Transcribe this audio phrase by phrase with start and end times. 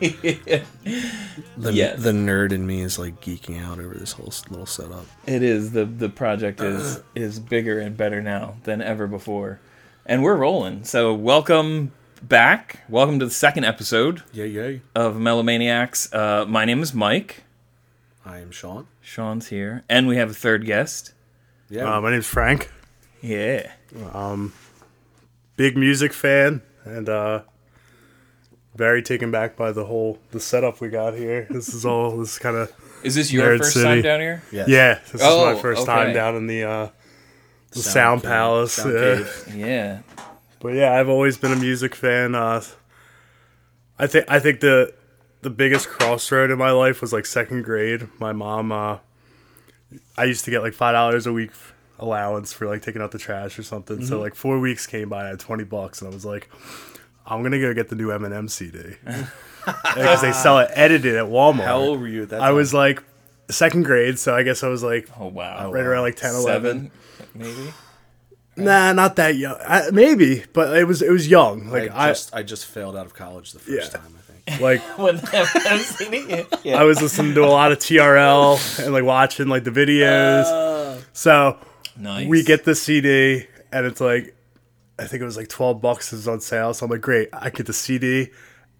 [1.56, 2.02] The, Yes.
[2.02, 5.04] the nerd in me is like geeking out over this whole little setup.
[5.26, 9.60] It is the the project is is bigger and better now than ever before,
[10.06, 10.84] and we're rolling.
[10.84, 12.80] So welcome back.
[12.88, 14.80] Welcome to the second episode Yay, yay.
[14.94, 16.14] of Melomaniacs.
[16.14, 17.44] Uh, my name is Mike.
[18.24, 18.86] I am Sean.
[19.02, 21.12] Sean's here, and we have a third guest.
[21.68, 21.96] Yeah.
[21.96, 22.70] Uh, my name's Frank.
[23.20, 23.70] Yeah.
[24.14, 24.54] Um,
[25.56, 27.42] big music fan, and uh,
[28.80, 31.46] very taken back by the whole the setup we got here.
[31.50, 32.72] This is all this kind of
[33.04, 33.84] Is this your first City.
[33.84, 34.42] time down here?
[34.50, 34.68] yes.
[34.68, 34.98] yeah.
[35.12, 36.88] This Oh, is my first time down in the uh,
[37.72, 38.22] the Sound Sound.
[38.24, 38.72] Palace.
[38.72, 39.54] Sound yeah.
[39.54, 39.98] Yeah.
[40.60, 42.34] But yeah, I've always been a music fan.
[42.34, 42.62] Uh,
[43.98, 44.94] I think I think the
[45.42, 48.08] the biggest crossroad in my life was like second grade.
[48.18, 48.96] My mom, uh,
[50.16, 51.50] I used to get like five dollars a week
[51.98, 53.98] allowance for like taking out the trash or something.
[53.98, 54.06] Mm-hmm.
[54.06, 56.48] So like four weeks came by, I had twenty bucks, and I was like,
[57.26, 58.96] I'm gonna go get the new Eminem CD
[59.94, 61.64] because they sell it edited at Walmart.
[61.64, 62.54] How old were you at that I time?
[62.56, 63.02] was like
[63.50, 65.70] second grade, so I guess I was like Oh wow.
[65.72, 66.42] right around like 10, 11.
[66.44, 66.90] Seven,
[67.34, 67.72] maybe.
[68.56, 69.56] Nah, not that young.
[69.66, 71.68] I, maybe, but it was it was young.
[71.68, 73.98] Like I, just I, just failed out of college the first Yeah.
[74.00, 74.60] time, I think.
[74.60, 76.44] like When I've seen.
[76.64, 76.76] Yeah.
[76.80, 80.44] I was listening to a lot of TRL and like watching like the videos.
[80.46, 81.00] Oh.
[81.12, 81.58] so
[81.96, 82.28] Nice.
[82.28, 84.34] we get the CD and it's like
[85.00, 86.74] I think it was like twelve bucks is on sale.
[86.74, 88.30] So I'm like, great, I get the CD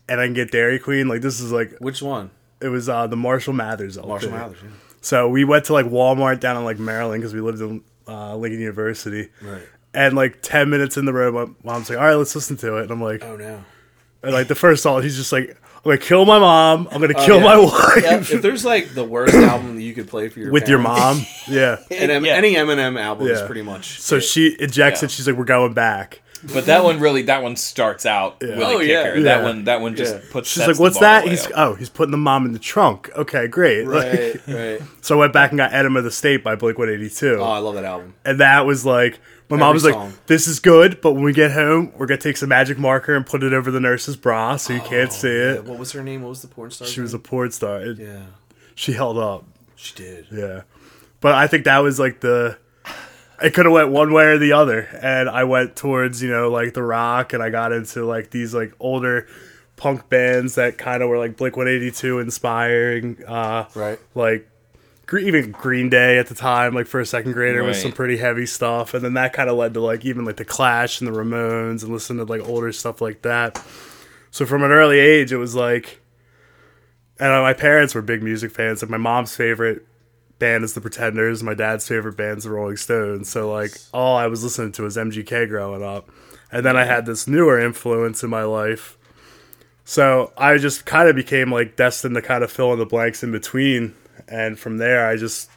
[0.08, 1.08] and I can get Dairy Queen.
[1.08, 2.30] Like this is like Which one?
[2.60, 3.96] it was uh, the Marshall Mathers.
[3.96, 4.08] LP.
[4.08, 4.68] Marshall Mathers, yeah.
[5.00, 8.36] So we went to like Walmart down in like Maryland because we lived in uh,
[8.36, 9.30] Lincoln University.
[9.40, 9.62] Right.
[9.94, 12.76] And like ten minutes in the road, my mom's like, "All right, let's listen to
[12.76, 13.64] it." And I'm like, Oh no.
[14.22, 16.88] and like the first song, he's just like, "I'm gonna kill my mom.
[16.90, 17.44] I'm gonna oh, kill yeah.
[17.44, 20.52] my wife Yeah, if there's like the worst album that you could play for your
[20.52, 21.78] with your mom." Yeah.
[21.90, 22.34] and em- Yeah.
[22.34, 24.00] any Eminem album is pretty much.
[24.00, 24.20] So it.
[24.22, 25.06] she ejects Yeah.
[25.06, 25.10] it.
[25.10, 26.22] She's like, "We're going back."
[26.54, 29.02] But that one really, that one starts out with Oh, a yeah.
[29.10, 29.42] That Yeah.
[29.42, 30.20] one, that one just Yeah.
[30.30, 30.48] puts.
[30.48, 31.52] She's like, the "What's bar that?" He's up.
[31.56, 33.10] oh, he's putting the mom in the trunk.
[33.14, 33.84] Okay, great.
[33.86, 34.80] right, right.
[35.02, 37.36] so I went back and got Enema of the State by Blink One Eighty Two.
[37.40, 38.14] Oh, I love that album.
[38.24, 39.18] and that was like.
[39.50, 42.20] My mom Every was like, "This is good, but when we get home, we're gonna
[42.20, 45.28] take some magic marker and put it over the nurse's bra so you can't see
[45.28, 46.22] Yeah, it." what was her name?
[46.22, 46.86] What was the porn star?
[46.86, 47.80] She was a porn star.
[47.80, 48.22] It- Yeah,
[48.74, 49.44] She held up.
[49.76, 50.26] she did.
[50.30, 50.62] Yeah.
[51.20, 52.56] But I think that was like the
[53.42, 54.86] it could have went one way or the other.
[55.00, 58.54] And I went towards, you know, like the rock and I got into like these
[58.54, 59.26] like older
[59.76, 63.98] punk bands that kind of were like Blink 182 inspiring uh Right.
[64.14, 64.46] like
[65.18, 68.46] even Green Day at the time, like for a second grader, was some pretty heavy
[68.46, 71.18] stuff, and then that kind of led to like even like the Clash and the
[71.18, 73.62] Ramones, and listening to like older stuff like that.
[74.30, 76.00] So from an early age, it was like,
[77.18, 78.82] and my parents were big music fans.
[78.82, 79.86] Like my mom's favorite
[80.38, 83.28] band is the Pretenders, my dad's favorite band's the Rolling Stones.
[83.28, 86.10] So like all I was listening to was MGK growing up,
[86.52, 88.96] and then I had this newer influence in my life.
[89.84, 93.24] So I just kind of became like destined to kind of fill in the blanks
[93.24, 93.94] in between,
[94.30, 95.50] and from there I just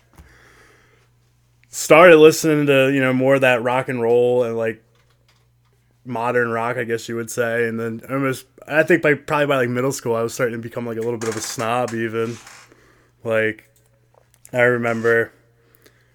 [1.69, 4.83] started listening to you know more of that rock and roll and like
[6.05, 9.57] modern rock, I guess you would say, and then almost I think by probably by
[9.57, 11.93] like middle school I was starting to become like a little bit of a snob
[11.93, 12.37] even.
[13.23, 13.69] Like
[14.51, 15.31] I remember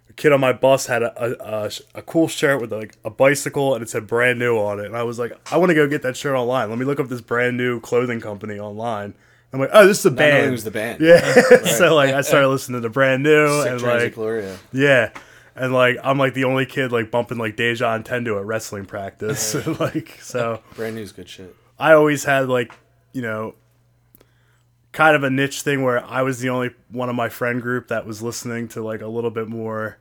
[0.08, 3.10] a kid on my bus had a a, a, a cool shirt with like a
[3.10, 5.74] bicycle and it said brand new on it, and I was like, I want to
[5.74, 6.68] go get that shirt online.
[6.68, 9.14] Let me look up this brand new clothing company online.
[9.52, 10.46] I'm like, oh, this is know band.
[10.46, 11.00] it was the band.
[11.00, 11.20] Yeah.
[11.64, 14.58] so like I started listening to brand new Sick and like Gloria.
[14.72, 15.10] yeah.
[15.56, 19.54] And like I'm like the only kid like bumping like Deja Entendu at wrestling practice.
[19.80, 21.54] like so Brand new's good shit.
[21.78, 22.74] I always had like,
[23.12, 23.54] you know,
[24.92, 27.88] kind of a niche thing where I was the only one of my friend group
[27.88, 29.98] that was listening to like a little bit more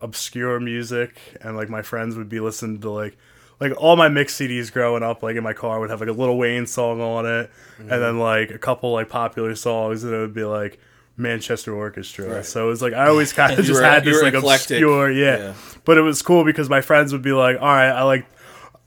[0.00, 3.16] obscure music and like my friends would be listening to like
[3.60, 6.12] like all my mix CDs growing up like in my car would have like a
[6.12, 8.00] Lil Wayne song on it and mhm.
[8.00, 10.80] then like a couple like popular songs and it would be like
[11.16, 12.36] Manchester Orchestra.
[12.36, 12.44] Right.
[12.44, 14.76] So it was like I always kind of just were- had this like eclectic.
[14.76, 15.36] obscure yeah.
[15.36, 15.54] Yeah.
[15.84, 18.26] But it was cool because my friends would be like, "All right, I like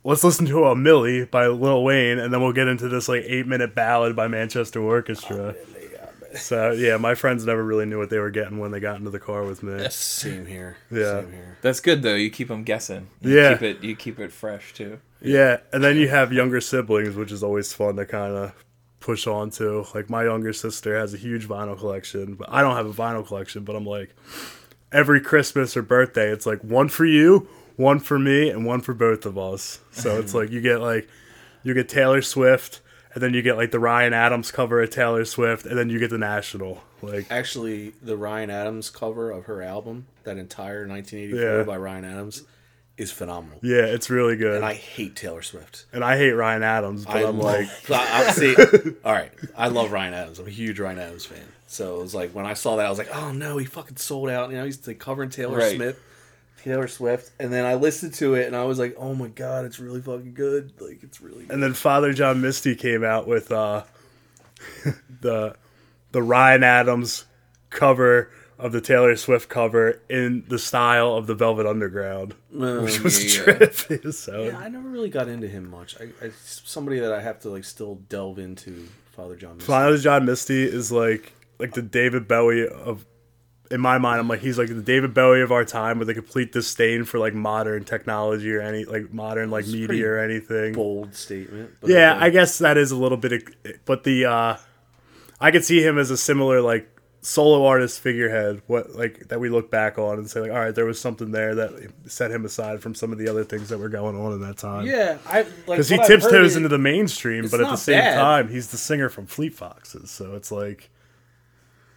[0.03, 3.23] let's listen to a Milli by Lil Wayne, and then we'll get into this like
[3.25, 5.55] eight minute ballad by Manchester Orchestra.
[5.57, 5.72] Oh,
[6.35, 9.09] So yeah, my friends never really knew what they were getting when they got into
[9.11, 9.87] the car with me.
[9.89, 10.77] Same here.
[10.91, 11.21] Yeah.
[11.21, 11.57] Same here.
[11.61, 12.15] That's good though.
[12.15, 13.07] You keep them guessing.
[13.21, 13.53] You Yeah.
[13.53, 13.83] Keep it.
[13.83, 14.99] You keep it fresh too.
[15.21, 18.53] Yeah, and then you have younger siblings, which is always fun to kind of
[18.99, 19.85] push on to.
[19.95, 23.25] Like my younger sister has a huge vinyl collection, but I don't have a vinyl
[23.25, 23.63] collection.
[23.63, 24.13] But I'm like,
[24.91, 27.47] every Christmas or birthday, it's like one for you,
[27.77, 29.79] one for me, and one for both of us.
[29.91, 31.07] So it's like you get like
[31.63, 32.81] you get Taylor Swift,
[33.13, 35.99] and then you get like the Ryan Adams cover of Taylor Swift, and then you
[35.99, 36.81] get the National.
[37.01, 41.63] Like Actually, the Ryan Adams cover of her album, that entire 1984 Yeah.
[41.63, 42.43] by Ryan Adams,
[42.97, 43.59] is phenomenal.
[43.63, 44.47] Yeah, it's really good.
[44.55, 45.85] And And I, I hate Taylor Swift.
[45.91, 47.55] And I hate Ryan Adams, but I I am love,
[47.89, 48.55] like, I, I, see,
[49.03, 50.39] all right, I love Ryan Adams.
[50.39, 51.45] I'm a huge Ryan Adams fan.
[51.67, 53.97] So it was like when I saw that, I was like, oh no, he fucking
[53.97, 54.51] sold out.
[54.51, 55.75] You know, he's like covering Taylor Right.
[55.75, 55.99] Smith,
[56.63, 59.65] Taylor Swift, and then I listened to it and I was like, oh my god,
[59.65, 60.73] it's really fucking good.
[60.79, 61.43] Like it's really.
[61.45, 61.51] Good.
[61.51, 63.83] and then Father John Misty came out with uh,
[65.21, 65.55] the
[66.11, 67.25] the Ryan Adams
[67.69, 73.01] cover of the Taylor Swift cover in the style of the Velvet Underground, Oh, which
[73.01, 73.73] was yeah, a trip.
[74.13, 75.95] so yeah, I never really got into him much.
[75.99, 78.87] I, I somebody that I have to like still delve into.
[79.15, 79.57] Father John.
[79.57, 79.67] Misty.
[79.67, 83.05] Father John Misty is like like the David Bowie of
[83.73, 86.13] in my mind I'm like he's like the David Bowie of our time with a
[86.13, 90.73] complete disdain for like modern technology or any like modern like pretty media or anything.
[90.73, 91.71] bold statement.
[91.81, 92.25] But Yeah, okay.
[92.25, 93.43] I guess that is a little bit
[93.85, 94.57] but the uh
[95.41, 96.89] I could see him as a similar like
[97.25, 100.75] solo artist figurehead what like that we look back on and say like all right
[100.75, 101.71] there was something there that
[102.05, 104.57] set him aside from some of the other things that were going on in that
[104.57, 104.85] time.
[104.85, 107.97] yeah, I like Because he what I've tiptoes into the mainstream, but at the same
[107.99, 108.15] bad.
[108.15, 110.11] time, he's the singer from Fleet Foxes.
[110.11, 110.89] So it's like,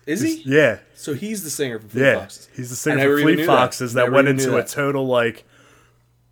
[0.07, 0.43] Is he?
[0.47, 2.49] yeah, So he's the singer from Fleet yeah, Foxes.
[2.55, 3.53] he's the singer from Fleet knew that.
[3.53, 5.45] Foxes that, went into a total like,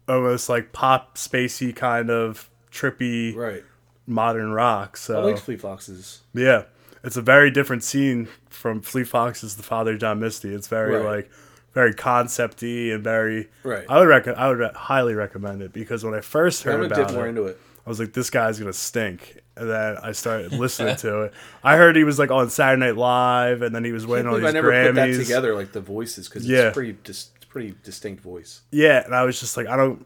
[0.08, 3.64] almost like pop spacey kind of trippy Right.
[4.06, 4.96] modern rock.
[4.96, 6.20] So I liked Fleet Foxes.
[6.32, 6.64] yeah,
[7.02, 10.54] it's a very different scene from Fleet Foxes The Father John Misty.
[10.54, 11.04] It's very Right.
[11.04, 11.30] like
[11.72, 13.48] very concepty and very.
[13.64, 13.84] Right.
[13.88, 16.94] I would rec- I would highly recommend it because when I first I'm heard gonna
[16.94, 17.60] about dip more it, into it.
[17.86, 19.40] I was like, this guy's gonna stink.
[19.56, 21.34] And then I started listening to it.
[21.62, 24.26] I heard he was like on Saturday Night Live, and then he was I winning
[24.28, 25.18] all these I never put that Grammys.
[25.18, 26.68] together, like the voices, because Yeah.
[26.68, 28.62] it's pretty, dis- pretty distinct voice.
[28.70, 30.04] Yeah, and I was just like, I don't.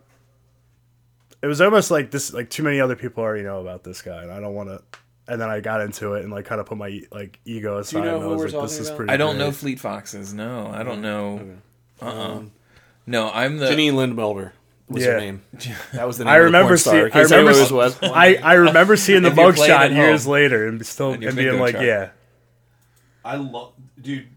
[1.40, 4.22] It was almost like this, like too many other people already know about this guy,
[4.22, 4.82] and I don't want to.
[5.30, 8.02] And then I got into it and like kind of put my like ego aside.
[8.04, 9.12] know and I who was we're like, this talking is pretty.
[9.12, 9.52] I don't know.
[9.52, 10.32] Fleet Foxes.
[10.34, 11.58] No, I don't know.
[12.00, 12.08] Uh uh
[12.38, 12.52] Um,
[13.06, 13.66] No, I'm the.
[13.66, 14.52] Janine Lindemulder
[14.88, 15.12] was Yeah.
[15.12, 15.42] her name.
[15.92, 16.92] That was the name I of the remember porn star.
[16.94, 20.24] seeing- I remember was- was- I, I remember seeing the If you played mugshot years
[20.24, 20.32] home.
[20.32, 21.84] later and still On your and being like, chart.
[21.86, 22.10] yeah,
[23.24, 24.28] I love, dude.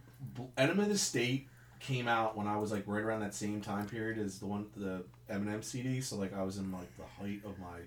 [0.57, 1.47] Enema of the State
[1.79, 4.65] came out when I was like right around that same time period as the one
[4.75, 6.01] the Eminem CD.
[6.01, 7.79] So like I was in like the height of my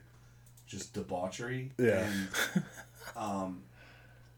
[0.67, 1.73] just debauchery.
[1.79, 2.07] Yeah.
[2.07, 2.65] And
[3.17, 3.63] um,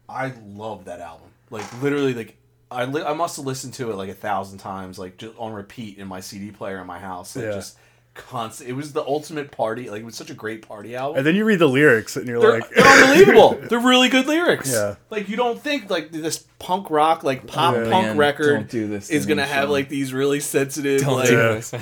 [0.09, 1.29] I love that album.
[1.49, 2.37] like literally, like
[2.69, 5.53] I li- I must have listened to it like a thousand times, like just on
[5.53, 7.35] repeat in my CD player in my house.
[7.35, 7.51] Like Yeah.
[7.53, 7.77] just
[8.17, 8.69] constant.
[8.69, 9.89] It was the ultimate party.
[9.89, 11.17] Like it was such a great party album.
[11.19, 13.59] and then you read the lyrics and you're They're, like, they're unbelievable.
[13.69, 14.71] They're really good lyrics.
[14.71, 14.95] Yeah.
[15.09, 17.89] Like you don't think like this punk rock, like pop Yeah.
[17.89, 19.71] punk Man, record don't do this is gonna have Sean.
[19.71, 21.73] like these really sensitive, Don't like do this.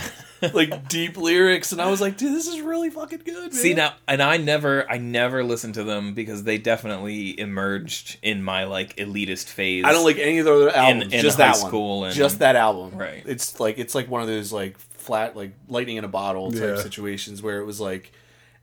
[0.54, 3.36] like deep lyrics, and I was like, dude, this is really fucking good.
[3.44, 3.52] Man.
[3.54, 8.44] See now, and I never, I never listened to them because they definitely emerged in
[8.44, 9.86] my like elitist phase.
[9.86, 11.14] I don't like any of the other albums.
[11.14, 12.08] in just high that school one.
[12.10, 13.00] and- just that album.
[13.00, 13.24] Right.
[13.26, 16.62] It's like it's like one of those like flat like lightning in a bottle type
[16.62, 16.82] Yeah.
[16.82, 18.12] situations where it was like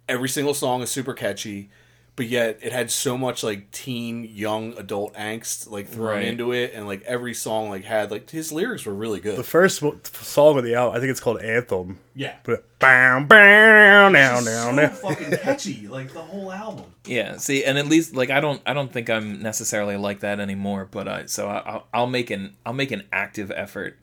[0.08, 1.70] every single song is super catchy,
[2.16, 6.24] but yet it had so much like teen young adult angst like thrown Right.
[6.26, 9.38] into it, and like every song like had like his lyrics were really good.
[9.38, 11.98] the first mo- song of the album, I think it's called Anthem.
[12.14, 12.34] Yeah.
[12.42, 14.88] But bam, bam, now, now, now.
[14.88, 16.84] fucking catchy, like the whole album.
[17.06, 20.38] Yeah, see, and at least like I don't, I don't think I'm necessarily like that
[20.40, 20.86] anymore.
[20.90, 23.96] But I, so I, I'll, I'll make an, I'll make an active effort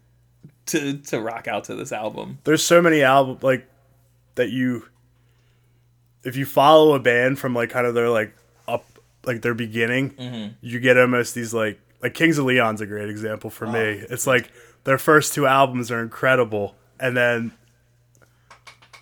[0.69, 2.39] to to rock out to this album.
[2.43, 3.67] There's so many albums like
[4.35, 4.85] that you,
[6.23, 8.33] if you follow a band from like kind of their like
[8.67, 8.85] up
[9.25, 10.53] like their beginning, Mm-hmm.
[10.61, 13.79] you get almost these like like Kings of Leon's a great example for me.
[14.09, 14.51] It's like
[14.85, 17.51] their first two albums are incredible, and then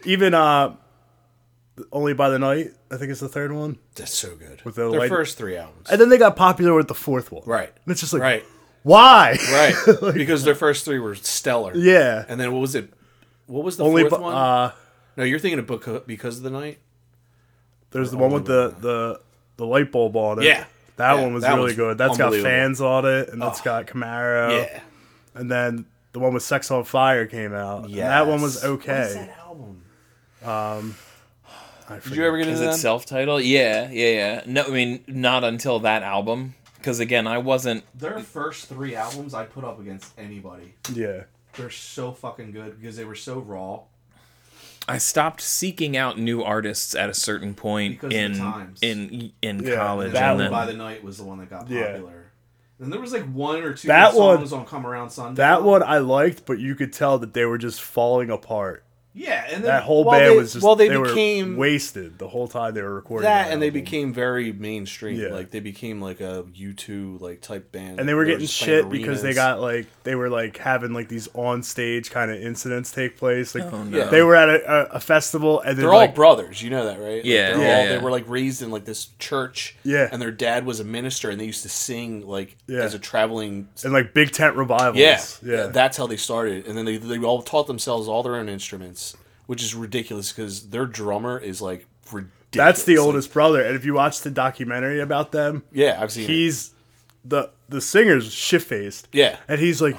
[0.06, 0.76] even uh,
[1.92, 4.62] only by the night, I think it's the third one, That's so good.
[4.64, 5.90] With the Their light- first three albums.
[5.90, 7.44] and then they got popular with the fourth one.
[7.46, 7.70] Right.
[7.70, 8.46] and it's just like Right.
[8.88, 9.38] Why?
[9.52, 10.14] Right.
[10.14, 11.76] because their first three were stellar.
[11.76, 12.92] yeah, And then what was it?
[13.48, 14.34] What was the only fourth bu- one?
[14.36, 14.72] uh,
[15.18, 16.80] no, you're thinking of Book because of the night.
[17.92, 19.22] There's the one with the the
[19.58, 20.46] the light bulb on it.
[20.46, 20.66] Yeah.
[20.98, 21.98] that Yeah, one was that really good.
[21.98, 24.52] That's got fans on it, and that's got Camaro.
[24.66, 24.80] Yeah.
[25.36, 27.90] and then the one with Sex on Fire came out.
[27.90, 28.10] Yeah.
[28.10, 28.64] that one was Yes.
[28.64, 29.14] What is okay.
[29.14, 29.84] that album?
[30.44, 30.96] Um,
[31.90, 32.80] I Did you ever get Is into it that?
[32.80, 33.44] self-titled?
[33.44, 34.42] Yeah, yeah, yeah.
[34.46, 36.54] No, I mean not until that album.
[36.88, 37.84] Because again, I wasn't.
[38.00, 40.74] Their first three albums I put up against anybody.
[40.94, 41.24] Yeah,
[41.58, 43.82] They're so fucking good because they were so raw.
[44.88, 48.80] I stopped seeking out new artists at a certain point Because of the in times.
[48.82, 50.14] in in Yeah, college.
[50.14, 51.88] that and then, by the Night was the one that got Yeah.
[51.92, 52.28] popular.
[52.80, 55.36] And there was like one or two That good one- songs on Come Around Sundown.
[55.36, 58.86] that one I liked, but you could tell that they were just falling apart.
[59.20, 61.62] Yeah, and then That whole Well, band they- was just well, they they, became- were
[61.62, 65.20] wasted the whole time they were recording that and they became very mainstream.
[65.20, 65.30] Yeah.
[65.30, 68.62] Like they became like a U two like type band, and they were getting just
[68.62, 72.30] playing shit because they got like they were like having like these on stage kind
[72.30, 73.56] of incidents take place.
[73.56, 74.10] Like Oh, no.
[74.10, 77.00] They were at a, a, a festival and then They're all brothers, you know that,
[77.00, 77.26] right?
[77.26, 77.90] Yeah, they're yeah, all, yeah.
[77.90, 79.76] They were like raised in like this church.
[79.84, 80.10] Yeah.
[80.12, 82.82] and their dad was a minister, and they used to sing like Yeah.
[82.82, 83.68] as a traveling.
[83.84, 84.98] and like big tent revivals.
[84.98, 85.68] Yeah, yeah.
[85.68, 89.07] That's how they started, and then they they all taught themselves all their own instruments,
[89.48, 92.32] which is ridiculous because their drummer is like ridiculous.
[92.52, 96.12] That's the Like, oldest brother, and if you watch the documentary about them, yeah, I've
[96.12, 96.24] seen.
[96.26, 96.30] it.
[96.30, 96.72] he's
[97.26, 99.08] the the singer's shit faced.
[99.12, 99.38] Yeah.
[99.48, 99.98] and he's like.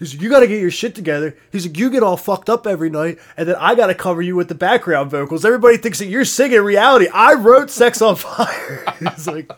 [0.00, 1.36] He's like, you got to get your shit together.
[1.50, 4.22] He's like, you get all fucked up every night, and then I got to cover
[4.22, 5.44] you with the background vocals.
[5.44, 7.08] Everybody thinks that you're singing reality.
[7.12, 9.50] I wrote "Sex on Fire." He's like,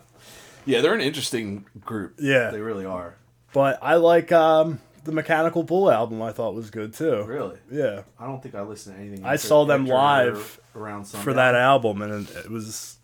[0.64, 2.14] Yeah, they're an interesting group.
[2.18, 3.16] yeah, they really are.
[3.52, 6.20] but I like um, the Mechanical Bull album.
[6.22, 7.22] I thought was good too.
[7.24, 9.24] Really, Yeah, I don't think I listened to anything.
[9.24, 12.96] I saw them live around for that album, and it was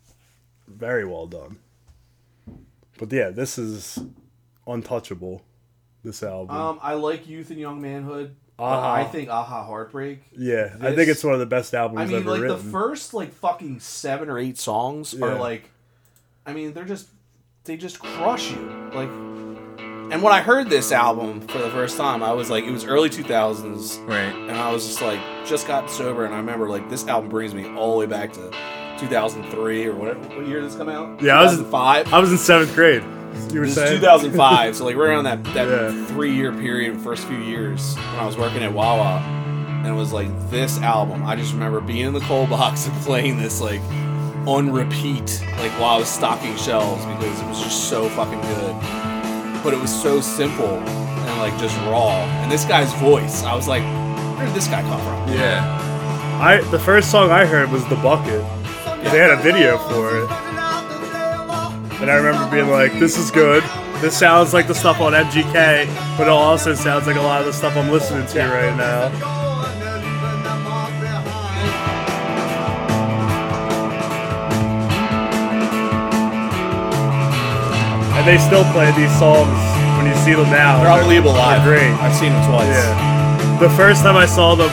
[0.69, 1.59] very well done.
[2.99, 3.99] But yeah, this is
[4.67, 5.43] untouchable.
[6.05, 6.55] This album.
[6.57, 8.37] Um, I like Youth and Young Manhood.
[8.59, 8.95] Aha.
[8.95, 10.21] I think Aha Heartbreak.
[10.37, 12.57] yeah, I think it's one of the best albums I mean, like written.
[12.57, 15.27] the first like fucking seven or eight songs Yeah.
[15.27, 15.71] are like,
[16.47, 17.09] I mean, they're just
[17.65, 18.91] they just crush you.
[18.95, 19.11] Like,
[20.11, 22.85] And when I heard this album for the first time, I was like, it was
[22.85, 24.33] early two thousands, Right.
[24.35, 27.53] and I was just like, just got sober, and I remember like this album brings
[27.55, 28.51] me all the way back to
[28.99, 30.21] two thousand three or whatever.
[30.21, 31.21] What year did this come out?
[31.21, 32.13] Yeah, I was- in five.
[32.15, 33.03] I was in seventh grade.
[33.53, 36.05] You were This saying 2005, so like we're around that that Yeah.
[36.07, 39.19] three year period, first few years when I was working at Wawa,
[39.79, 41.27] and it was like this album.
[41.27, 43.81] I just remember being in the coal box and playing this like
[44.47, 48.77] on repeat, like while I was stocking shelves because it was just so fucking good.
[49.63, 52.11] But it was so simple and like just raw.
[52.43, 53.83] And this guy's voice, I was like,
[54.37, 55.35] where did this guy come from?
[55.35, 55.83] Yeah.
[56.41, 58.45] I the first song I heard was "The Bucket."
[59.05, 60.31] They had a video for it,
[62.01, 63.63] and I remember being like, "This is good.
[64.03, 65.87] This sounds like the stuff on MGK,
[66.19, 69.46] but it also sounds like a lot of the stuff I'm listening to right now."
[78.27, 79.57] And they still play these songs
[79.97, 80.83] when you see them now.
[80.83, 81.23] They're.
[81.23, 81.93] They're great.
[82.03, 82.67] I've seen them twice.
[82.67, 83.59] Yeah.
[83.61, 84.69] The first time I saw them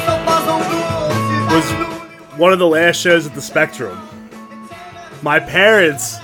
[1.53, 4.09] was one of the last shows at the Spectrum.
[5.21, 6.17] My parents,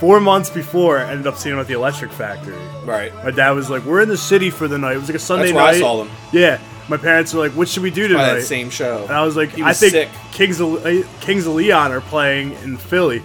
[0.00, 2.56] four months before, ended up seeing them at the Electric Factory.
[2.86, 3.14] Right.
[3.16, 5.18] My dad was like, "We're in the city for the night." It was like a
[5.18, 5.74] Sunday That's where night.
[5.76, 6.10] I saw them.
[6.32, 6.58] Yeah.
[6.88, 9.02] My parents were like, "What should we do tonight?" that same show.
[9.02, 10.08] And I was like, He I think sick.
[10.32, 13.22] Kings of uh, Kings of Leon are playing in Philly,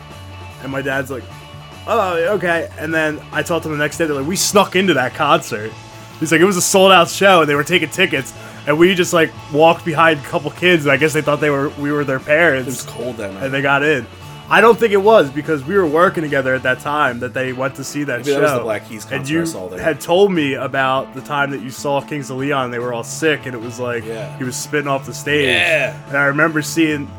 [0.62, 1.24] and my dad's like,
[1.88, 2.70] oh okay.
[2.78, 4.06] And then I talked to him the next day.
[4.06, 5.72] They're like, we snuck into that concert.
[6.20, 8.34] He's like, it was a sold out show, and they were taking tickets,
[8.68, 11.50] and we just like walked behind a couple kids, and I guess they thought they
[11.50, 12.68] were we were their parents.
[12.68, 13.44] It was cold that night.
[13.44, 14.06] and they got in.
[14.50, 17.54] I don't think it was because we were working together at that time that they
[17.54, 18.42] went to see that Maybe show.
[18.42, 19.82] that was the Black Keys concert and you I saw there.
[19.82, 22.70] had told me about the time that you saw Kings of Leon.
[22.70, 24.38] They were all sick, and it was like Yeah.
[24.38, 25.48] he was spitting off the stage.
[25.48, 25.98] Yeah.
[26.10, 27.10] And I remember seeing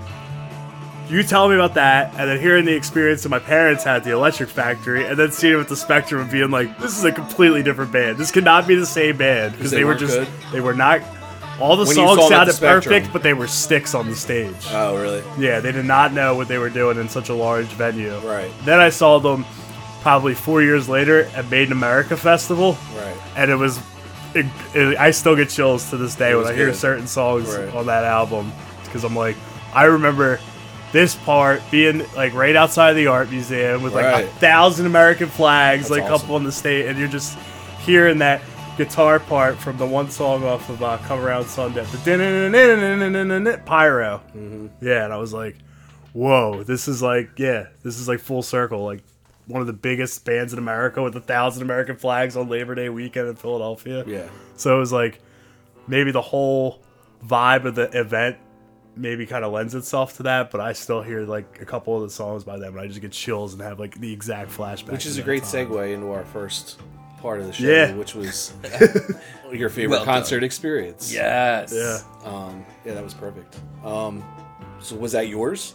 [1.09, 4.05] you telling me about that, and then hearing the experience that my parents had at
[4.05, 7.05] the Electric Factory, and then seeing it with the Spectrum and being like, "This is
[7.05, 8.17] a completely different band.
[8.19, 10.29] This cannot be the same band because they they, were just good?
[10.53, 11.03] they were not."
[11.61, 14.55] All the When songs the sounded perfect, but they were sticks on the stage.
[14.73, 15.23] oh, really?
[15.39, 18.17] Yeah, they did not know what they were doing in such a large venue.
[18.19, 18.51] Right.
[18.65, 19.45] Then I saw them
[20.03, 23.17] probably four years later at Made in America Festival, Right.
[23.37, 23.79] and it was.
[24.35, 27.73] It, it- I still get chills to this day when I hear certain songs Right.
[27.73, 28.53] on that album
[28.85, 29.37] because I'm like,
[29.73, 30.41] I remember
[30.95, 34.25] this part being like right outside the art museum with like Right.
[34.25, 36.31] a thousand American flags, That's like awesome.
[36.31, 37.37] up on the stage, and you're just
[37.81, 38.41] hearing that
[38.79, 44.23] guitar part from the one song off of uh, "Come Around Sundown," the pyro.
[44.37, 44.67] Mm-hmm.
[44.81, 45.57] Yeah, and I was like,
[46.13, 49.03] whoa, this is like, yeah, this is like full circle, like
[49.47, 52.89] one of the biggest bands in America with a thousand American flags on Labor Day
[52.89, 54.05] weekend in Philadelphia.
[54.07, 54.29] Yeah.
[54.57, 55.21] So it was like
[55.89, 56.81] maybe the whole
[57.27, 58.37] vibe of the event
[58.97, 62.03] maybe kind of lends itself to that, but I still hear like a couple of
[62.03, 64.93] the songs by them and I just get chills and have like the exact flashback.
[64.93, 65.69] Which is a great time.
[65.69, 66.81] segue into our first
[67.21, 67.95] part of the show, Yeah.
[67.95, 68.53] which was
[69.53, 70.15] your favorite Well done.
[70.15, 71.13] concert experience.
[71.13, 71.73] Yes.
[71.75, 72.01] Yeah.
[72.25, 73.57] Um, yeah, that was perfect.
[73.85, 74.23] Um,
[74.81, 75.75] so was that yours?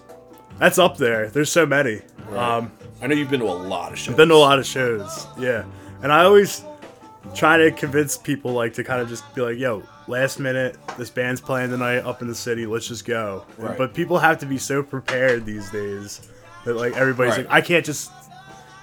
[0.58, 1.30] That's up there.
[1.30, 2.02] There's so many.
[2.36, 2.72] Um,
[3.02, 4.10] I know you've been to a lot of shows.
[4.12, 5.26] I've been to a lot of shows.
[5.38, 5.64] Yeah.
[6.04, 6.64] And I always
[7.36, 11.10] try to convince people like to kind of just be like, yo, last minute, this
[11.10, 13.46] band's playing tonight up in the city, let's just go.
[13.58, 13.78] Right.
[13.78, 16.28] But people have to be so prepared these days
[16.66, 17.46] that like everybody's Right.
[17.46, 18.12] like, I can't just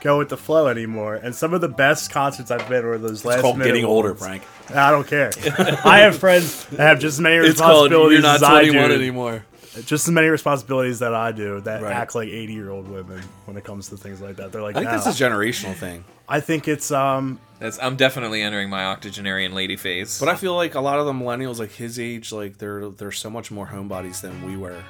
[0.01, 1.17] go with the flow anymore.
[1.17, 3.85] And some of the best concerts I've been were those last It's called minute getting
[3.85, 4.21] older, ones.
[4.21, 4.43] Frank.
[4.75, 5.31] I don't care.
[5.85, 8.63] I have friends that have just as many It's called responsibilities you're not as I
[8.65, 8.95] 21 do.
[8.95, 9.45] anymore.
[9.85, 11.93] Just as many responsibilities that I do that Right.
[11.93, 14.51] act like 80 year old women when it comes to things like that.
[14.53, 16.03] They're like, I think "No." that's a generational thing.
[16.29, 20.19] I think it's um That's I'm definitely entering my octogenarian lady phase.
[20.21, 23.13] But I feel like a lot of the millennials, like his age, like they're they're
[23.13, 24.83] so much more homebodies than we were,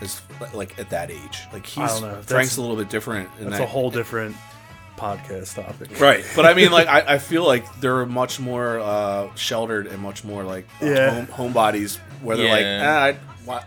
[0.00, 0.20] as
[0.54, 1.40] like at that age.
[1.52, 2.08] Like he's don't know.
[2.14, 3.28] Frank's That's- a little bit different.
[3.38, 4.36] In that's that, a whole different
[4.96, 6.00] podcast topic.
[6.00, 6.24] right.
[6.34, 10.24] But I mean, like I, I feel like they're much more uh, sheltered and much
[10.24, 11.24] more like Yeah.
[11.26, 13.18] home, homebodies, where they're like, ah, I, wa-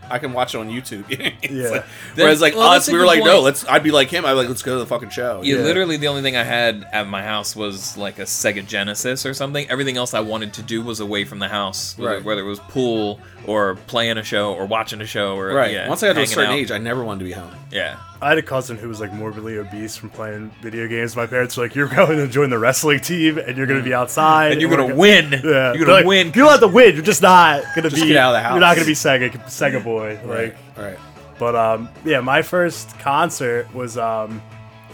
[0.09, 1.05] I can watch it on YouTube.
[1.49, 1.69] Yeah.
[1.69, 3.65] like- whereas like well, us, we were good like, no, let's.
[3.67, 4.25] I'd be like him.
[4.25, 5.41] I'd be like, let's go to the fucking show.
[5.43, 5.63] Yeah, Yeah.
[5.63, 9.33] literally the only thing I had at my house was like a Sega Genesis or
[9.33, 9.69] something.
[9.69, 12.23] Everything else I wanted to do was away from the house, whether, Right.
[12.23, 15.71] whether it was pool or playing a show or watching a show or Right.
[15.73, 16.57] Yeah, Once I got to a certain out.
[16.57, 17.51] age, I never wanted to be home.
[17.71, 17.97] yeah.
[18.21, 21.15] I had a cousin who was like morbidly obese from playing video games.
[21.15, 23.83] My parents were like, "You're going to join the wrestling team, and you're going to
[23.85, 25.31] be outside, And you're gonna win.
[25.31, 26.27] Yeah, You're gonna like, win.
[26.27, 26.95] You don't have to win.
[26.95, 28.07] You're just not gonna be.
[28.07, 30.19] get out of the You're not gonna be Sega Sega boy.
[30.25, 30.97] Like, All right.
[31.39, 34.41] but um, yeah, my first concert was um,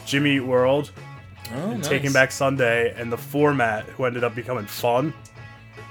[0.06, 0.92] Jimmy Eat World,
[1.56, 1.88] Oh, nice.
[1.88, 5.14] Taking Back Sunday, and the format who ended up becoming Fun.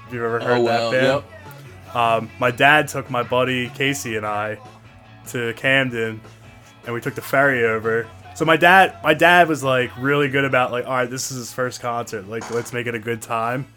[0.07, 0.91] If you've ever heard Oh well.
[0.91, 1.23] that band.
[1.89, 1.95] Yep.
[1.95, 4.57] Um, my dad took my buddy Casey and I
[5.27, 6.21] to Camden,
[6.85, 8.07] and we took the ferry over.
[8.35, 11.37] So my dad, my dad was like really good about like, all right, this is
[11.37, 13.67] his first concert, like let's make it a good time.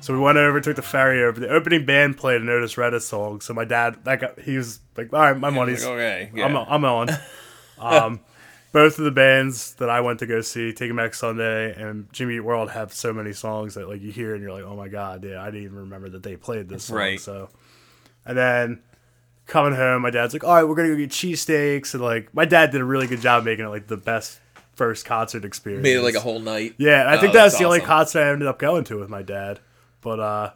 [0.00, 1.40] So we went over, took the ferry over.
[1.40, 3.40] The opening band played an Otis Redding song.
[3.40, 6.30] So my dad, that guy, he was like, all right, my money's, Like, okay.
[6.34, 6.44] Yeah.
[6.44, 7.08] I'm, I'm on.
[7.76, 8.20] Um,
[8.70, 12.36] both of the bands that I went to go see, Taking Back Sunday and Jimmy
[12.36, 14.88] Eat World, have so many songs that like you hear and you're like, oh my
[14.88, 16.96] god, yeah, I didn't even remember that they played this song.
[16.96, 17.20] Right.
[17.20, 17.50] So,
[18.24, 18.82] and then
[19.46, 22.44] coming home, my dad's like, all right, we're gonna go get cheesesteaks, and like my
[22.44, 24.40] dad did a really good job making it like the best
[24.74, 25.82] first concert experience.
[25.82, 26.74] Made it like a whole night.
[26.78, 28.98] Yeah, and I think Oh, that's, that's the only concert I ended up going to
[28.98, 29.60] with my dad.
[30.00, 30.50] But uh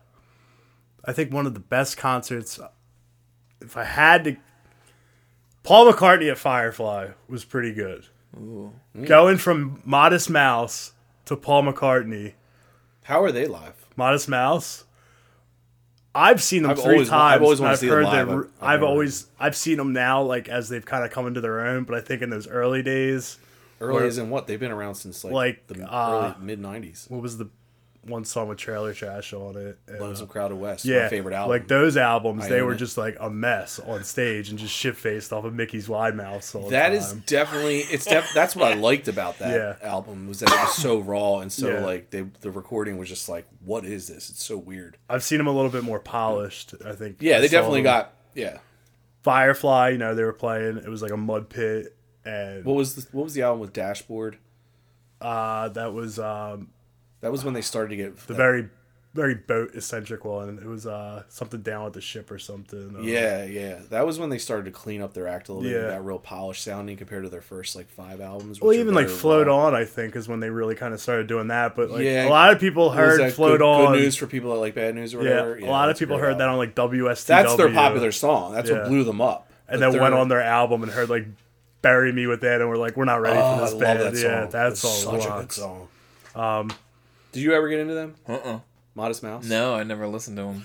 [1.04, 2.58] I think one of the best concerts
[3.60, 4.36] if I had to
[5.62, 8.06] Paul McCartney at Firefly was pretty good.
[9.04, 10.92] Going from Modest Mouse
[11.26, 12.34] to Paul McCartney.
[13.04, 13.86] How are they live?
[13.96, 14.84] Modest Mouse.
[16.18, 17.34] I've seen them I've three always times.
[17.36, 18.28] I've always wanted I've to see them live.
[18.28, 21.40] I've- I've I've always I've seen them now, like as they've kind of come into
[21.40, 21.84] their own.
[21.84, 23.38] But I think in those early days,
[23.80, 24.48] Early Where- as in what?
[24.48, 27.08] They've been around since like, Like, the uh, early mid '90s.
[27.08, 27.48] what was the
[28.08, 29.78] one song with Trailer Trash on it?
[29.86, 31.50] And, Lonesome Crowded West, yeah, my favorite album.
[31.50, 32.78] Like those albums, I they were it.
[32.78, 36.50] just like a mess on stage and just shit faced off of Mickey's wide mouth.
[36.52, 36.92] Time.
[36.92, 39.88] is definitely it's def- that's what I liked about that Yeah.
[39.88, 41.84] album was that it was so raw and so Yeah.
[41.84, 44.30] like they, the recording was just like what is this?
[44.30, 44.96] It's so weird.
[45.08, 46.74] I've seen them a little bit more polished.
[46.84, 47.18] I think.
[47.20, 48.58] Yeah, they definitely got yeah.
[49.22, 49.90] Firefly.
[49.90, 50.78] You know, they were playing.
[50.78, 51.94] It was like a mud pit,
[52.24, 54.38] and What was the, what was the album with Dashboard?
[55.20, 56.68] uh, that was um,
[57.20, 58.68] That was when they started to get the very,
[59.14, 60.58] very boat eccentric one.
[60.62, 62.94] It was uh, something down with the ship or something.
[62.96, 63.80] Uh, yeah yeah.
[63.90, 65.72] That was when they started to clean up their act a little bit.
[65.76, 65.84] Yeah.
[65.86, 68.60] and Got real polished sounding compared to their first like five albums.
[68.60, 69.48] Well, even like Float.
[69.48, 71.74] On, I think, is when they really kind of started doing that.
[71.74, 72.28] But like Yeah.
[72.28, 73.92] a lot of people heard that Float good, On.
[73.92, 75.36] Good news for people that like bad news or whatever.
[75.36, 75.66] yeah, whatever.
[75.66, 77.26] a lot of people heard that on like WSTW.
[77.26, 78.52] That's their popular song.
[78.54, 78.78] That's Yeah.
[78.80, 79.50] what blew them up.
[79.70, 81.26] and then went on their album and heard like
[81.82, 83.80] "Bury Me with It," and we're like, "We're not ready Oh, for I this love
[83.80, 84.30] band." that song.
[84.30, 85.88] Yeah, that's such a good song.
[86.34, 86.70] Um,
[87.38, 88.16] did you ever get into them?
[88.26, 88.60] Uh-uh.
[88.94, 89.44] Modest Mouse.
[89.44, 90.64] No, I never listened to them.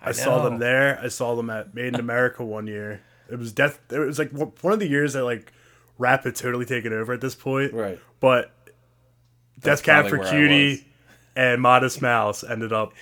[0.00, 0.98] I saw them there.
[1.02, 3.02] I saw them at Made in America one year.
[3.30, 3.80] It was death.
[3.90, 5.52] It was like one of the years that like
[5.98, 7.74] rap had totally taken over at this point.
[7.74, 7.98] Right.
[8.18, 8.50] But
[9.60, 10.86] Death Cab for Cutie
[11.34, 12.94] and Modest Mouse ended up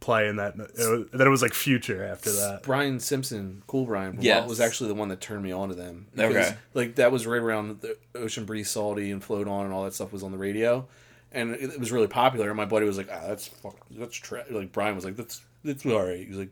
[0.00, 0.56] playing that.
[0.56, 2.64] It was, then it was like Future after that.
[2.64, 4.46] Brian Simpson, Cool Brian, from Yes.
[4.46, 6.08] Was actually the one that turned me on to them.
[6.18, 6.54] Okay.
[6.74, 9.94] Like that was right around the Ocean Breathes, Salty, and Float On, and all that
[9.94, 10.86] stuff was on the radio,
[11.32, 12.48] and it, it was really popular.
[12.48, 14.44] And my buddy was like, "Ah, that's fuck, that's tra-.
[14.50, 16.50] like." Brian was like, "That's that's all right." He's like.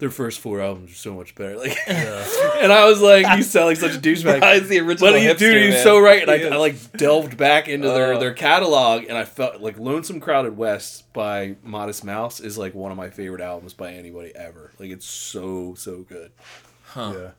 [0.00, 1.56] Their first four albums are so much better.
[1.56, 5.18] Like, and I was like, "You sound like such a douchebag." Brian's the original But
[5.20, 5.82] he, hipster, dude, he's man.
[5.82, 6.22] so right.
[6.22, 8.20] And I, I like delved back into their, Oh.
[8.20, 12.92] their catalog, and I felt like "Lonesome Crowded West" by Modest Mouse is like one
[12.92, 14.70] of my favorite albums by anybody ever.
[14.78, 16.30] Like, it's so so good.
[16.96, 17.30] Yeah.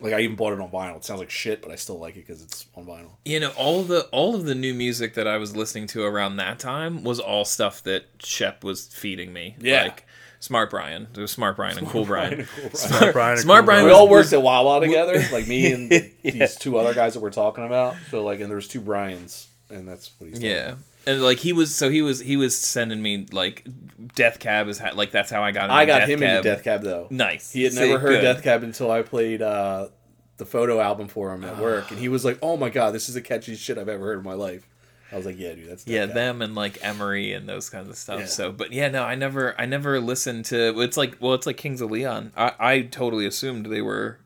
[0.00, 0.96] Like, I even bought it on vinyl.
[0.96, 3.10] It sounds like shit, but I still like it because it's on vinyl.
[3.24, 6.02] You know, all of the all of the new music that I was listening to
[6.02, 9.56] around that time was all stuff that Shep was feeding me.
[9.60, 9.84] Yeah.
[9.84, 10.06] Like
[10.40, 11.06] Smart Brian.
[11.12, 12.48] There was Smart Brian and Cool Brian.
[12.72, 13.32] Smart Brian.
[13.32, 15.90] and Smart Cool Brian We all worked at Wawa together, like me and
[16.22, 17.94] these two other guys that we're talking about.
[18.10, 20.40] So like, and there was two Brians, and that's what he's.
[20.40, 20.74] Yeah.
[21.06, 23.66] And like he was so he was he was sending me like
[24.14, 26.36] Death Cab is ha- like that's how I got into I got Death him Cab.
[26.38, 27.06] into Death Cab though.
[27.10, 27.52] Nice.
[27.52, 28.22] He had See, never heard good.
[28.22, 29.88] Death Cab until I played uh,
[30.36, 33.08] the photo album for him at work, and he was like, "Oh my god, this
[33.08, 34.68] is the catchiest shit I've ever heard in my life."
[35.10, 36.12] I was like, yeah, dude, that's that yeah guy.
[36.14, 38.26] them and like emery and those kinds of stuff Yeah.
[38.26, 41.58] so but yeah no i never i never listened to it's like well it's like
[41.58, 44.16] kings of leon i i totally assumed they were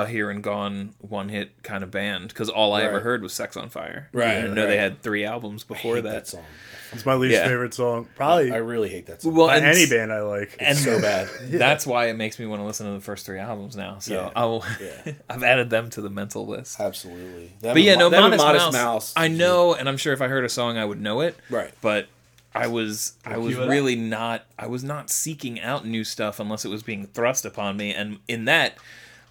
[0.00, 3.32] a here and gone one hit kind of band because all i ever heard was
[3.32, 6.12] sex on fire Right, i didn't know they had three albums I before hate that,
[6.12, 6.44] that song.
[6.92, 7.46] It's my least Yeah.
[7.46, 8.08] favorite song.
[8.16, 9.36] Probably I really hate that song.
[9.36, 10.56] well by and any band I like.
[10.58, 11.28] and so bad.
[11.48, 14.14] that's why it makes me want to listen to the first three albums now so
[14.14, 14.30] Yeah.
[14.34, 15.12] i'll Yeah.
[15.28, 17.52] i've added them to the mental list Absolutely.
[17.60, 20.20] Them but yeah, no, Mo- them and Modest, Mouse, I know, and I'm sure if
[20.20, 21.36] I heard a song, I would know it.
[21.48, 21.72] Right.
[21.80, 22.08] But
[22.52, 23.70] I was, I was cue it up.
[23.70, 27.76] really not, I was not seeking out new stuff unless it was being thrust upon
[27.76, 27.94] me.
[27.94, 28.74] And in that,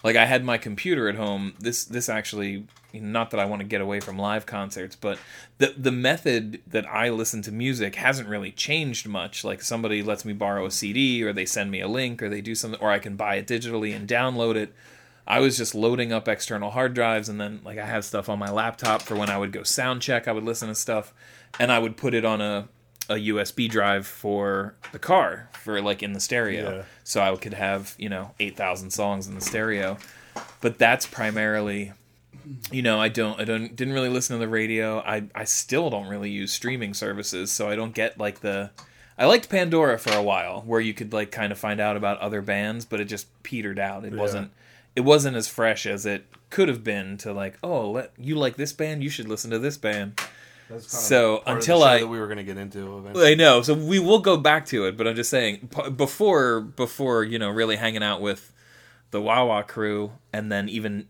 [0.02, 1.54] like, I had my computer at home.
[1.58, 5.18] This, this actually, not that I want to get away from live concerts, but
[5.58, 9.44] the the method that I listen to music hasn't really changed much.
[9.44, 12.40] Like somebody lets me borrow a CD, or they send me a link, or they
[12.40, 14.72] do something, or I can buy it digitally and download it.
[15.26, 18.40] I was just loading up external hard drives and then like I have stuff on
[18.40, 21.14] my laptop for when I would go sound check, I would listen to stuff
[21.60, 22.68] and I would put it on a
[23.10, 26.76] a USB drive for the car for like in the stereo.
[26.76, 26.82] Yeah.
[27.04, 29.98] So I could have, you know, 8,000 songs in the stereo.
[30.60, 31.92] But that's primarily
[32.72, 35.00] you know, I don't I don't didn't really listen to the radio.
[35.00, 38.70] I I still don't really use streaming services, so I don't get like the
[39.18, 42.18] I liked Pandora for a while where you could like kind of find out about
[42.18, 44.04] other bands, but it just petered out.
[44.04, 44.52] It wasn't
[44.96, 48.56] it wasn't as fresh as it could have been to like, oh, let you like
[48.56, 50.20] this band, you should listen to this band.
[50.70, 52.96] That's kind So, of part the until I- that we were going to get into
[52.98, 53.32] eventually.
[53.32, 56.60] I know, so we will go back to it, but I'm just saying p- before
[56.60, 58.52] before you know really hanging out with
[59.10, 61.08] the Wawa crew, and then even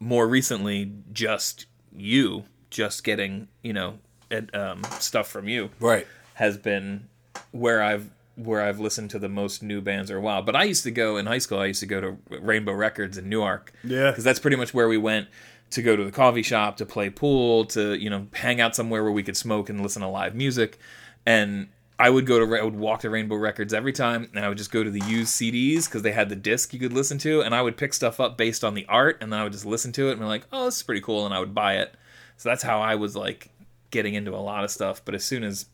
[0.00, 3.98] more recently, just you, just getting you know
[4.30, 6.06] ed- um, stuff from you Right.
[6.34, 7.08] has been
[7.50, 10.40] where I've where I've listened to the most new bands or wow.
[10.40, 11.58] But I used to go in high school.
[11.58, 13.72] I used to go to Rainbow Records in Newark.
[13.82, 14.12] Yeah.
[14.12, 15.26] because that's pretty much where we went
[15.70, 19.02] to go to the coffee shop to play pool to you know hang out somewhere
[19.02, 20.78] where we could smoke and listen to live music.
[21.26, 24.48] And I would go to I would walk to Rainbow Records every time, and I
[24.48, 27.18] would just go to the used CDs because they had the disc you could listen
[27.18, 29.52] to, and I would pick stuff up based on the art, and then I would
[29.52, 31.54] just listen to it and be like, oh, this is pretty cool, and I would
[31.54, 31.94] buy it.
[32.36, 33.50] So that's how I was like
[33.90, 35.04] getting into a lot of stuff.
[35.04, 35.66] But as soon as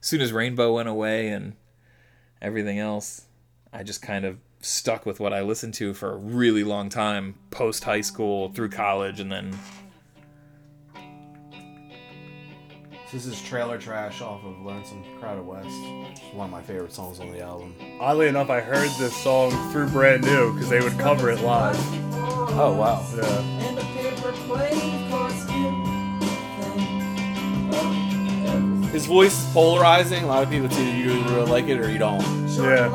[0.00, 1.54] as soon as Rainbow went away and
[2.40, 3.24] everything else,
[3.72, 7.36] I just kind of stuck with what I listened to for a really long time,
[7.50, 9.56] post high school, through college, and then
[13.12, 15.68] This is Trailer Trash off of Lonesome Crowded West.
[15.70, 17.74] It's one of my favorite songs on the album.
[18.00, 21.78] Oddly enough, I heard this song through Brand New because they would cover it live.
[22.12, 23.06] Oh wow.
[23.16, 23.56] Yeah.
[28.96, 30.24] His voice is polarizing.
[30.24, 32.22] A lot of people either you really like it or you don't.
[32.48, 32.88] Yeah.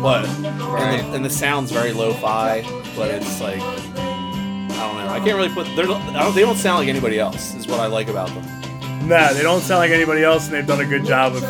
[0.00, 2.62] But and, the, and the sound's very lo-fi,
[2.94, 5.08] but it's like I don't know.
[5.08, 5.66] I can't really put.
[5.74, 7.56] They're, I don't, they don't sound like anybody else.
[7.56, 9.08] Is what I like about them.
[9.08, 11.42] Nah, they don't sound like anybody else, and they've done a good job of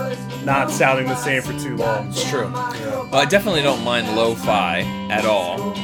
[0.46, 2.08] not sounding the same for too long.
[2.08, 2.50] It's true.
[2.50, 5.74] well, I definitely don't mind lo-fi at all.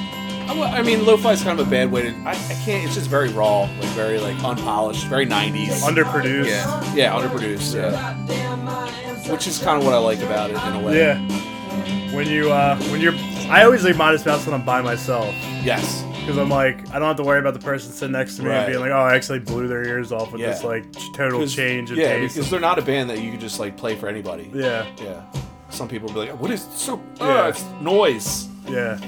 [0.48, 2.09] I mean, lo-fi is kind of a bad way to.
[2.24, 2.85] I, I can't.
[2.85, 5.80] It's just very raw, like very like unpolished, very '90s.
[5.82, 6.46] Underproduced.
[6.46, 6.94] Yeah.
[6.94, 7.74] yeah, underproduced.
[7.74, 9.30] Yeah.
[9.30, 10.98] Which is kind of what I like about it in a way.
[10.98, 12.14] Yeah.
[12.14, 13.14] When you, uh, when you're,
[13.50, 15.35] I always leave Modest Mouse when I'm by myself.
[15.62, 16.02] Yes.
[16.20, 18.50] Because I'm like, I don't have to worry about the person sitting next to me
[18.50, 20.48] and being like, oh, I actually blew their ears off with Yeah.
[20.48, 22.35] this like total change of yeah, taste.
[22.35, 24.50] because they're not a band that you could just like play for anybody.
[24.52, 25.22] yeah, Yeah.
[25.70, 27.00] Some people be like, "What is so?
[27.16, 27.44] Yeah.
[27.44, 28.98] Uh, it's noise." yeah.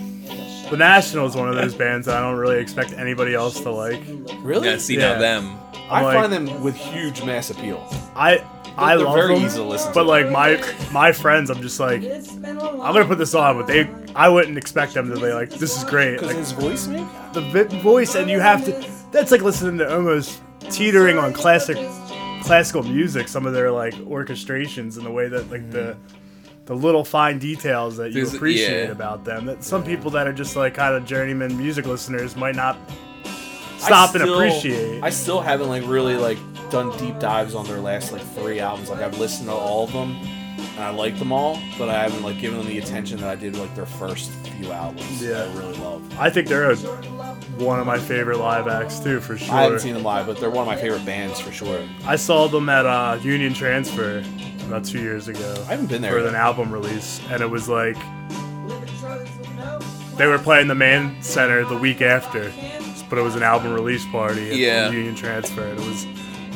[0.70, 3.70] The National is one of those bands that I don't really expect anybody else to
[3.70, 4.00] like.
[4.40, 4.68] Really?
[4.68, 5.14] Yeah, see Yeah.
[5.14, 5.58] now them.
[5.90, 7.86] I I'm like- find them with huge mass appeal.
[8.14, 8.44] I
[8.76, 10.08] I they're love very them, easy to listen but to.
[10.08, 12.54] like my my friends, I'm just like, I'm
[12.92, 15.82] gonna put this on, but they, I wouldn't expect them to be like, this is
[15.84, 16.12] great.
[16.12, 17.06] Because Like, his voice, maybe.
[17.32, 18.88] the vi- voice, and you have to.
[19.10, 21.76] That's like listening to almost teetering on classic
[22.42, 23.26] classical music.
[23.26, 25.96] Some of their like orchestrations and the way that like the mm.
[26.68, 28.92] The little fine details that you There's- appreciate yeah.
[28.92, 29.46] about them.
[29.46, 32.76] That some people that are just like kind of journeyman music listeners might not
[33.78, 35.02] stop and still- appreciate.
[35.02, 36.38] I still haven't like really like
[36.70, 38.90] done deep dives on their last like three albums.
[38.90, 42.22] Like I've listened to all of them, and I like them all, but I haven't
[42.22, 45.22] like given them the attention that I did like their first few albums.
[45.22, 45.30] Yeah.
[45.30, 46.18] that I really love.
[46.20, 46.76] I think they're a,
[47.56, 49.54] one of my favorite live acts too, for sure.
[49.54, 51.80] I haven't seen them live, but they're one of my favorite bands for sure.
[52.06, 54.22] I saw them at uh, Union Transfer
[54.68, 55.54] about two years ago.
[55.66, 56.28] I haven't been there for yet.
[56.28, 57.96] an album release, and it was like
[60.16, 62.52] they were playing the Mann Center the week after,
[63.08, 64.90] but it was an album release party at Yeah.
[64.90, 66.06] Union Transfer, and it was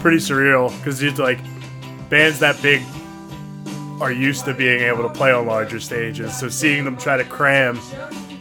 [0.00, 1.38] pretty surreal because it's like
[2.08, 2.82] bands that big
[4.00, 7.24] are used to being able to play on larger stages, so seeing them try to
[7.24, 7.78] cram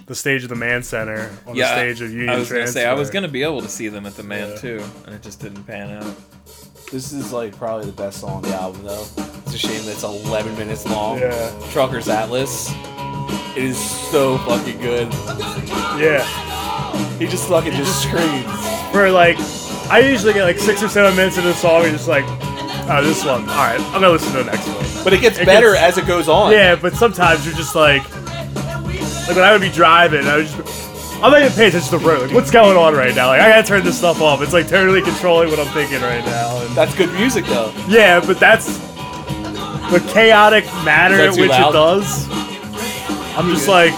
[0.07, 2.55] the stage of the Mann Center on Yeah, the stage of Union I was Transfer.
[2.65, 4.57] gonna say I was gonna be able to see them at the Mann Yeah.
[4.57, 6.15] too, and it just didn't pan out.
[6.91, 9.05] This is like probably the best song on the album, though.
[9.53, 11.19] It's a shame that it's 11 minutes long.
[11.19, 11.51] Yeah.
[11.71, 12.71] Trucker's Atlas.
[13.57, 15.11] It is so fucking good.
[15.99, 16.23] Yeah.
[17.17, 18.45] He just fucking just screams.
[18.93, 19.37] For like,
[19.91, 22.23] I usually get like six or seven minutes into the song and just like,
[22.89, 23.41] oh, this one.
[23.41, 25.03] All right, I'm gonna listen to the next one.
[25.03, 26.53] But it gets It better gets- as it goes on.
[26.53, 30.57] Yeah, but sometimes you're just like, like when I would be driving, I would just.
[31.21, 32.27] I'm not even paying attention to the road.
[32.27, 33.27] Like, what's going on right now?
[33.27, 34.41] Like, I gotta turn this stuff off.
[34.41, 36.57] It's like totally controlling what I'm thinking right now.
[36.65, 37.73] And That's good music, though.
[37.89, 38.79] yeah, but that's
[39.91, 41.69] the chaotic manner in which loud?
[41.69, 42.27] it does.
[43.37, 43.93] I'm just like,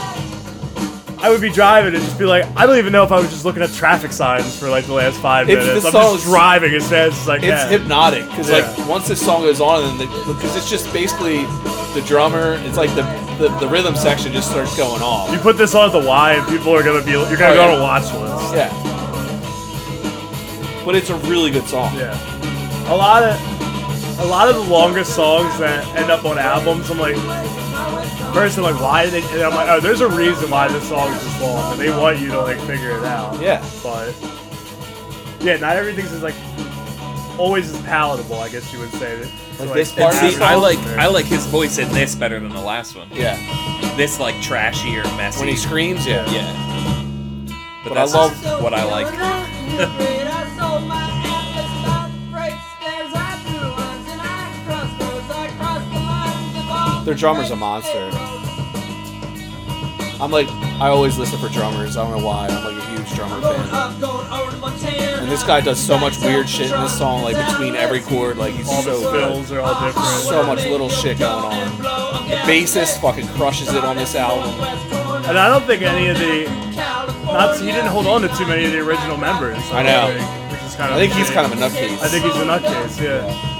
[1.23, 3.29] I would be driving and just be like, I don't even know if I was
[3.29, 5.85] just looking at traffic signs for like the last five It's- minutes.
[5.85, 7.69] this I'm song's- just driving as fast as I It's can.
[7.69, 8.57] hypnotic because Yeah.
[8.77, 11.45] like once this song goes on, and because it's just basically
[11.93, 12.55] the drummer.
[12.65, 13.03] It's like the,
[13.39, 15.31] the the rhythm section just starts going off.
[15.31, 17.55] You put this on at the Y, and people are gonna be, you're gonna Oh,
[17.55, 17.73] go yeah.
[17.73, 18.55] on a watch list.
[18.55, 18.71] Yeah.
[20.85, 21.95] But it's a really good song.
[21.95, 22.17] Yeah.
[22.91, 23.39] A lot of
[24.19, 27.15] a lot of the longest songs that end up on albums, I'm like,
[28.33, 29.33] first I'm like, why did they?
[29.33, 31.89] And I'm like, oh, there's a reason why this song is this long, and they
[31.89, 33.41] want you to like figure it out.
[33.41, 33.63] Yeah.
[33.81, 34.13] But
[35.41, 36.35] yeah, not everything's as like
[37.39, 39.17] always as palatable, I guess you would say.
[39.17, 40.99] That, for, Like this part- See, I like listener.
[40.99, 43.07] I like his voice in this better than the last one.
[43.11, 43.35] Yeah.
[43.97, 45.39] This like trashier, messy.
[45.39, 46.29] When he screams, yeah.
[46.31, 46.53] yeah.
[47.83, 49.09] But, But I that's love- what I like.
[57.03, 58.09] Their drummer's a monster.
[60.21, 60.47] I'm like,
[60.79, 61.97] I always listen for drummers.
[61.97, 62.47] I don't know why.
[62.47, 65.21] I'm like a huge drummer fan.
[65.21, 68.37] And this guy does so much weird shit in this song, like between every chord.
[68.37, 69.31] Like he's all so good.
[69.31, 70.07] fills are all different.
[70.07, 71.77] So much little shit going on.
[72.29, 74.49] The bassist fucking crushes it on this album.
[75.25, 76.45] And I don't think any of the
[77.25, 79.57] not he didn't hold on to too many of the original members.
[79.71, 80.07] I know.
[80.07, 81.99] think, which is kind I think he's kind of a nutcase.
[81.99, 83.52] I think he's a nutcase, yeah.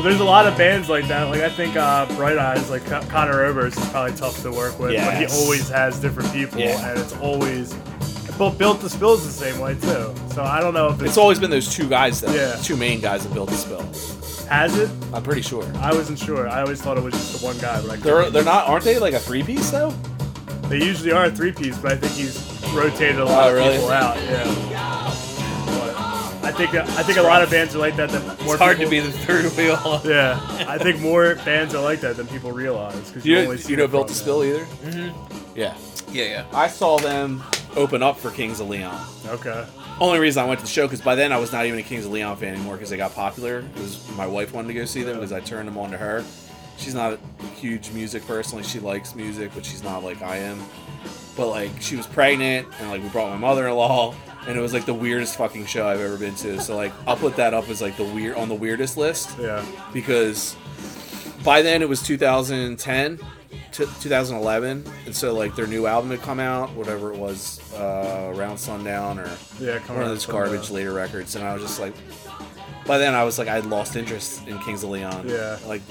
[0.00, 1.24] But there's a lot of bands like that.
[1.24, 4.78] Like I think uh, Bright Eyes, like Con- Conor Oberst, is probably tough to work
[4.78, 4.94] with.
[4.96, 6.88] But he always has different people, Yeah.
[6.90, 7.74] and it's always.
[8.38, 10.14] But Built to Spill's the same way too.
[10.32, 12.32] So I don't know if it's, It's always been those two guys though.
[12.32, 12.56] Yeah.
[12.62, 13.82] Two main guys that Built to Spill.
[14.48, 14.88] has it.
[15.12, 15.70] I'm pretty sure.
[15.76, 16.48] I wasn't sure.
[16.48, 18.98] I always thought it was just the one guy, but They're they're not aren't they
[18.98, 19.90] like a three piece though?
[20.70, 22.38] They usually are a three piece, but I think he's
[22.72, 23.74] rotated a lot Oh, of really?
[23.74, 24.16] people out.
[24.16, 25.14] Yeah.
[26.40, 28.10] But I think I think a lot of bands are like that.
[28.10, 30.00] That more It's hard people, to be the third wheel.
[30.10, 33.08] Yeah, I think more bands are like that than people realize.
[33.08, 34.64] Because You you, know, only see you know Built to Spill either?
[34.64, 35.58] Mm-hmm.
[35.58, 35.76] Yeah.
[36.12, 36.44] yeah, yeah.
[36.52, 37.42] I saw them
[37.76, 38.98] open up for Kings of Leon.
[39.26, 39.66] Okay.
[40.00, 41.82] Only reason I went to the show because by then I was not even a
[41.82, 43.58] Kings of Leon fan anymore because they got popular.
[43.58, 45.98] It was my wife wanted to go see them because I turned them on to
[45.98, 46.24] her.
[46.78, 48.56] She's not a huge music person.
[48.58, 50.58] Like she likes music, but she's not like I am.
[51.36, 54.14] But like she was pregnant and like we brought my mother-in-law
[54.46, 56.60] and it was like the weirdest fucking show I've ever been to.
[56.60, 59.64] So like I'll put that up as like the weird on the weirdest list Yeah.
[59.92, 60.56] because
[61.44, 63.18] by then it was 2010
[63.72, 68.32] to 2011 and so like their new album had come out whatever it was uh,
[68.34, 69.78] around sundown or Yeah.
[69.92, 71.94] One of those garbage later records and i was just like
[72.86, 75.56] by then i was like i'd lost interest in kings of leon Yeah.
[75.66, 75.82] like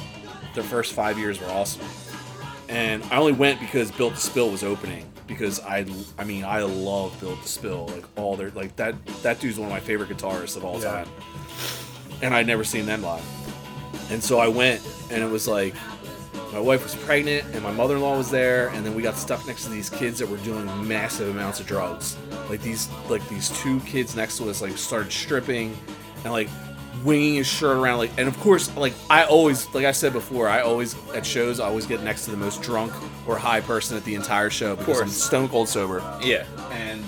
[0.55, 1.81] their first five years were awesome
[2.67, 5.85] and i only went because built to spill was opening because i
[6.17, 9.67] i mean i love built to spill like all their like that that dude's one
[9.67, 11.03] of my favorite guitarists of all Yeah.
[11.05, 11.07] time.
[12.21, 13.23] And i'd never seen them live.
[14.11, 15.73] And so i went and it was like
[16.51, 19.65] my wife was pregnant and my mother-in-law was there and then we got stuck next
[19.65, 22.17] to these kids that were doing massive amounts of drugs.
[22.49, 25.77] Like these like these two kids next to us like started stripping
[26.23, 26.49] and like
[27.03, 30.49] winging his shirt around like and of course like i always like i said before
[30.49, 32.91] i always at shows i always get next to the most drunk
[33.25, 36.45] or high person at the entire show because i'm stone cold sober Yeah.
[36.71, 37.01] and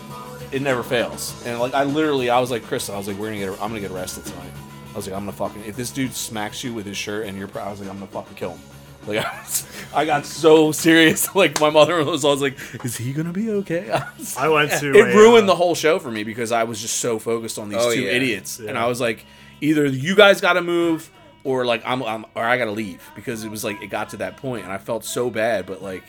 [0.53, 1.41] it never fails.
[1.45, 3.69] And like I literally, I was like, Chris, I was like, we're gonna get, I'm
[3.69, 4.51] gonna get arrested tonight.
[4.91, 7.37] I was like, I'm gonna fucking, if this dude smacks you with his shirt and
[7.37, 8.59] you're, I was like, I'm gonna fucking kill him.
[9.07, 9.65] Like I, was,
[9.95, 11.33] I got so serious.
[11.35, 13.89] Like my mother was always like, is he gonna be okay?
[13.93, 14.91] I was- I went to.
[14.93, 17.57] it a, ruined uh, the whole show for me because I was just so focused
[17.57, 18.11] on these Oh, two yeah.
[18.11, 19.25] idiots, and I was like,
[19.61, 21.09] either you guys got to move
[21.43, 24.09] or like I'm, I'm or I got to leave because it was like it got
[24.09, 26.03] to that point, and I felt so bad, but like.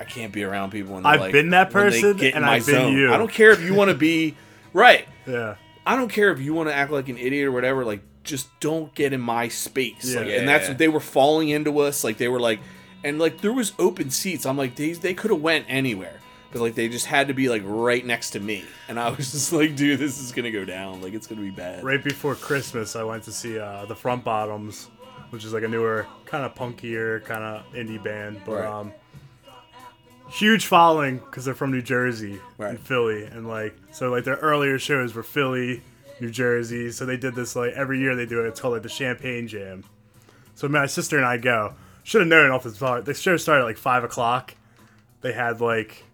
[0.00, 2.74] I can't be around people when I've like, been that person, get and I've been
[2.76, 2.92] zone.
[2.92, 3.12] you.
[3.12, 4.36] I don't care if you want to be
[4.72, 5.08] right.
[5.26, 5.56] Yeah.
[5.84, 7.84] I don't care if you want to act like an idiot or whatever.
[7.84, 10.14] Like, just don't get in my space.
[10.14, 10.20] Yeah.
[10.20, 12.04] Like, and that's what they were falling into us.
[12.04, 12.60] Like they were like,
[13.02, 14.46] and like there was open seats.
[14.46, 16.20] I'm like, they they could have went anywhere,
[16.52, 18.64] but like they just had to be like right next to me.
[18.88, 21.00] And I was just like, dude, this is gonna go down.
[21.02, 21.84] Like it's gonna be bad.
[21.84, 24.88] Right before Christmas, I went to see uh, the Front Bottoms,
[25.30, 28.66] which is like a newer, kind of punkier, kind of indie band, but Right.
[28.66, 28.92] um,
[30.30, 32.70] huge following because they're from New Jersey Right.
[32.70, 35.82] and Philly, and like so like their earlier shows were Philly,
[36.20, 36.90] New Jersey.
[36.92, 38.48] So they did this like every year they do it.
[38.48, 39.84] It's called like the Champagne Jam.
[40.54, 41.74] So my sister and I go.
[42.04, 43.04] Should have known off the start.
[43.04, 44.54] The show started at like five o'clock.
[45.20, 46.04] They had like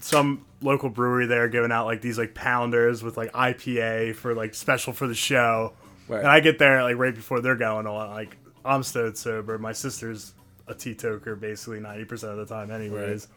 [0.00, 4.54] some local brewery there giving out like these like pounders with like IPA for like
[4.54, 5.72] special for the show.
[6.08, 6.20] Right.
[6.20, 8.10] And I get there like right before they're going on.
[8.10, 9.58] Like I'm stone sober.
[9.58, 10.34] My sister's
[10.66, 13.28] a teetoker basically 90% of the time, anyways.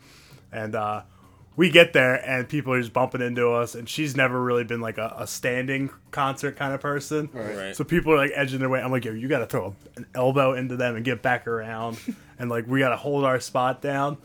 [0.51, 1.01] And uh,
[1.55, 3.75] we get there and people are just bumping into us.
[3.75, 7.29] And she's never really been like a, a standing concert kind of person.
[7.33, 7.75] Right.
[7.75, 8.81] So people are like edging their way.
[8.81, 11.97] I'm like, yo, you got to throw an elbow into them and get back around.
[12.39, 14.17] and like, we got to hold our spot down.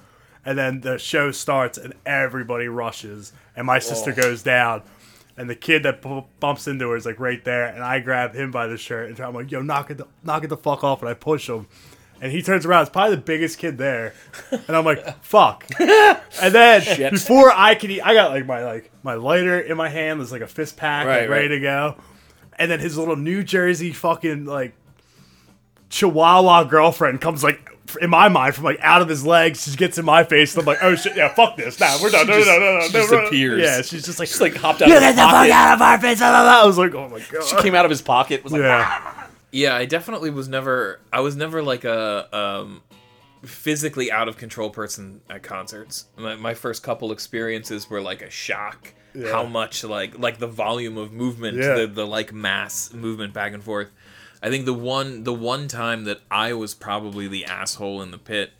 [0.44, 3.32] And then the show starts and everybody rushes.
[3.56, 4.20] And my sister oh.
[4.22, 4.82] goes down.
[5.36, 7.66] And the kid that bu- bumps into her is like right there.
[7.66, 10.44] And I grab him by the shirt and I'm like, yo, knock it, the, knock
[10.44, 11.00] it the fuck off.
[11.00, 11.68] And I push him.
[12.20, 12.82] And he turns around.
[12.82, 14.14] It's probably the biggest kid there.
[14.50, 15.64] And I'm like, fuck.
[15.78, 19.88] And then before I could eat, I got like my like my lighter in my
[19.88, 20.18] hand.
[20.18, 21.54] There's like a fist pack, Right, like, ready right.
[21.54, 21.96] to go.
[22.58, 24.74] And then his little New Jersey fucking like
[25.90, 29.64] Chihuahua girlfriend comes like in my mind from like out of his legs.
[29.70, 30.54] She gets in my face.
[30.54, 31.78] And I'm like, oh shit, yeah, fuck this.
[31.80, 32.26] Nah, we're done.
[32.26, 34.82] No, no, no, no, no, she no, just Yeah, she's just like, Just like hopped
[34.82, 35.52] out you of get his the fuck pocket.
[35.52, 36.20] out of our face.
[36.20, 37.44] I was like, oh my god.
[37.44, 38.44] She came out of his pocket.
[38.44, 41.00] Was like, Yeah, Yeah, I definitely was never.
[41.12, 42.82] I was never like a um,
[43.44, 46.06] physically out of control person at concerts.
[46.16, 48.92] My, my first couple experiences were like a shock.
[49.14, 49.32] Yeah.
[49.32, 51.74] How much like like the volume of movement, Yeah.
[51.74, 53.88] the the like mass movement back and forth.
[54.42, 58.18] I think the one the one time that I was probably the asshole in the
[58.18, 58.52] pit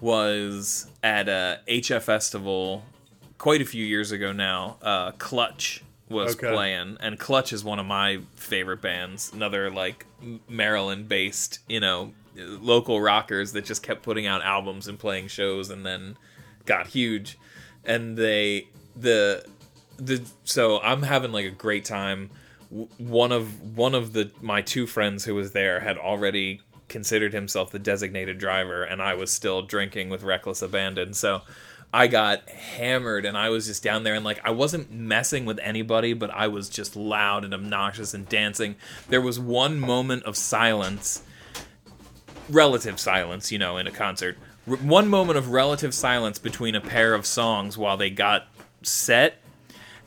[0.00, 2.84] was at a HF festival
[3.36, 4.76] quite a few years ago now.
[4.82, 6.50] Uh, Clutch was Okay.
[6.52, 9.30] playing, and Clutch is one of my favorite bands.
[9.32, 10.06] Another like
[10.48, 15.84] Maryland-based, you know, local rockers that just kept putting out albums and playing shows, and
[15.84, 16.16] then
[16.64, 17.38] got huge.
[17.84, 19.44] And they the
[19.96, 22.30] the so I'm having like a great time.
[22.70, 27.70] One of one of the my two friends who was there had already considered himself
[27.70, 31.14] the designated driver, and I was still drinking with reckless abandon.
[31.14, 31.42] So
[31.92, 35.58] I got hammered, and I was just down there, and like I wasn't messing with
[35.62, 38.76] anybody, but I was just loud and obnoxious and dancing.
[39.08, 41.22] There was one moment of silence
[42.48, 44.36] relative silence, you know, in a concert.
[44.64, 48.48] One moment of relative silence between a pair of songs while they got
[48.82, 49.40] set,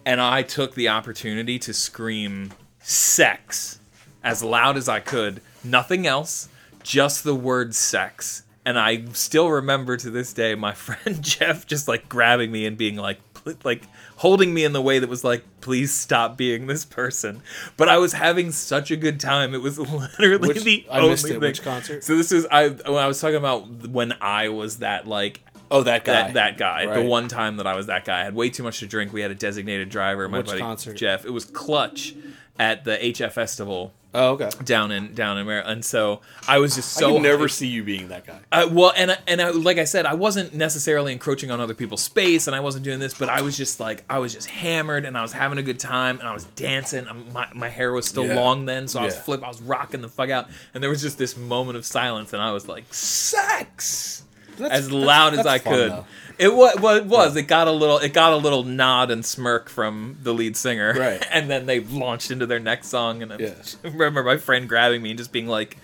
[0.05, 3.79] and I took the opportunity to scream sex
[4.23, 5.41] as loud as I could.
[5.63, 6.49] Nothing else,
[6.83, 8.43] just the word sex.
[8.65, 12.77] And I still remember to this day my friend Jeff just like grabbing me and
[12.77, 13.19] being like,
[13.63, 13.83] like
[14.17, 17.41] holding me in the way that was like, please stop being this person.
[17.75, 19.55] But I was having such a good time.
[19.55, 19.79] It was
[20.19, 21.29] literally Which- the I only missed it.
[21.29, 21.39] thing.
[21.39, 22.03] Which concert?
[22.03, 25.83] So this is I when I was talking about when I was that like oh,
[25.83, 26.13] that guy.
[26.13, 26.85] that that guy.
[26.93, 29.11] The one time that I was that guy, I had way too much to drink.
[29.13, 30.27] We had a designated driver.
[30.29, 30.93] My Which buddy concert?
[30.95, 31.25] Jeff.
[31.25, 32.13] It was Clutch
[32.59, 34.49] at the HF Festival Oh, okay.
[34.65, 35.71] down in down in Maryland.
[35.71, 38.39] And so I was just I so can never see you being that guy.
[38.51, 41.73] uh, well, and I- and I, like I said, I wasn't necessarily encroaching on other
[41.73, 44.49] people's space, and I wasn't doing this, but I was just like I was just
[44.49, 47.07] hammered, and I was having a good time, and I was dancing.
[47.33, 48.35] My my hair was still Yeah.
[48.35, 49.21] long then, so I was Yeah.
[49.21, 52.33] flip, I was rocking the fuck out, and there was just this moment of silence,
[52.33, 54.23] and I was like, "Sex."
[54.59, 55.91] As loud as that's I fun, could.
[55.91, 56.05] though.
[56.37, 57.35] It was, well, it was.
[57.35, 57.97] It got a little.
[57.99, 61.25] It got a little nod and smirk from the lead singer, Right.
[61.31, 63.53] And then they launched into their next song, and I Yeah.
[63.83, 65.77] remember my friend grabbing me and just being like,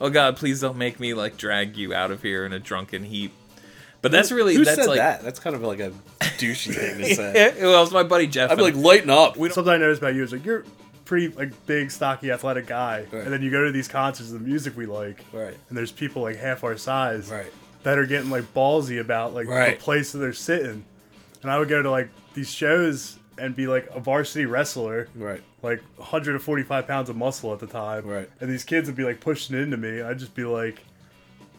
[0.00, 3.04] "Oh God, please don't make me like drag you out of here in a drunken
[3.04, 3.32] heap."
[4.02, 5.22] But that's really Who that's said like that?
[5.22, 7.54] That's kind of like a douchey thing to say.
[7.60, 8.50] well, it was my buddy Jeff.
[8.50, 9.36] I'd be like, lighten up.
[9.36, 10.64] Something I noticed about you is like you're
[11.06, 13.24] pretty like big, stocky, athletic guy, Right.
[13.24, 15.56] and then you go to these concerts, of the music we like, Right.
[15.68, 17.50] and there's people like half our size, Right.
[17.84, 19.78] That are getting like ballsy about like Right.
[19.78, 20.84] the place that they're sitting.
[21.42, 25.42] And I would go to like these shows and be like a varsity wrestler, Right.
[25.62, 28.28] like 145 pounds of muscle at the time, Right.
[28.40, 30.02] And these kids would be like pushing into me.
[30.02, 30.80] I'd just be like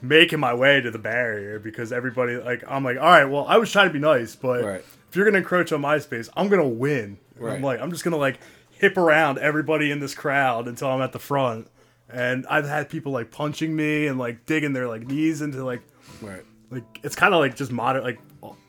[0.01, 3.57] making my way to the barrier because everybody like I'm like, all right, well, I
[3.57, 4.83] was trying to be nice, but Right.
[5.09, 7.17] if you're gonna encroach on my space, I'm gonna win.
[7.39, 8.39] And I'm like, I'm just gonna like
[8.71, 11.67] hip around everybody in this crowd until I'm at the front.
[12.09, 15.81] And I've had people like punching me and like digging their like knees into like
[16.21, 16.43] Right.
[16.71, 18.19] like it's kind of like just modern like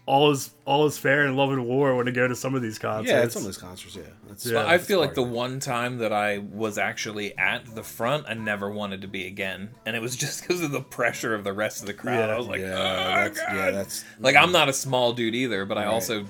[0.06, 2.62] all is all is fair in love and war when I go to some of
[2.62, 3.10] these concerts.
[3.10, 3.96] Yeah, some of those concerts.
[3.96, 4.02] Yeah.
[4.28, 4.64] That's, Yeah.
[4.64, 5.28] I feel like the it.
[5.28, 9.70] one time that I was actually at the front, I never wanted to be again,
[9.84, 12.28] and it was just because of the pressure of the rest of the crowd.
[12.28, 12.34] Yeah.
[12.34, 15.34] I was like, Yeah, "Oh, that's God." yeah, that's Like I'm not a small dude
[15.34, 16.26] either, but I also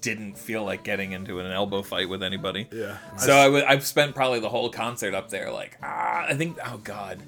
[0.00, 2.66] didn't feel like getting into an elbow fight with anybody.
[2.72, 2.96] Yeah.
[3.18, 6.58] So I w- I've spent probably the whole concert up there like ah I think
[6.64, 7.20] oh god.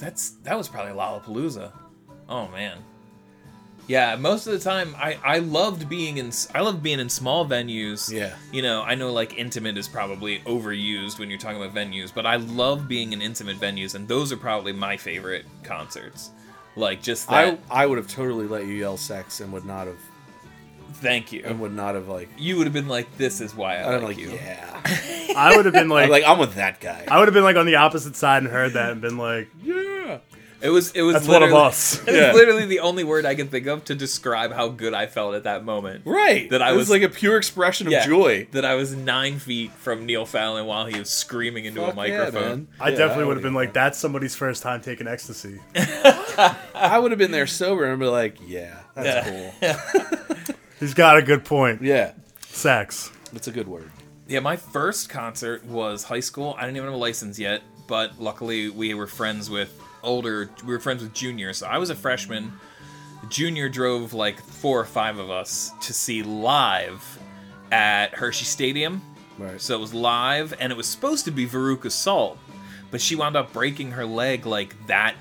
[0.00, 1.70] That's that was probably Lollapalooza.
[2.28, 2.78] Oh man.
[3.86, 7.46] Yeah, most of the time I I loved being in I loved being in small
[7.46, 8.12] venues.
[8.12, 8.34] Yeah.
[8.52, 12.26] You know, I know like intimate is probably overused when you're talking about venues, but
[12.26, 16.30] I love being in intimate venues and those are probably my favorite concerts.
[16.76, 19.86] Like just that I I would have totally let you yell sex and would not
[19.86, 19.96] have
[20.94, 21.42] thank you.
[21.46, 24.02] and would not have like You would have been like this is why I I'm
[24.02, 24.32] like, like, you.
[24.32, 24.80] yeah.
[25.34, 27.06] I would have been like, I'm like I'm with that guy.
[27.08, 29.48] I would have been like on the opposite side and heard that and been like,
[29.62, 29.77] yeah.
[30.60, 32.02] It was it was That's one of literally- us.
[32.08, 35.06] It was literally the only word I can think of to describe how good I
[35.06, 36.02] felt at that moment.
[36.04, 36.50] Right.
[36.50, 38.48] That I it was- was like a pure expression of Yeah, joy.
[38.52, 41.96] That I was nine feet from Neil Fallon while he was screaming into Fuck a
[41.96, 42.68] microphone.
[42.78, 42.98] Yeah, I man.
[42.98, 45.60] definitely would have been like, that's somebody's first time taking ecstasy.
[45.76, 49.26] I would have been there sober and be like, yeah, that's
[49.62, 49.80] Yeah.
[49.80, 50.54] cool.
[50.80, 51.82] He's got a good point.
[51.82, 52.12] Yeah,
[52.46, 53.10] Sex.
[53.32, 53.90] that's a good word.
[54.28, 56.54] Yeah, my first concert was high school.
[56.58, 59.72] I didn't even have a license yet, but luckily we were friends with
[60.08, 60.50] older.
[60.64, 61.58] We were friends with juniors.
[61.58, 62.52] So I was a freshman.
[63.28, 67.18] Junior drove like four or five of us to see live
[67.70, 69.02] at Hershey Stadium.
[69.38, 69.60] Right.
[69.60, 72.38] So it was live, and it was supposed to be Veruca Salt,
[72.90, 75.14] but she wound up breaking her leg like that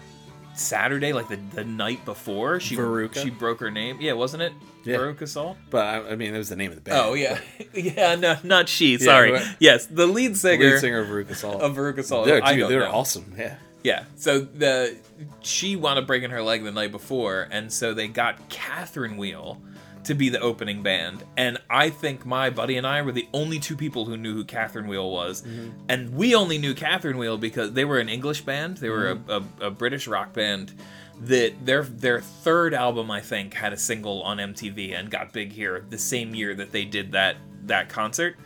[0.55, 2.59] Saturday, like the, the night before.
[2.59, 3.21] She Veruca?
[3.21, 3.97] she broke her name.
[4.01, 4.53] Yeah, wasn't it?
[4.83, 4.97] Yeah.
[4.97, 5.57] Veruca Salt.
[5.69, 6.97] But I, I mean, it was the name of the band.
[6.97, 7.39] Oh yeah,
[7.73, 8.15] yeah.
[8.15, 8.97] No, not she.
[8.97, 9.31] Sorry.
[9.31, 11.61] but- yes, the lead singer, lead singer of Veruca Salt.
[11.61, 12.25] of Veruca Salt.
[12.25, 12.91] They're, dude, they're know.
[12.91, 13.33] awesome.
[13.37, 13.57] Yeah.
[13.83, 14.03] Yeah.
[14.15, 14.97] So the
[15.41, 19.61] she wound up breaking her leg the night before, and so they got Catherine Wheel
[20.07, 21.23] to be the opening band.
[21.35, 24.45] And I think my buddy and I were the only two people who knew who
[24.45, 25.41] Catherine Wheel was.
[25.41, 25.69] Mm-hmm.
[25.89, 28.77] And we only knew Catherine Wheel because they were an English band.
[28.77, 29.63] They were a, mm-hmm.
[29.63, 30.73] a, a British rock band.
[31.19, 35.51] That their their third album, I think, had a single on MTV and got big
[35.51, 38.37] here the same year that they did that that concert.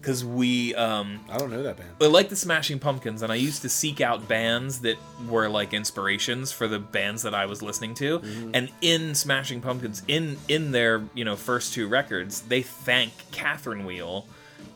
[0.00, 1.90] Because we um, I don't know that band.
[2.00, 4.96] I like the Smashing Pumpkins, and I used to seek out bands that
[5.28, 8.20] were like inspirations for the bands that I was listening to.
[8.20, 8.50] Mm-hmm.
[8.54, 13.84] And in Smashing Pumpkins, in in their you know first two records, they thank Catherine
[13.84, 14.26] Wheel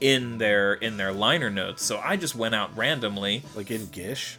[0.00, 1.82] in their in their liner notes.
[1.82, 3.42] So I just went out randomly.
[3.56, 4.38] Like in Gish.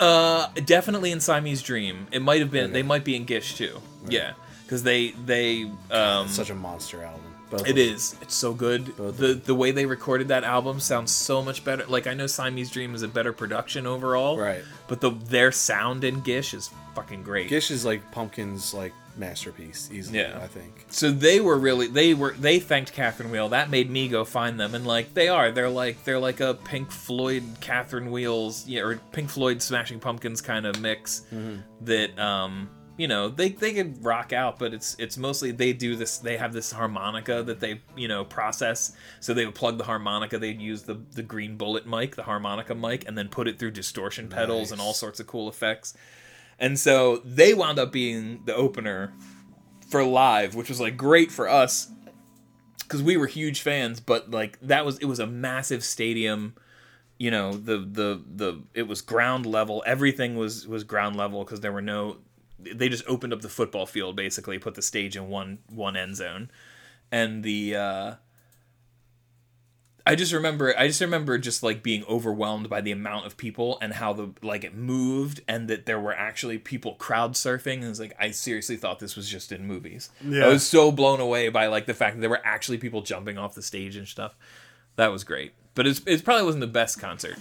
[0.00, 2.06] Uh, definitely in Siamese Dream.
[2.10, 2.66] It might have been.
[2.66, 2.72] Okay.
[2.72, 3.80] They might be in Gish too.
[4.08, 4.32] Yeah,
[4.62, 6.28] because they they um.
[6.28, 7.25] Such a monster album.
[7.50, 8.16] Both It is.
[8.22, 8.96] It's so good.
[8.96, 11.84] Both the The way they recorded that album sounds so much better.
[11.86, 14.62] Like I know Siamese Dream is a better production overall, Right.
[14.88, 17.48] But the their sound in Gish is fucking great.
[17.48, 20.18] Gish is like Pumpkin's like masterpiece, easily.
[20.18, 20.38] Yeah.
[20.42, 20.84] I think.
[20.90, 23.48] So they were really they were they thanked Catherine Wheel.
[23.50, 26.54] That made me go find them, and like they are, they're like they're like a
[26.54, 31.22] Pink Floyd Catherine Wheels, yeah, or Pink Floyd Smashing Pumpkins kind of mix
[31.82, 35.96] that um you know they they could rock out, but it's it's mostly they do
[35.96, 36.18] this.
[36.18, 38.92] They have this harmonica that they you know process.
[39.20, 40.38] So they would plug the harmonica.
[40.38, 43.72] They'd use the the green bullet mic, the harmonica mic, and then put it through
[43.72, 45.94] distortion pedals and all sorts of cool effects.
[46.58, 49.12] And so they wound up being the opener
[49.88, 51.90] for live, which was like great for us
[52.78, 54.00] because we were huge fans.
[54.00, 56.54] But like that was it was a massive stadium.
[57.18, 59.82] You know the the the it was ground level.
[59.86, 62.18] Everything was was ground level because there were no.
[62.58, 66.16] They just opened up the football field basically, put the stage in one one end
[66.16, 66.50] zone,
[67.10, 67.76] and the.
[67.76, 68.14] uh
[70.08, 73.76] I just remember I just remember just like being overwhelmed by the amount of people
[73.82, 77.88] and how the like it moved and that there were actually people crowd surfing and
[77.88, 80.10] was like I seriously thought this was just in movies.
[80.24, 80.44] Yeah.
[80.44, 83.36] I was so blown away by like the fact that there were actually people jumping
[83.36, 84.36] off the stage and stuff.
[84.94, 85.54] That was great.
[85.74, 87.38] But it's it probably wasn't the best concert.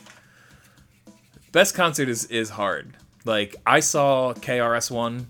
[1.52, 2.98] Best concert is is hard.
[3.26, 5.28] Like I saw KRS-One,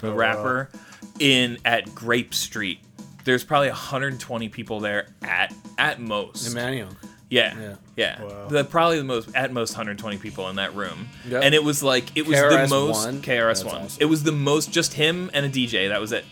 [0.00, 0.16] the Oh, wow.
[0.16, 0.70] rapper,
[1.18, 2.78] in at Grape Street.
[3.24, 6.50] There's probably 120 people there at at most.
[6.50, 6.88] Emmanuel.
[7.30, 7.54] Yeah.
[7.58, 7.74] Yeah.
[7.96, 8.22] Yeah.
[8.22, 8.48] Wow.
[8.48, 11.08] The probably the most at most 120 people in that room.
[11.28, 11.42] Yep.
[11.44, 12.68] And it was like it was the KRS-One?
[12.70, 13.82] most KRS That's one.
[13.82, 13.98] awesome.
[14.02, 15.88] It was the most just him and a DJ.
[15.88, 16.24] That was it.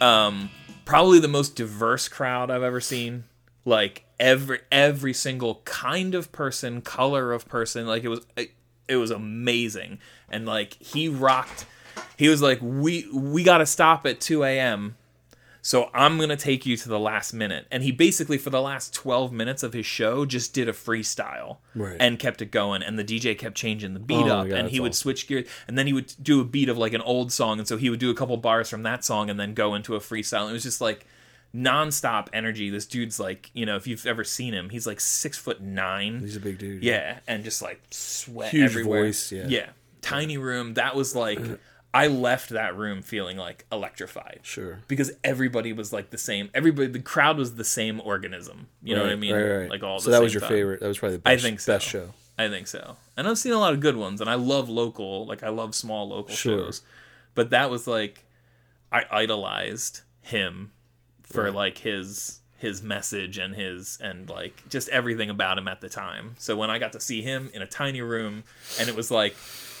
[0.00, 0.50] Um
[0.84, 3.24] probably the most diverse crowd I've ever seen.
[3.64, 8.52] Like every every single kind of person, color of person, like it was it,
[8.86, 9.98] it was amazing.
[10.30, 11.66] And like he rocked
[12.16, 14.96] he was like we we got to stop at 2 a.m
[15.60, 17.66] so I'm gonna take you to the last minute.
[17.70, 21.58] And he basically, for the last 12 minutes of his show, just did a freestyle
[21.74, 21.96] Right.
[22.00, 22.82] and kept it going.
[22.82, 25.00] And the DJ kept changing the beat Oh up, God, and he would awesome.
[25.02, 27.68] switch gears, and then he would do a beat of like an old song, and
[27.68, 30.00] so he would do a couple bars from that song, and then go into a
[30.00, 30.42] freestyle.
[30.42, 31.04] And it was just like
[31.54, 32.70] nonstop energy.
[32.70, 36.20] This dude's like, you know, if you've ever seen him, he's like six foot nine.
[36.20, 36.82] He's a big dude.
[36.82, 39.04] Yeah, and just like sweat Huge everywhere.
[39.04, 39.46] voice, yeah.
[39.48, 39.66] yeah,
[40.00, 40.74] tiny room.
[40.74, 41.56] That was like, uh-huh.
[41.94, 44.80] I left that room feeling like electrified Sure.
[44.88, 46.50] because everybody was like the same.
[46.54, 48.68] Everybody, the crowd was the same organism.
[48.82, 49.34] You know what I mean?
[49.34, 49.70] Right, right.
[49.70, 49.98] Like all.
[49.98, 50.50] So that was your time.
[50.50, 50.80] favorite.
[50.80, 51.72] That was probably the best, I think so.
[51.72, 52.10] best show.
[52.38, 52.96] I think so.
[53.16, 55.26] And I've seen a lot of good ones, and I love local.
[55.26, 56.58] Like I love small local Sure.
[56.66, 56.82] shows,
[57.34, 58.24] but that was like
[58.92, 60.72] I idolized him
[61.22, 65.88] for like his his message and his and like just everything about him at the
[65.88, 66.34] time.
[66.38, 68.44] So when I got to see him in a tiny room
[68.78, 69.34] and it was like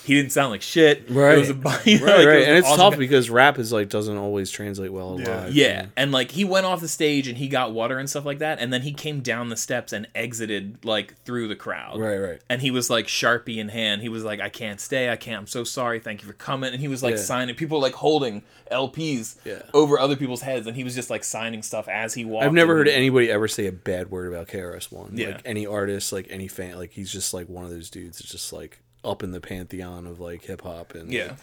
[0.08, 1.08] he didn't sound like shit.
[1.08, 1.36] Right.
[1.36, 1.54] It was a,
[1.88, 2.98] you know, right, like, it right, was and it's awesome tough guy.
[2.98, 5.40] because rap is like doesn't always translate well Yeah.
[5.44, 5.54] live.
[5.54, 8.38] Yeah, and like he went off the stage and he got water and stuff like
[8.40, 12.00] that, and then he came down the steps and exited like through the crowd.
[12.00, 12.40] Right, right.
[12.50, 14.02] And he was like sharpie in hand.
[14.02, 15.10] He was like, "I can't stay.
[15.10, 15.38] I can't.
[15.42, 16.00] I'm so sorry.
[16.00, 17.20] Thank you for coming." And he was like Yeah.
[17.22, 17.54] signing.
[17.54, 18.42] People were, like holding
[18.72, 19.62] LPs Yeah.
[19.74, 22.46] over other people's heads, and he was just like signing stuff as he walked.
[22.46, 25.12] I've never heard anybody ever say a bad word about KRS One.
[25.14, 25.28] Yeah.
[25.28, 28.20] Like any artist, like any fan, like he's just like one of those dudes.
[28.20, 28.78] It's just like
[29.08, 31.36] up in the pantheon of like hip hop and Yeah.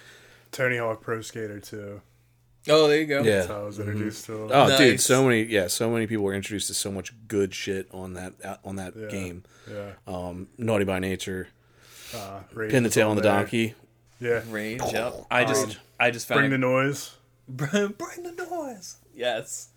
[0.51, 2.01] Tony Hawk Pro Skater too.
[2.67, 3.21] Oh, there you go.
[3.21, 3.35] yeah.
[3.37, 4.49] That's how I was introduced to him.
[4.51, 7.87] Oh, dude, so many, yeah, so many people were introduced to so much good shit
[7.91, 9.07] on that on that Yeah.
[9.07, 9.43] game.
[9.69, 9.91] Yeah.
[10.07, 11.49] Um, Naughty by Nature,
[12.13, 13.31] Uh, Rage Pin the Tail on the there.
[13.33, 13.75] Donkey.
[14.19, 14.41] Yeah.
[14.49, 14.81] Rage.
[14.91, 15.25] Yep.
[15.31, 17.11] I just, I just found Bring the noise.
[17.47, 18.95] Bring bring the noise.
[19.13, 19.69] Yes.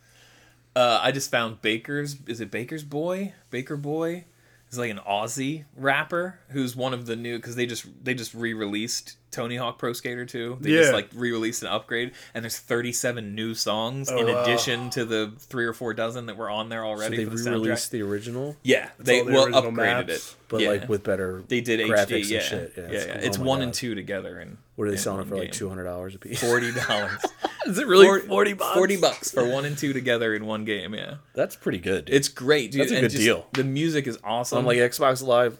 [0.76, 2.16] Uh, I just found Baker's.
[2.26, 3.34] Is it Baker's Boy?
[3.50, 4.24] Baker Boy.
[4.68, 8.34] He's like an Aussie rapper who's one of the new because they just they just
[8.34, 10.58] re-released Tony Hawk Pro Skater 2.
[10.60, 14.42] They just like re-released an upgrade, and there's 37 new songs Oh, in wow.
[14.42, 17.30] addition to the three or four dozen that were on there So already they the
[17.36, 17.90] re-released soundtrack.
[17.90, 20.68] the original, Yeah, they all the well upgraded maps, it, but yeah.
[20.70, 22.20] like with better they did graphics HD.
[22.22, 22.72] and Yeah, shit.
[22.76, 22.98] yeah, Yeah, yeah.
[22.98, 23.64] it's- It's oh my one God.
[23.64, 24.38] and two together.
[24.38, 25.36] And What are they selling it for?
[25.36, 26.40] Like two hundred dollars a piece?
[26.40, 27.20] Forty dollars.
[27.66, 28.74] Is it really forty bucks?
[28.76, 30.94] Forty bucks for one and two together in one game.
[30.94, 31.16] Yeah.
[31.34, 32.06] That's pretty good.
[32.06, 32.14] dude.
[32.14, 32.80] It's great, dude.
[32.80, 33.46] That's a and good just deal.
[33.52, 34.58] The music is awesome.
[34.58, 35.58] on like Xbox Live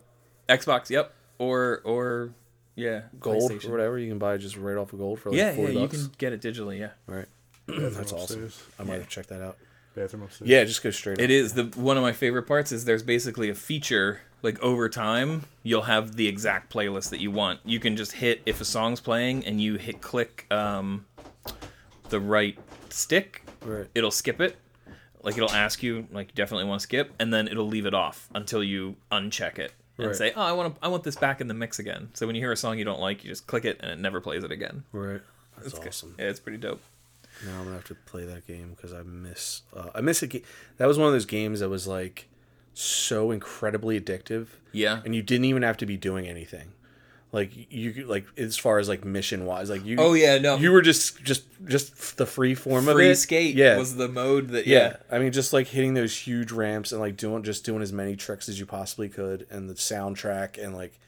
[0.48, 2.30] Xbox, yep, or or
[2.78, 3.98] yeah, Gold or whatever.
[3.98, 5.96] You can buy just right off of Gold for like Yeah, yeah, forty you bucks.
[6.06, 6.78] can get it digitally.
[6.78, 7.26] Yeah, Right.
[7.66, 8.44] Bathroom That's awesome.
[8.44, 8.62] upstairs.
[8.78, 9.58] I might have checked that out.
[9.94, 10.48] Bathroom upstairs.
[10.48, 11.18] Yeah, just go straight.
[11.18, 11.30] it up.
[11.30, 12.72] is the one of my favorite parts.
[12.72, 17.30] Is there's basically a feature like over time you'll have the exact playlist that you
[17.30, 17.60] want.
[17.64, 21.04] You can just hit if a song's playing and you hit click um,
[22.08, 22.56] the right
[22.90, 23.86] stick, Right.
[23.94, 24.56] it'll skip it.
[25.22, 27.92] Like it'll ask you like you definitely want to skip, and then it'll leave it
[27.94, 30.16] off until you uncheck it and Right.
[30.16, 32.34] say, "Oh, I want to, I want this back in the mix again." So when
[32.36, 34.44] you hear a song you don't like, you just click it and it never plays
[34.44, 34.84] it again.
[34.92, 35.20] Right.
[35.56, 35.88] That's It's good.
[35.88, 36.14] awesome.
[36.18, 36.80] Yeah, it's pretty dope.
[37.44, 39.62] Now I'm gonna have to play that game because I miss.
[39.76, 40.42] Uh, I miss a game.
[40.78, 42.28] That was one of those games that was like
[42.74, 44.46] so incredibly addictive.
[44.72, 45.00] Yeah.
[45.04, 46.72] And you didn't even have to be doing anything.
[47.30, 49.96] Like you like as far as like mission wise, like you.
[49.98, 50.56] Oh, yeah, no.
[50.56, 53.76] You were just just just the free form of Free skate Yeah.
[53.76, 54.78] was the mode that yeah.
[54.78, 54.96] yeah.
[55.10, 58.16] I mean, just like hitting those huge ramps and like doing just doing as many
[58.16, 60.98] tricks as you possibly could, and the soundtrack and like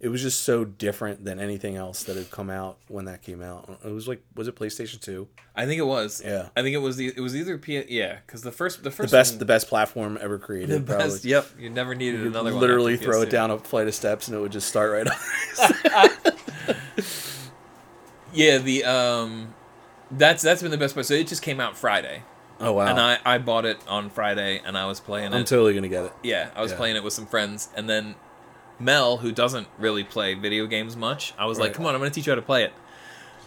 [0.00, 3.42] it was just so different than anything else that had come out when that came
[3.42, 3.78] out.
[3.84, 5.28] It was like was it PlayStation Two?
[5.54, 6.22] I think it was.
[6.24, 6.48] Yeah.
[6.56, 9.10] I think it was the it was either P yeah because the first the first
[9.10, 10.86] The best one- the best platform ever created.
[10.86, 11.04] the probably.
[11.10, 13.30] best yep you never needed another one Literally after throw it PS2.
[13.30, 16.76] down a flight of steps and it would just start right up.
[18.32, 19.54] yeah the um
[20.12, 22.22] that's that's been the best part so it just came out Friday
[22.60, 22.86] oh wow!
[22.86, 25.34] and I I bought it on Friday and I was playing it.
[25.34, 26.12] I'm it totally gonna get it.
[26.22, 26.76] yeah I was Yeah.
[26.78, 28.14] playing it with some friends and then
[28.80, 32.10] Mel who doesn't really play video games much I was like come on I'm gonna
[32.10, 32.72] teach you how to play it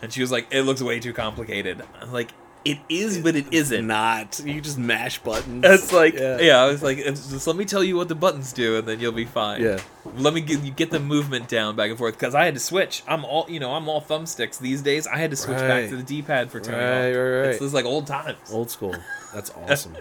[0.01, 2.31] and she was like it looks way too complicated I was like
[2.65, 5.65] it is but it isn't Not you just mash buttons.
[5.67, 6.39] It's like Yeah.
[6.39, 6.61] yeah.
[6.61, 9.11] I was like, just let me tell you what the buttons do, and then you'll
[9.11, 9.61] be fine.
[9.61, 9.81] Yeah.
[10.15, 12.61] Let me get you get the movement down back and forth because I had to
[12.61, 13.03] switch.
[13.05, 13.73] I'm all you know.
[13.73, 15.07] I'm all thumbsticks these days.
[15.07, 16.93] I had to switch back to the D-pad for Tony Right, Hawk.
[17.03, 17.45] right, right.
[17.49, 18.37] It's, it's like old times.
[18.49, 18.95] old school.
[19.33, 19.97] That's awesome.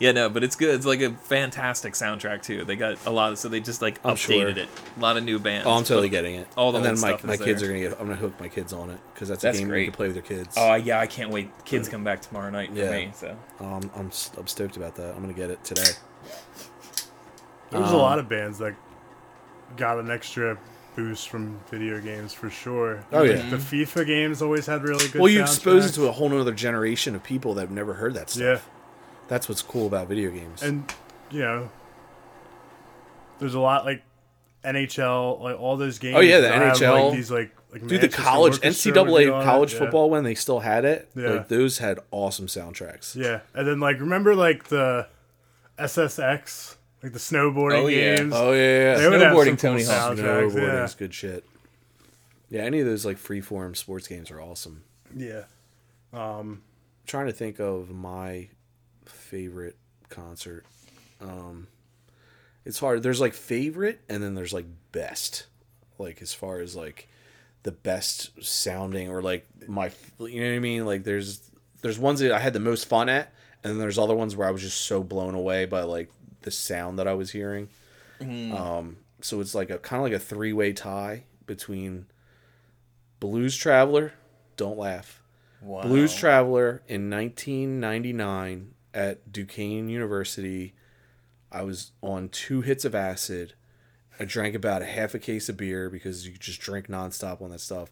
[0.00, 0.74] Yeah, no, but it's good.
[0.74, 2.64] It's like a fantastic soundtrack too.
[2.64, 4.48] They got a lot of so they just like I'm updated sure.
[4.64, 4.68] it.
[4.96, 5.66] A lot of new bands.
[5.68, 6.48] oh, I'm totally getting it.
[6.56, 7.70] all the and then my, stuff my is kids there.
[7.70, 8.00] are gonna get.
[8.00, 9.80] I'm gonna hook my kids on it because that's, That's a game great.
[9.80, 10.56] you can play with your kids.
[10.58, 11.48] Oh yeah, I can't wait.
[11.64, 12.90] Kids come back tomorrow night for Yeah.
[12.90, 13.10] me.
[13.14, 15.14] So Um, I'm s- I'm stoked about that.
[15.14, 15.92] I'm gonna get it today.
[17.70, 18.74] There was Um, a lot of bands that
[19.76, 20.58] got an extra
[20.96, 23.04] boost from video games for sure.
[23.12, 23.48] Oh, yeah.
[23.50, 25.20] the FIFA games always had really good.
[25.20, 28.14] Well, you expose it to a whole other generation of people that have never heard
[28.14, 28.40] that stuff.
[28.66, 28.73] yeah,
[29.28, 30.62] That's what's cool about video games.
[30.62, 30.92] and
[31.30, 31.70] you know,
[33.38, 34.02] there's a lot like
[34.64, 36.16] NHL, like all those games.
[36.16, 37.04] Oh, yeah, the that have, NHL.
[37.08, 39.78] like, these like like Dude, the college Orchestra would be NCAA on it, college yeah.
[39.80, 41.30] football when they still had it, Yeah.
[41.30, 43.16] like those had awesome soundtracks.
[43.16, 45.08] Yeah, and then like remember like the
[45.78, 48.16] SSX, like the snowboarding Oh, yeah.
[48.16, 48.32] games.
[48.36, 49.08] Oh yeah, They yeah.
[49.08, 50.16] would have Snowboarding Tony Hawk.
[50.16, 51.44] soundtracks, Snowboarding is good shit.
[52.48, 54.84] Yeah, any of those like freeform sports games are awesome.
[55.16, 55.42] Yeah,
[56.12, 56.20] yeah.
[56.20, 56.62] I'm
[57.06, 58.48] trying to think of my
[59.34, 59.76] favorite
[60.10, 60.64] concert.
[61.20, 61.66] Um,
[62.64, 63.02] it's hard.
[63.02, 65.46] There's like favorite, and then there's like best.
[65.98, 67.08] Like as far as like
[67.64, 70.86] the best sounding, or like my, you know what I mean.
[70.86, 71.40] Like there's
[71.82, 73.32] there's ones that I had the most fun at,
[73.64, 76.10] and then there's other ones where I was just so blown away by like
[76.42, 77.68] the sound that I was hearing.
[78.20, 82.06] Um, so it's like a kind of like a three way tie between
[83.18, 84.12] Blues Traveler,
[84.56, 85.20] Don't Laugh,
[85.60, 85.82] Wow.
[85.82, 90.72] Blues Traveler in 1999 at Duquesne University.
[91.52, 93.54] I was on two hits of acid.
[94.18, 97.50] I drank about a half a case of beer because you just drink nonstop on
[97.50, 97.90] that stuff.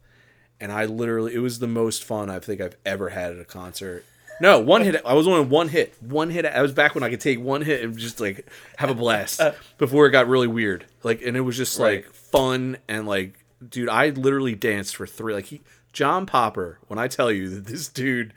[0.61, 3.45] And I literally, it was the most fun I think I've ever had at a
[3.45, 4.05] concert.
[4.41, 5.01] No, one hit.
[5.05, 5.95] I was on one hit.
[6.01, 6.47] One hit.
[6.47, 8.47] I was back when I could take one hit and just like
[8.77, 10.87] have a blast uh, before it got really weird.
[11.03, 12.15] Like, and it was just like Right.
[12.15, 15.35] fun and like, dude, I literally danced for three.
[15.35, 15.61] Like, he,
[15.93, 16.79] John Popper.
[16.89, 18.33] When I tell you that this dude,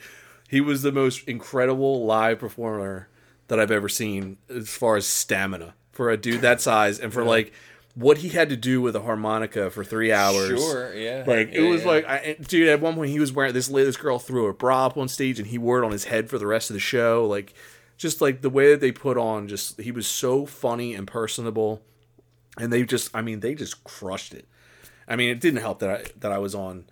[0.50, 3.10] he was the most incredible live performer
[3.48, 7.24] that I've ever seen as far as stamina for a dude that size and for
[7.24, 7.54] like
[7.96, 10.60] what he had to do with a harmonica for three hours.
[10.60, 11.24] Sure, yeah.
[11.26, 11.88] Like it was yeah.
[11.88, 12.68] like, I, dude.
[12.68, 13.68] At one point, he was wearing this.
[13.68, 16.30] This girl threw a bra up on stage, and he wore it on his head
[16.30, 17.26] for the rest of the show.
[17.26, 17.54] Like,
[17.98, 21.82] just like the way that they put on, just he was so funny and personable,
[22.60, 24.48] and they just, I mean, they just crushed it.
[25.08, 26.86] I mean, it didn't help that I that I was on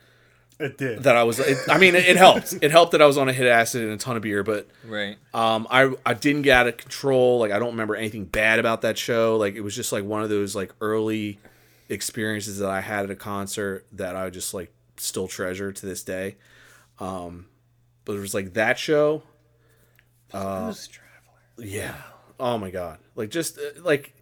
[0.59, 1.03] It did.
[1.03, 1.39] that I was.
[1.39, 2.53] It, I mean, it, it helped.
[2.61, 4.67] It helped that I was on a hit acid and a ton of beer, but
[4.85, 5.17] Right.
[5.33, 7.39] um, I I didn't get out of control.
[7.39, 9.37] Like I don't remember anything bad about that show.
[9.37, 11.39] Like it was just like one of those like early
[11.89, 16.03] experiences that I had at a concert that I just like still treasure to this
[16.03, 16.35] day.
[16.99, 17.47] Um,
[18.05, 19.23] but it was like that show.
[20.31, 21.69] Blues Traveler.
[21.69, 21.95] Yeah.
[22.39, 22.99] Oh my god.
[23.15, 24.13] Like just uh, like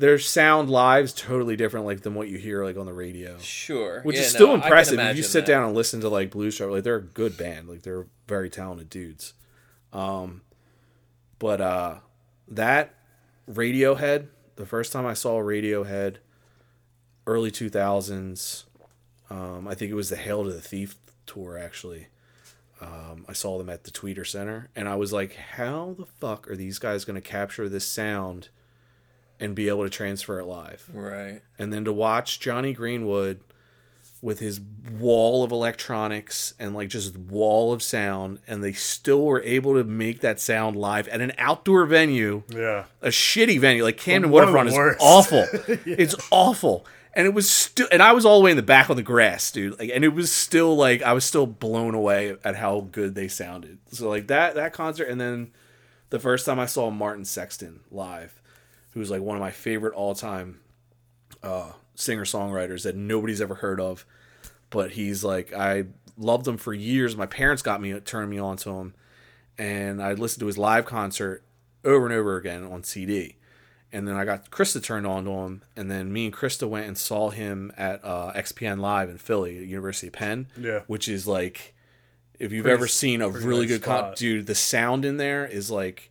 [0.00, 3.36] their sound live's totally different like than what you hear like on the radio.
[3.38, 4.00] Sure.
[4.02, 5.52] Which Yeah, is still no, impressive if you sit that.
[5.52, 6.76] down and listen to like Blue Traveler.
[6.78, 7.68] Like they're a good band.
[7.68, 9.34] Like they're very talented dudes.
[9.92, 10.40] Um,
[11.38, 11.94] but uh,
[12.48, 12.94] that
[13.50, 14.28] Radiohead.
[14.56, 16.16] The first time I saw Radiohead,
[17.26, 18.64] early two thousands.
[19.28, 20.96] Um, I think it was the Hail to the Thief
[21.26, 22.08] tour actually.
[22.80, 26.50] Um, I saw them at the Tweeter Center, and I was like, "How the fuck
[26.50, 28.48] are these guys going to capture this sound
[29.40, 31.42] and be able to transfer it live?" Right.
[31.58, 33.40] and then to watch Jonny Greenwood
[34.22, 34.60] with his
[34.98, 39.84] wall of electronics and like just wall of sound and they still were able to
[39.84, 42.84] make that sound live at an outdoor venue yeah.
[43.00, 44.98] a shitty venue like Camden One Waterfront is worst.
[45.00, 45.46] awful
[45.86, 46.84] it's awful
[47.14, 49.02] and it was still and I was all the way in the back on the
[49.02, 52.88] grass dude like and it was still like I was still blown away at how
[52.92, 55.50] good they sounded so like that that concert and then
[56.10, 58.39] the first time I saw Martin Sexton live
[58.92, 60.60] who's like one of my favorite all-time
[61.42, 64.04] uh, singer songwriters that nobody's ever heard of.
[64.70, 65.86] But he's like I
[66.16, 67.16] loved him for years.
[67.16, 68.94] My parents got me turned me on to him,
[69.58, 71.42] and I listened to his live concert
[71.84, 73.36] over and over again on CD.
[73.92, 76.86] And then I got Krista turned on to him, and then me and Krista went
[76.86, 80.46] and saw him at uh, XPN Live in Philly, at University of Penn.
[80.56, 80.80] Yeah.
[80.86, 81.74] which is like
[82.38, 85.44] if you've Pretty ever seen a really nice good con- dude, the sound in there
[85.44, 86.09] is like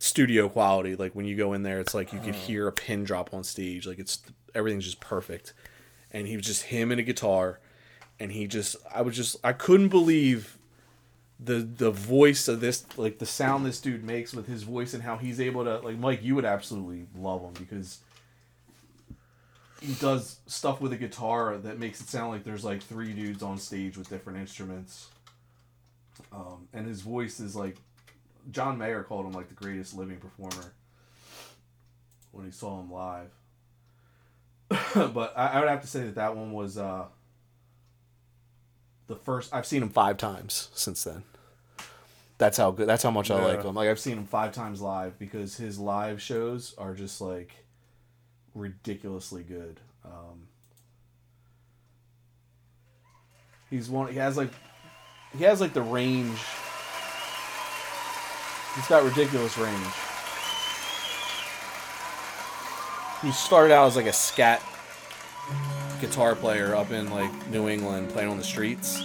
[0.00, 0.96] studio quality.
[0.96, 3.44] Like when you go in there, it's like you could hear a pin drop on
[3.44, 3.86] stage.
[3.86, 4.20] Like it's
[4.54, 5.52] everything's just perfect.
[6.10, 7.60] And he was just him and a guitar,
[8.18, 10.58] and he just I was just I couldn't believe
[11.38, 15.02] the the voice of this like the sound this dude makes with his voice and
[15.02, 18.00] how he's able to like Mike you would absolutely love him because
[19.80, 23.42] he does stuff with a guitar that makes it sound like there's like three dudes
[23.42, 25.08] on stage with different instruments
[26.30, 27.78] um, and his voice is like
[28.50, 30.72] John Mayer called him like the greatest living performer
[32.32, 33.30] when he saw him live.
[35.12, 37.06] but I, I would have to say that that one was uh,
[39.08, 39.52] the first.
[39.52, 41.24] I've seen him five times since then.
[42.38, 42.88] That's how good.
[42.88, 43.74] That's how much I like him.
[43.74, 47.52] Like I've seen him five times live because his live shows are just like
[48.54, 49.78] ridiculously good.
[50.04, 50.48] Um,
[53.68, 54.10] he's one.
[54.10, 54.52] He has like
[55.36, 56.38] he has like the range.
[58.76, 59.86] He's got ridiculous range.
[63.22, 64.62] He started out as like a scat
[66.00, 68.98] guitar player up in like New England playing on the streets.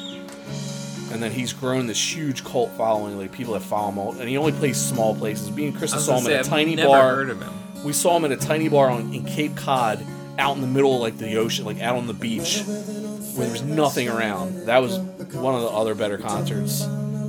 [1.11, 4.27] And then he's grown this huge cult following, like people that follow him all and
[4.29, 5.51] he only plays small places.
[5.51, 7.15] Me and Chris saw him say, at a I've tiny never bar.
[7.15, 7.53] heard of him.
[7.83, 10.05] We saw him at a tiny bar on, in Cape Cod,
[10.39, 13.61] out in the middle of like the ocean, like out on the beach, where there's
[13.61, 14.65] nothing around.
[14.65, 16.83] That was one of the other better concerts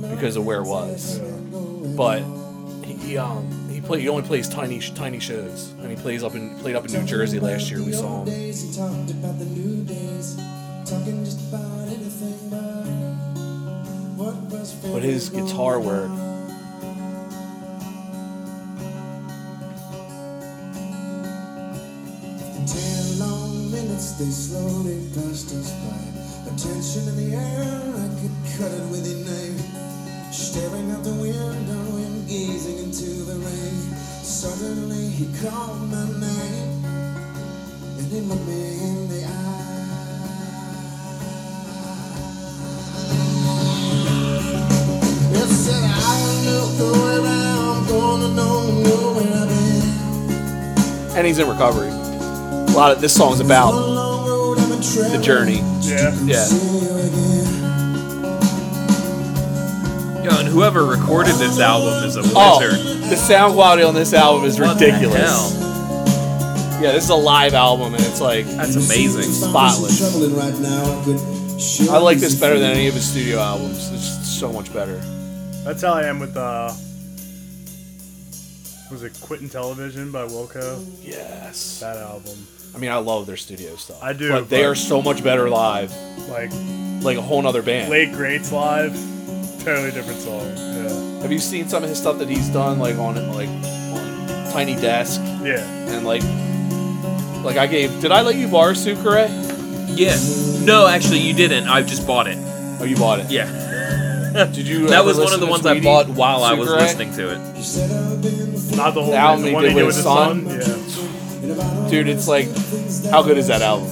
[0.09, 1.19] because of where it was.
[1.97, 2.21] But
[2.85, 6.55] he um he play he only plays tiny tiny shows, and he plays up in
[6.59, 7.81] played up in New Jersey last year.
[7.83, 8.25] We saw him.
[14.93, 16.11] But his guitar work,
[22.67, 26.51] Ten long minutes they slowly passed us by.
[26.53, 29.56] Attention in the air, I could cut it with a knife.
[30.37, 36.85] Staring out the window and gazing into the rain Suddenly he called my name
[37.97, 39.57] And he looked me in the eye
[51.17, 51.89] And he's in recovery.
[51.89, 55.61] A lot of this song's about the journey.
[55.81, 56.13] Yeah.
[56.25, 56.76] Yeah.
[60.51, 63.01] Whoever recorded this album is a Oh, wizard.
[63.09, 65.21] the sound quality on this album is What the ridiculous.
[65.21, 65.53] hell?
[66.81, 69.23] Yeah, this is a live album, and it's like That's amazing.
[69.31, 69.97] spotless.
[69.99, 73.39] Troubling right now, I could show I like this better than any of his studio
[73.39, 73.89] albums.
[73.93, 74.97] It's so much better.
[75.63, 76.71] That's how I am with uh
[78.91, 80.79] was it Kicking Television by Wilco?
[81.03, 81.79] Yes.
[81.81, 82.47] That album.
[82.73, 84.01] I mean, I love their studio stuff.
[84.01, 85.91] I do, But they are so much better live.
[86.29, 86.51] Like
[87.01, 87.89] Like a whole nother band.
[87.89, 88.95] Late Greats Live,
[89.67, 90.47] totally different song.
[90.55, 91.21] Yeah.
[91.21, 94.75] Have you seen some of his stuff that he's done, like on like on Tiny
[94.75, 95.59] Desk Yeah.
[95.91, 96.23] and like
[97.43, 97.99] like I gave?
[97.99, 99.27] Did I let you borrow Sukierae?
[99.97, 100.15] Yeah.
[100.65, 101.67] No, actually, you didn't.
[101.67, 102.37] I just bought it.
[102.79, 103.29] Oh, you bought it.
[103.29, 103.45] Yeah.
[104.53, 104.87] Did you?
[104.87, 107.39] That was one of the to ones I bought while I was listening to it.
[108.77, 110.45] Not the whole The album the one did they with did with his the son?
[111.83, 111.89] Yeah.
[111.89, 112.47] Dude, it's like,
[113.09, 113.87] how good is that album?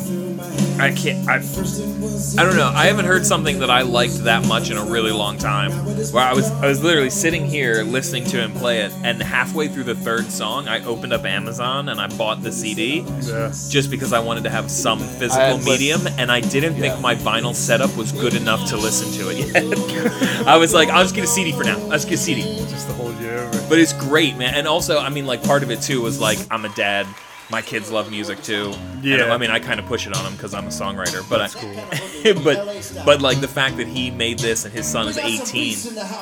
[0.79, 1.27] I can't.
[1.27, 2.71] I, I don't know.
[2.73, 5.71] I haven't heard something that I liked that much in a really long time.
[6.11, 9.67] Where I was, I was literally sitting here listening to him play it, and halfway
[9.67, 13.51] through the third song, I opened up Amazon and I bought the CD Yeah.
[13.69, 16.91] just because I wanted to have some physical had lis- medium, and I didn't Yeah.
[16.91, 20.45] think my vinyl setup was good enough to listen to it yet.
[20.47, 21.77] I was like, I'll just get a CD for now.
[21.87, 22.41] Let's get a CD.
[22.69, 23.65] Just to hold you over.
[23.69, 24.53] But it's great, man.
[24.55, 27.07] And also, I mean, like part of it too was like I'm a dad.
[27.51, 28.73] My kids love music too.
[28.75, 29.31] And, Yeah.
[29.33, 31.27] I mean, I kind of push it on them because I'm a songwriter.
[31.29, 35.17] But I, but but like the fact that he made this and his son is
[35.17, 35.75] 18,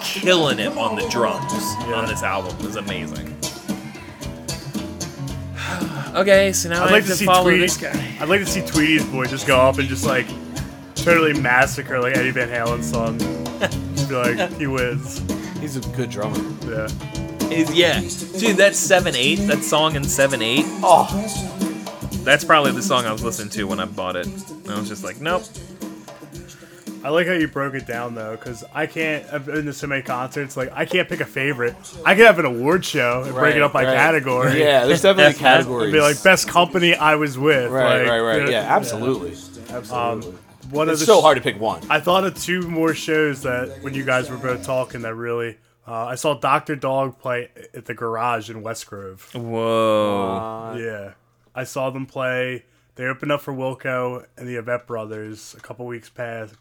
[0.04, 1.54] killing it on the drums
[1.94, 3.36] on this album is amazing.
[6.16, 7.60] okay, so now I'd I like have to to see follow Tweety.
[7.62, 8.16] this guy.
[8.20, 10.28] I'd like to see Tweedy's boy just go up and just like
[10.96, 13.18] totally massacre like Eddie Van Halen's son.
[13.96, 15.22] Just be like, he wins.
[15.62, 16.38] He's a good drummer.
[16.68, 16.88] Yeah.
[17.54, 18.00] Is yeah,
[18.40, 18.58] dude.
[18.58, 19.36] That's seven eight.
[19.48, 20.66] That song in seven eight.
[20.84, 21.06] Oh,
[22.24, 24.26] That's probably the song I was listening to when I bought it.
[24.28, 25.44] And I was just like, nope.
[27.04, 29.26] I like how you broke it down though, because I can't.
[29.32, 30.56] I've been to so many concerts.
[30.56, 31.76] Like I can't pick a favorite.
[32.06, 33.94] I could have an award show and break it up by right.
[33.94, 34.58] category.
[34.60, 35.90] Yeah, there's definitely It'd categories.
[35.90, 37.70] It'd be like best company I was with.
[37.72, 38.42] right, like, right, right.
[38.44, 39.32] you Yeah, know, absolutely,
[39.70, 40.30] absolutely.
[40.32, 40.40] Um,
[40.72, 41.82] one of it's the so sh- hard to pick one.
[41.90, 45.58] I thought of two more shows that when you guys were both talking that really.
[45.86, 49.34] Uh, I saw Doctor Dog play at the Garage in West Grove.
[49.34, 50.76] Whoa.
[50.78, 51.14] Yeah,
[51.54, 52.66] I saw them play.
[52.96, 56.56] They opened up for Wilco and the Avett Brothers a couple weeks past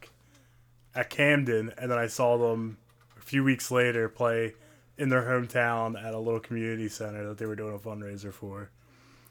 [0.94, 2.78] at Camden, and then I saw them
[3.16, 4.54] a few weeks later play
[4.98, 8.70] in their hometown at a little community center that they were doing a fundraiser for.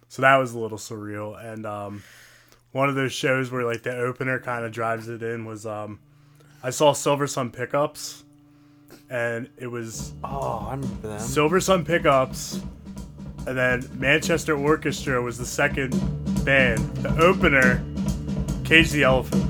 [0.08, 1.42] So that was a little surreal.
[1.44, 2.04] And um,
[2.72, 6.00] one of those shows where like the opener kind of drives it in was um,
[6.64, 8.24] I saw Silversun Pickups,
[9.10, 11.20] and it was Oh, I remember them.
[11.20, 12.62] Silversun Pickups,
[13.48, 15.92] and then Manchester Orchestra was the second
[16.46, 16.80] band.
[16.98, 17.84] The opener,
[18.64, 19.48] Cage the Elephant.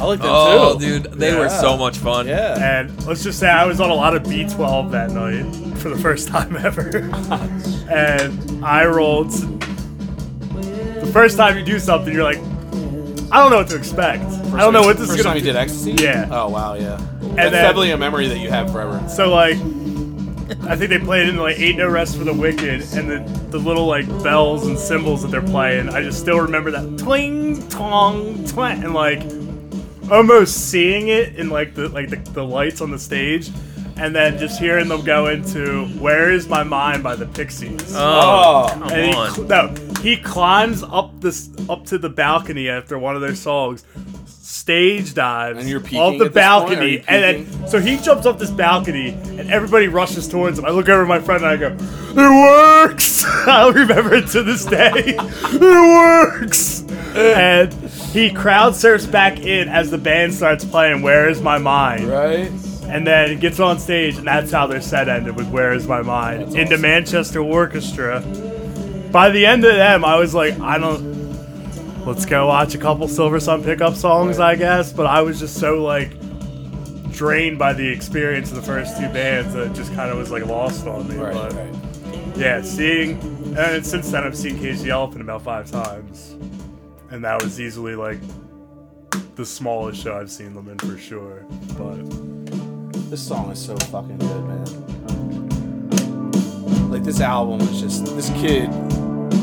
[0.00, 1.00] I like them Oh, too.
[1.00, 2.26] dude, they were so much fun.
[2.26, 2.80] Yeah.
[2.80, 5.96] And let's just say I was on a lot of B12 that night for the
[5.96, 6.98] first time ever.
[7.90, 9.30] and I rolled.
[9.30, 12.38] The first time you do something, you're like,
[13.30, 14.24] I don't know what to expect.
[14.24, 15.92] I don't know what this First is gonna First time you did ecstasy.
[15.92, 16.28] Yeah.
[16.30, 16.98] Oh wow, yeah.
[17.36, 19.02] That's then- definitely a memory that you have forever.
[19.08, 19.56] So like,
[20.68, 23.58] I think they played in like "Ain't No Rest for the Wicked" and the the
[23.58, 25.88] little like bells and cymbals that they're playing.
[25.88, 29.22] I just still remember that twing tong twang and like
[30.10, 33.50] almost seeing it in like the like the, the lights on the stage,
[33.96, 37.94] and then just hearing them go into "Where Is My Mind" by the Pixies.
[37.96, 38.68] Oh, oh.
[38.70, 39.48] come And he, on.
[39.48, 43.82] no, he climbs up this up to the balcony after one of their songs,
[44.44, 46.34] stage dives And you're off the this point?
[46.34, 50.66] Balcony, and then so he jumps off this balcony, and everybody rushes towards him.
[50.66, 54.42] I look over at my friend and I go, "It works!" I'll remember it to
[54.42, 54.92] this day.
[54.94, 56.82] it works.
[57.14, 57.72] and
[58.12, 62.50] he crowd surfs back in as the band starts playing "Where Is My Mind." Right.
[62.84, 66.02] and then gets on stage, and that's how their set ended with "Where Is My
[66.02, 68.20] Mind" into Manchester Orchestra.
[69.10, 71.13] By the end of them, I was like, I don't.
[72.06, 74.92] Let's go watch a couple Silversun pickup songs, I guess.
[74.92, 76.10] But I was just so like
[77.12, 80.30] drained by the experience of the first two bands that it just kind of was
[80.30, 81.16] like lost on me.
[81.16, 81.32] Right.
[81.32, 81.74] but Right.
[82.36, 83.18] yeah, seeing,
[83.56, 86.32] and since then I've seen Cage the Elephant about five times,
[87.10, 88.18] and that was easily like
[89.36, 91.44] the smallest show I've seen them in for sure.
[91.78, 92.04] But
[93.10, 94.66] This song is so fucking good, man.
[96.90, 98.68] Like this album is just this kid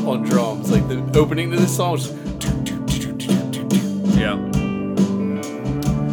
[0.06, 0.70] on drums.
[0.70, 1.98] Like the opening to this song
[4.16, 4.34] Yeah.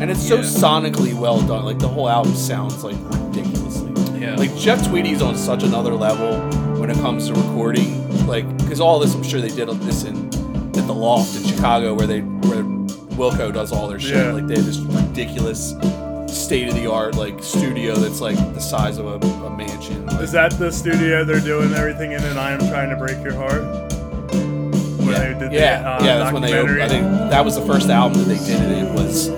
[0.01, 0.41] and it's so Yeah.
[0.43, 1.65] sonically well done.
[1.65, 3.91] Like the whole album sounds like ridiculously.
[4.19, 4.35] Yeah.
[4.35, 6.33] Like Jeff Tweedy's on such another level
[6.79, 7.97] when it comes to recording.
[8.27, 10.27] like because all this I'm sure they did this in
[10.77, 12.63] at the loft in Chicago where they where
[13.17, 14.15] Wilco does all their shit.
[14.17, 14.31] Yeah.
[14.33, 15.73] Like they have this ridiculous
[16.33, 20.05] state of the art like studio that's like the size of a, a mansion.
[20.07, 22.23] Like, Is that the studio they're doing everything in?
[22.23, 23.61] And I am trying to break your heart.
[24.99, 26.17] Where yeah, they did yeah, the, uh, yeah.
[26.19, 26.53] That's when they.
[26.53, 26.83] Opened, documentary?
[26.83, 29.29] I think that was the first album that they did it in was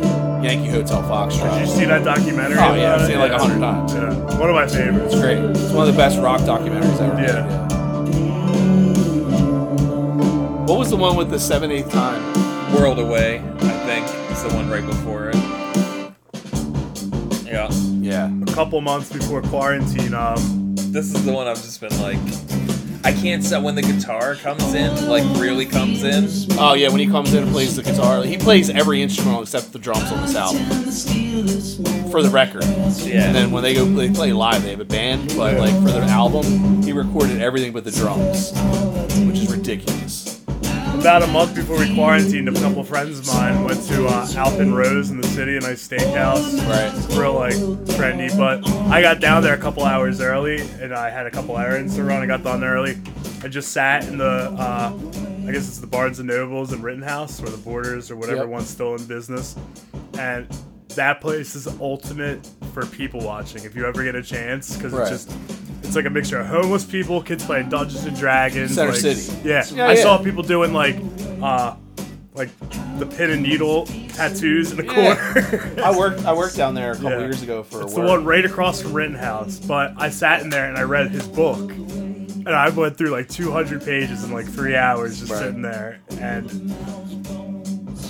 [0.43, 1.59] Yankee Hotel Foxtrot.
[1.59, 2.57] Did you see that documentary?
[2.57, 3.93] Oh yeah, I've seen it like a hundred times.
[3.93, 5.13] Yeah, one of my favorites.
[5.13, 5.37] It's great.
[5.37, 7.15] It's one of the best rock documentaries ever.
[7.15, 7.67] made, Yeah.
[10.65, 12.21] What was the one with the seven eighth time?
[12.73, 15.35] World Away, I think, is the one right before it.
[17.51, 17.69] Yeah.
[17.99, 18.31] Yeah.
[18.47, 22.17] A couple months before quarantine, um, This is the one I've just been like.
[23.03, 26.27] I can't say when the guitar comes in, like really comes in.
[26.59, 29.73] Oh yeah, when he comes in and plays the guitar, he plays every instrument except
[29.73, 30.63] the drums on this album.
[32.11, 32.63] For the record.
[33.05, 33.25] Yeah.
[33.25, 35.91] And then when they go they play live, they have a band, but like for
[35.91, 38.51] their album, he recorded everything but the drums,
[39.25, 40.20] which is ridiculous.
[41.01, 44.71] About a month before we quarantined, a couple friends of mine went to uh, Alpen
[44.73, 46.55] Rose in the city, a nice steakhouse.
[46.69, 46.93] Right.
[46.95, 47.55] It's real like
[47.97, 51.57] trendy, but I got down there a couple hours early, and I had a couple
[51.57, 52.21] errands to run.
[52.21, 52.97] I got down there early.
[53.43, 54.93] I just sat in the, uh,
[55.47, 58.49] I guess it's the Barnes and Nobles in Rittenhouse, or the Borders, or whatever Yep.
[58.49, 59.55] one's still in business,
[60.19, 60.47] and
[60.89, 63.63] that place is ultimate for people watching.
[63.63, 65.11] If you ever get a chance, because Right.
[65.11, 65.37] it's just.
[65.91, 68.75] It's like a mixture of homeless people, kids playing Dungeons and Dragons.
[68.75, 69.41] Center like- City.
[69.43, 69.65] Yeah.
[69.73, 70.01] Yeah, I yeah.
[70.01, 70.95] saw people doing like,
[71.41, 71.75] uh,
[72.33, 72.47] like
[72.97, 75.15] the pin and needle tattoos in the Yeah.
[75.17, 75.73] corner.
[75.83, 78.45] I worked I worked down there a couple years ago for It's the one right
[78.45, 79.59] across from Rittenhouse.
[79.59, 81.69] But I sat in there and I read his book.
[81.69, 85.39] And I went through like 200 pages in like three hours just Right.
[85.39, 85.99] sitting there.
[86.21, 86.73] And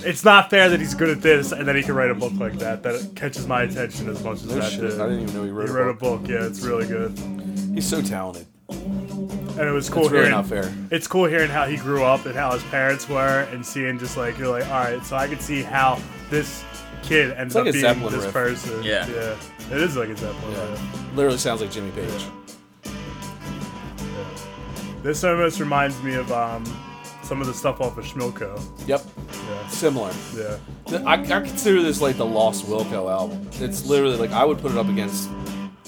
[0.04, 2.34] it's not fair that he's good at this and then he can write a book
[2.38, 2.84] like that.
[2.84, 4.82] That catches my attention as much as No that shit.
[4.82, 5.00] did.
[5.02, 6.22] I didn't even know he wrote, he a, wrote a book.
[6.22, 6.30] book.
[6.30, 7.18] Yeah, it's really good.
[7.74, 8.48] He's so talented.
[8.70, 10.32] And it was cool It's really hearing.
[10.38, 10.74] not fair.
[10.92, 14.16] It's cool hearing how he grew up and how his parents were, and seeing just
[14.18, 16.00] like you're like, all right, so I can see how
[16.30, 16.64] this
[17.04, 18.34] kid ends like up a being Zeppelin this riff.
[18.34, 18.82] person.
[18.84, 19.06] Yeah.
[19.08, 19.36] yeah,
[19.72, 20.52] it is like a Zeppelin.
[20.54, 20.70] Yeah.
[20.72, 21.16] riff.
[21.16, 22.26] Literally sounds like Jimmy Page.
[25.04, 26.64] This almost reminds me of um,
[27.24, 28.60] some of the stuff off of Schmilco.
[28.88, 29.02] Yep.
[29.50, 30.12] Yeah, Similar.
[30.36, 30.58] yeah.
[31.06, 33.48] I, I consider this like the Lost Wilco album.
[33.60, 35.30] It's literally like I would put it up against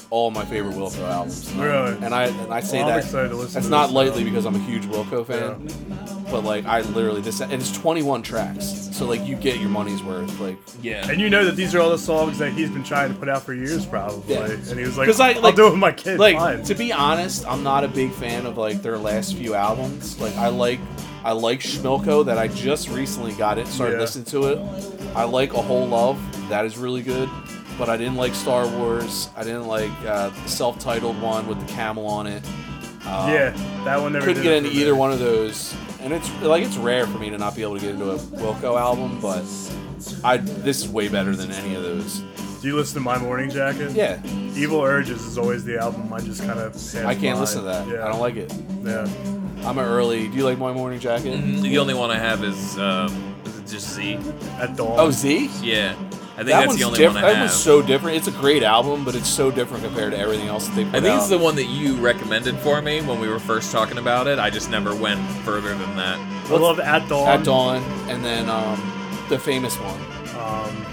[0.10, 1.52] all my favorite Wilco albums.
[1.54, 1.98] Really?
[2.06, 3.92] And I and I say Well, I'm that excited to listen that's to not this
[3.92, 4.30] uh, lightly now.
[4.30, 5.68] because I'm a huge Wilco fan.
[6.32, 10.02] But like I literally this and it's 21 tracks, so like you get your money's
[10.04, 10.40] worth.
[10.40, 11.10] Like Yeah.
[11.10, 13.28] And you know that these are all the songs that he's been trying to put
[13.28, 14.36] out for years, probably.
[14.36, 14.46] Yeah.
[14.46, 16.20] And he was like, 'Cause I, I'll like- do it with my kid.
[16.20, 16.64] like fine.
[16.64, 20.20] to be honest, I'm not a big fan of like their last few albums.
[20.22, 20.80] Like I like
[21.26, 24.00] I like Schmilco that I just recently got it, started Yeah.
[24.02, 24.60] listening to it.
[25.16, 26.20] I like A Whole Love,
[26.50, 27.30] that is really good.
[27.78, 29.30] But I didn't like Star Wars.
[29.36, 32.44] I didn't like uh, the self-titled one with the camel on it.
[33.04, 33.50] Uh, yeah,
[33.84, 34.76] that one never couldn't get into me.
[34.76, 35.76] either one of those.
[36.02, 38.18] And it's like it's rare for me to not be able to get into a
[38.18, 39.44] Wilco album, but
[40.24, 42.22] I this is way better than any of those.
[42.64, 43.92] Do you listen to My Morning Jacket?
[43.92, 46.96] Yeah, Evil Urges is always the album I just kind of.
[47.06, 47.86] I can't listen to that.
[47.90, 48.06] Yeah.
[48.06, 48.54] I don't like it.
[48.84, 49.02] Yeah.
[49.68, 50.30] I'm an early.
[50.30, 51.36] Do you like My Morning Jacket?
[51.62, 54.18] The only one I have is um, is it just Z.
[54.62, 54.98] At dawn.
[54.98, 55.50] Oh, Z.
[55.62, 56.08] Yeah, I think
[56.38, 57.44] That that's one's the only diff- one I That have.
[57.50, 58.16] one's so different.
[58.16, 60.96] It's a great album, but it's so different compared to everything else that they put
[60.96, 61.18] I think out.
[61.20, 64.40] it's the one that you recommended for me when we were first talking about it.
[64.40, 66.18] I just never went further than that.
[66.50, 67.28] I love At Dawn.
[67.28, 68.80] At Dawn, and then um,
[69.28, 70.00] the famous one.
[70.40, 70.86] Um,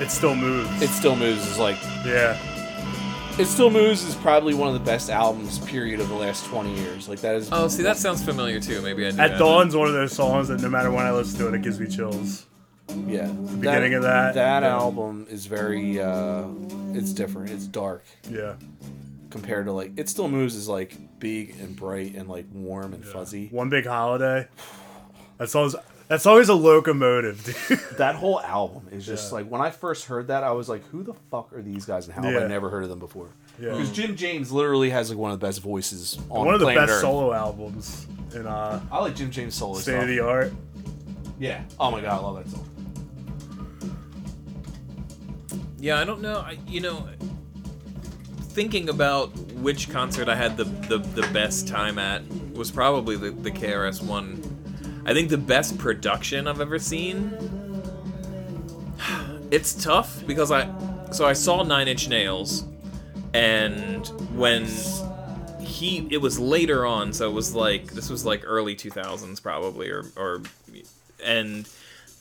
[0.00, 0.82] it still moves.
[0.82, 2.36] It Still Moves is like yeah.
[3.38, 6.74] It Still Moves is probably one of the best albums period of the last 20
[6.80, 7.08] years.
[7.08, 8.82] Like that is Oh, see, that sounds familiar too.
[8.82, 9.18] Maybe I do.
[9.20, 11.54] At have Dawn's one of those songs that no matter when I listen to it,
[11.54, 12.46] it gives me chills.
[13.06, 13.26] yeah.
[13.26, 14.68] The beginning of that, That yeah.
[14.70, 16.44] album is very uh
[16.94, 17.50] it's different.
[17.50, 18.54] It's dark Yeah.
[19.30, 23.04] compared to like It Still Moves is like big and bright and like warm and
[23.04, 23.48] fuzzy.
[23.52, 24.48] One Big Holiday.
[25.38, 25.76] That song's
[26.08, 27.78] that always a locomotive, dude.
[27.98, 31.02] That whole album is just like when I first heard that I was like who
[31.02, 33.28] the fuck are these guys and how have I never heard of them before?
[33.60, 33.70] Yeah.
[33.72, 36.66] Because Jim James literally has like one of the best voices on One of the
[36.66, 37.00] best Earth.
[37.00, 40.02] solo albums in uh, I like Jim James solo State stuff.
[40.02, 40.52] of the Art.
[41.40, 41.62] Yeah.
[41.80, 42.64] Oh my god, I love that song.
[45.80, 46.38] Yeah, I don't know.
[46.38, 47.08] I, you know,
[48.50, 49.28] thinking about
[49.60, 52.22] which concert I had the, the, the best time at
[52.54, 54.42] was probably the, the KRS one.
[55.08, 57.32] I think the best production I've ever seen.
[59.50, 60.68] It's tough because I
[61.10, 62.66] so I saw Nine Inch Nails,
[63.32, 64.06] and
[64.36, 64.66] when
[65.58, 69.40] he it was later on, so it was like this was like early two thousands
[69.40, 70.42] probably or or
[71.24, 71.66] and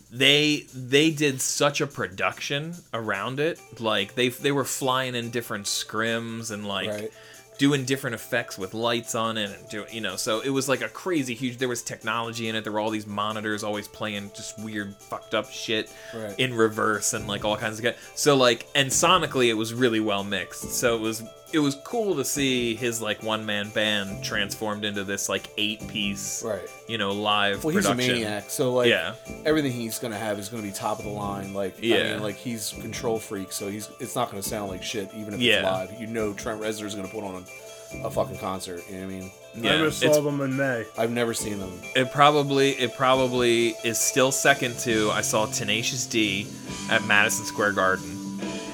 [0.10, 5.66] they they did such a production around it like they they were flying in different
[5.66, 7.12] scrims and like Right.
[7.58, 10.82] Doing different effects with lights on it and do you know so it was like
[10.82, 14.30] a crazy huge there was technology in it there were all these monitors always playing
[14.36, 16.38] just weird fucked up shit Right.
[16.40, 20.00] in reverse and like all kinds of good so like and sonically it was really
[20.00, 21.24] well mixed so it was
[21.54, 25.88] it was cool to see his like one man band transformed into this like eight
[25.88, 26.68] piece Right.
[26.88, 29.14] you know live Well, he's a maniac, so like Yeah.
[29.46, 31.54] everything he's gonna have is gonna be top of the line.
[31.54, 32.14] Like, yeah, I Yeah.
[32.16, 35.40] mean, like he's control freak, so he's it's not gonna sound like shit, even if
[35.40, 35.56] Yeah.
[35.82, 36.02] it's live.
[36.02, 37.46] You know, Trent Reznor's gonna put on
[38.04, 38.84] a, a fucking concert.
[38.90, 39.32] You know what I mean?
[39.56, 40.86] yeah, I just it's- saw them in May.
[40.98, 41.80] I've never seen them.
[41.96, 46.46] it probably it probably is still second to I saw Tenacious D
[46.92, 48.17] at Madison Square Garden.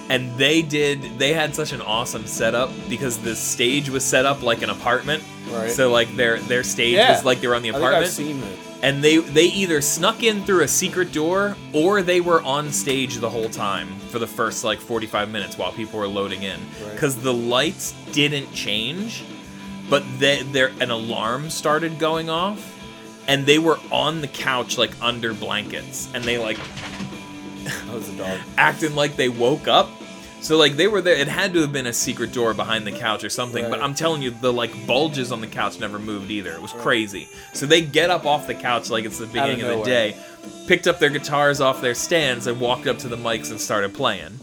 [0.10, 4.44] And they did they had such an awesome setup because the stage was set up
[4.44, 5.24] like an apartment.
[5.50, 5.72] Right.
[5.72, 7.12] So like their their stage Yeah.
[7.12, 8.06] was like they were on the I think apartment.
[8.06, 8.60] I've seen it.
[8.82, 13.16] and they they either snuck in through a secret door or they were on stage
[13.16, 16.92] the whole time for the first like 45 minutes while people were loading in Right.
[16.94, 19.24] because the lights didn't change
[19.90, 22.60] but they, there an alarm started going off
[23.28, 26.58] and they were on the couch like under blankets and they like
[27.86, 28.40] That was a dog.
[28.58, 29.90] acting like they woke up.
[30.42, 31.16] So like they were there.
[31.16, 33.70] It had to have been a secret door behind the couch or something.
[33.70, 36.52] But I'm telling you, the like bulges on the couch never moved either.
[36.52, 37.30] It was crazy.
[37.54, 40.18] So they get up off the couch like it's the beginning of, the day,
[40.68, 43.94] picked up their guitars off their stands and walked up to the mics and started
[43.94, 44.38] playing.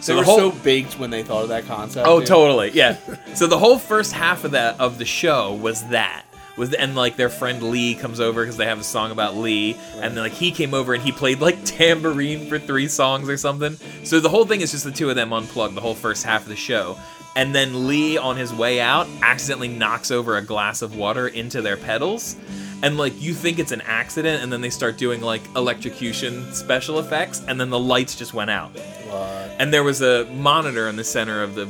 [0.00, 2.06] So they the were whole so baked when they thought of that concept.
[2.06, 2.28] Oh, dude.
[2.28, 2.70] totally.
[2.72, 2.98] Yeah.
[3.34, 6.25] so the whole first half of that of the show was that.
[6.56, 9.76] Was and like their friend Lee comes over because they have a song about Lee,
[9.96, 13.36] and then like he came over and he played like tambourine for three songs or
[13.36, 13.76] something.
[14.04, 16.42] So the whole thing is just the two of them unplugged the whole first half
[16.42, 16.96] of the show,
[17.34, 21.60] and then Lee on his way out accidentally knocks over a glass of water into
[21.60, 22.36] their pedals,
[22.82, 26.98] and like you think it's an accident, and then they start doing like electrocution special
[27.00, 29.50] effects, and then the lights just went out What?
[29.58, 31.68] and there was a monitor in the center of the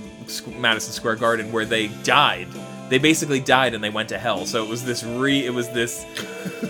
[0.59, 2.47] Madison Square Garden where they died.
[2.89, 4.47] They basically died and they went to hell.
[4.47, 6.05] So it was this re it was this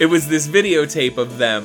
[0.01, 1.65] it was this videotape of them.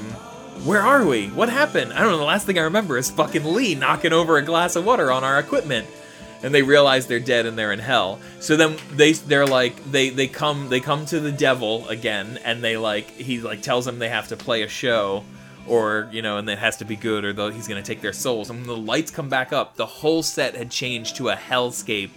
[0.64, 1.28] Where are we?
[1.30, 1.94] What happened?
[1.94, 2.18] I don't know.
[2.18, 5.24] The last thing I remember is fucking Lee knocking over a glass of water on
[5.24, 5.88] our equipment.
[6.44, 8.20] And they realize they're dead and they're in hell.
[8.40, 12.64] So then they they're like they they come they come to the devil again and
[12.64, 15.24] they like he like tells them they have to play a show
[15.68, 18.50] or you know and it has to be good or he's gonna take their souls
[18.50, 22.10] and when the lights come back up the whole set had changed to a hellscape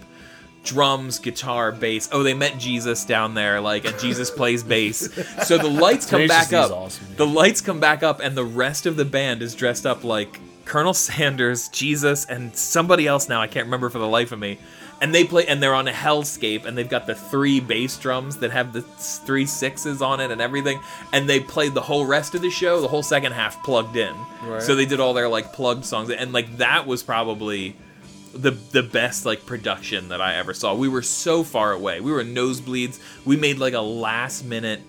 [0.65, 2.09] drums guitar bass.
[2.13, 5.09] Oh they met jesus down there like and jesus plays bass.
[5.47, 6.71] So the lights come back up.
[6.73, 10.05] awesome, the lights come back up and the rest of the band is dressed up
[10.05, 14.39] like colonel sanders jesus and somebody else now i can't remember for the life of
[14.39, 14.59] me.
[15.01, 18.39] And they play and they're on a hellscape and they've got the three bass drums
[18.39, 20.81] that have the three sixes on it and everything.
[21.13, 24.15] And they played the whole rest of the show the whole second half plugged in.
[24.45, 24.63] Right.
[24.63, 26.09] so they did all their like plugged songs.
[26.11, 27.77] And like that was probably
[28.35, 30.75] the the best like production that I ever saw.
[30.75, 32.01] We were so far away.
[32.01, 32.99] We were nosebleeds.
[33.25, 34.81] We made like a last minute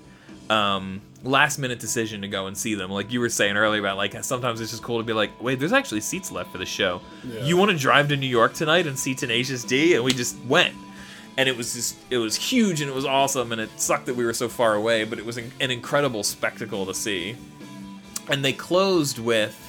[0.50, 2.92] um last minute decision to go and see them.
[2.92, 5.60] Like you were saying earlier about like sometimes it's just cool to be like, "Wait,
[5.60, 7.02] there's actually seats left for the show.
[7.44, 10.38] You want to drive to New York tonight and see Tenacious D?" And we just
[10.46, 10.76] went.
[11.38, 14.16] And it was just it was huge and it was awesome and it sucked that
[14.16, 17.36] we were so far away, but it was an, an incredible spectacle to see.
[18.30, 19.65] And they closed with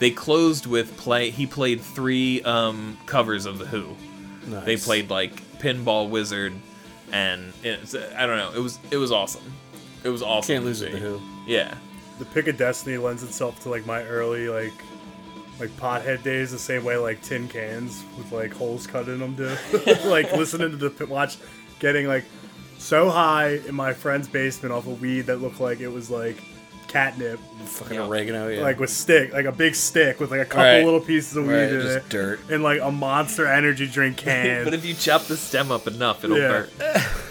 [0.00, 3.94] they closed with play he played three um covers of the Who.
[4.46, 4.64] Nice.
[4.64, 6.54] They played like Pinball Wizard,
[7.12, 8.50] and it's, I don't know.
[8.52, 9.52] It was it was awesome.
[10.02, 10.54] It was awesome.
[10.54, 10.92] Can't to lose it.
[10.92, 10.98] see.
[10.98, 11.20] The Who.
[11.46, 11.74] Yeah,
[12.18, 14.72] The Pick of Destiny lends itself to like my early like
[15.60, 19.34] like pothead days the same way like tin cans with like holes cut in them
[19.34, 19.54] do.
[20.06, 21.36] like listening to the watch,
[21.78, 22.24] getting like
[22.78, 26.42] so high in my friend's basement off a weed that looked like it was like
[26.90, 28.06] catnip, Fucking Yeah.
[28.06, 28.48] oregano.
[28.48, 28.62] Yeah.
[28.62, 30.84] like with stick, like a big stick with like a couple Right.
[30.84, 32.40] little pieces of weed Right, in just it, dirt.
[32.50, 34.64] and like a monster energy drink can.
[34.64, 36.48] but if you chop the stem up enough, it'll Yeah.
[36.48, 36.68] burn.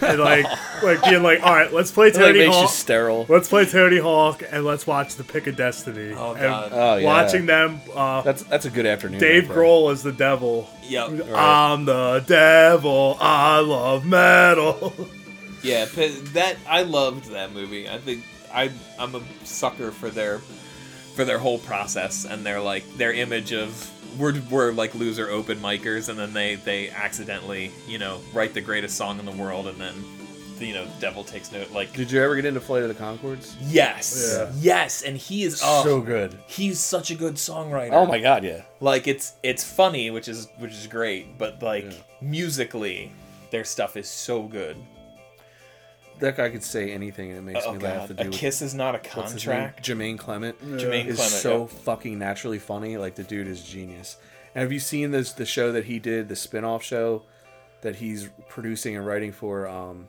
[0.02, 0.46] and like
[0.82, 2.70] like being like, all right, let's play It like Tony makes you Hawk.
[2.70, 3.26] sterile.
[3.28, 6.14] Let's play Tony Hawk and let's watch the Pick of Destiny.
[6.16, 6.70] Oh, And God.
[6.72, 7.04] Oh, yeah.
[7.04, 9.20] Watching them, uh, That's that's a good afternoon.
[9.20, 9.58] Dave right.
[9.58, 10.70] Grohl as the devil.
[10.88, 11.28] Yep.
[11.34, 13.18] I'm the devil.
[13.20, 14.94] I love metal.
[15.62, 15.84] Yeah,
[16.32, 17.86] that I loved that movie.
[17.86, 20.38] I think I I'm a sucker for their
[21.14, 25.58] for their whole process and their like their image of we're we're like loser open
[25.58, 29.66] micers and then they they accidentally you know write the greatest song in the world
[29.68, 29.94] and then
[30.58, 32.94] you know the devil takes note like Did you ever get into Flight of the
[32.94, 33.54] Conchords?
[33.62, 34.52] yes Yeah.
[34.60, 36.36] yes and he is oh, So good.
[36.46, 38.62] he's such a good songwriter Oh my god, yeah.
[38.80, 41.86] like it's it's funny which is which is great but like
[42.20, 43.10] musically
[43.50, 44.76] their stuff is so good
[46.20, 48.08] That guy could say anything and it makes oh me laugh.
[48.08, 49.56] god The a dude kiss is not a what's his name?
[49.56, 50.60] contract Jermaine Clement.
[50.62, 51.66] Jermaine is Clement, so yeah.
[51.66, 52.96] fucking naturally funny.
[52.96, 54.16] Like the dude is genius.
[54.54, 57.22] And have you seen this the show that he did, the spin-off show
[57.82, 60.08] that he's producing and writing for um,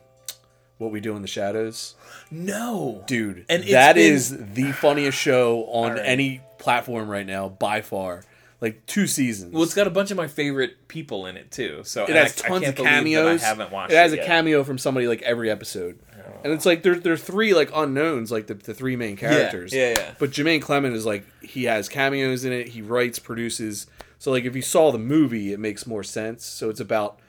[0.77, 1.95] What We Do in the Shadows.
[2.29, 6.01] No, Dude, And it's that been- is the funniest show on right.
[6.03, 8.23] any platform right now by far.
[8.61, 9.53] Like two seasons.
[9.53, 11.81] Well, it's got a bunch of my favorite people in it too.
[11.83, 13.41] So it has I, I tons can't of cameos.
[13.41, 13.91] I haven't watched.
[13.91, 14.27] it has a yet.
[14.27, 16.41] cameo from somebody like every episode, oh.
[16.43, 19.73] and it's like there there are three like unknowns, like the, the three main characters.
[19.73, 20.13] yeah, yeah.
[20.19, 22.67] But Jermaine Clement is like he has cameos in it.
[22.69, 23.87] He writes, produces.
[24.19, 26.45] So like if you saw the movie, it makes more sense.
[26.45, 27.19] So it's about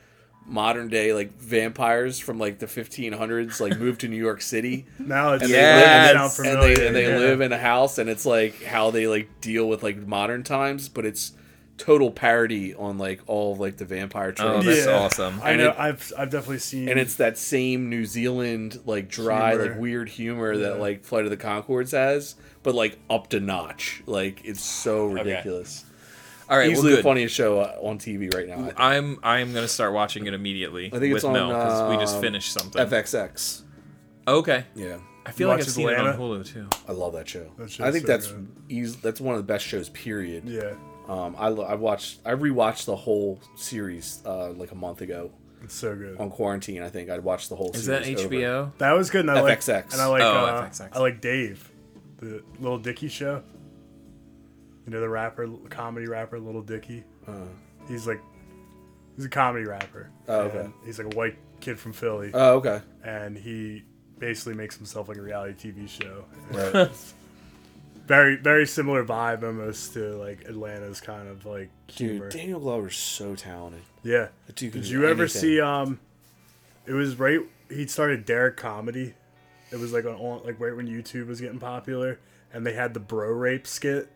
[0.47, 5.35] modern day like vampires from like the 1500s like moved to New York City Now
[5.35, 6.09] it's and Yes.
[6.09, 6.77] they sound and familiar.
[6.77, 7.17] they and they yeah.
[7.19, 10.89] live in a house and it's like how they like deal with like modern times
[10.89, 11.33] but it's
[11.79, 14.93] total parody on like all of like the vampire Oh, tropes that's Yeah.
[14.93, 15.41] awesome.
[15.43, 15.71] I And know.
[15.71, 16.89] it- I've I've definitely seen.
[16.89, 19.69] and it's that same New Zealand like dry Humor.
[19.69, 20.69] like weird humor Yeah.
[20.71, 25.07] that like Flight of the Conchords has but like up to notch like it's so
[25.07, 25.85] ridiculous
[26.51, 28.75] All right, well, easily the funniest show uh, on TV right now I think.
[28.81, 30.87] I'm I'm gonna start watching it immediately.
[30.87, 32.85] I think with it's on Mel because we just uh, finished something.
[32.87, 33.63] FXX
[34.29, 36.69] Okay, yeah I feel You like watch I've seen it on Hulu too.
[36.89, 37.51] I love that show.
[37.57, 38.49] That I think so that's good.
[38.69, 39.89] eas that's one of the best shows.
[39.91, 40.45] Period.
[40.49, 40.73] yeah,
[41.09, 45.31] Um, I I watched I rewatched the whole series uh, like a month ago
[45.63, 46.19] it's so good.
[46.19, 46.83] on quarantine.
[46.83, 47.71] I think I'd watched the whole.
[47.71, 48.35] Is that series over.
[48.35, 48.73] HBO?
[48.79, 49.21] That was good.
[49.21, 49.93] And I like FXX.
[49.93, 50.89] and I like Oh, uh, FXX.
[50.93, 51.71] I like Dave,
[52.19, 53.43] the Lil Dicky show.
[54.87, 57.05] You know the rapper, comedy rapper, Lil Dicky.
[57.89, 58.21] He's like,
[59.17, 60.11] he's a comedy rapper.
[60.29, 60.69] Oh, okay.
[60.85, 62.81] He's like a white kid from Philly, Oh, okay.
[63.05, 63.85] and he
[64.19, 66.25] basically makes himself like a reality TV show.
[66.51, 66.91] Right.
[68.05, 72.29] Very, very similar vibe almost to like Atlanta's kind of like humor.
[72.29, 73.83] Dude, Daniel Glover's so talented.
[74.03, 74.29] Yeah.
[74.57, 75.61] Dude Did you ever see?
[75.61, 76.01] Um,
[76.85, 77.39] it was right.
[77.71, 79.15] He started Derrick Comedy.
[79.71, 82.19] It was like on, on like right when YouTube was getting popular,
[82.53, 84.11] and they had the bro rape skit.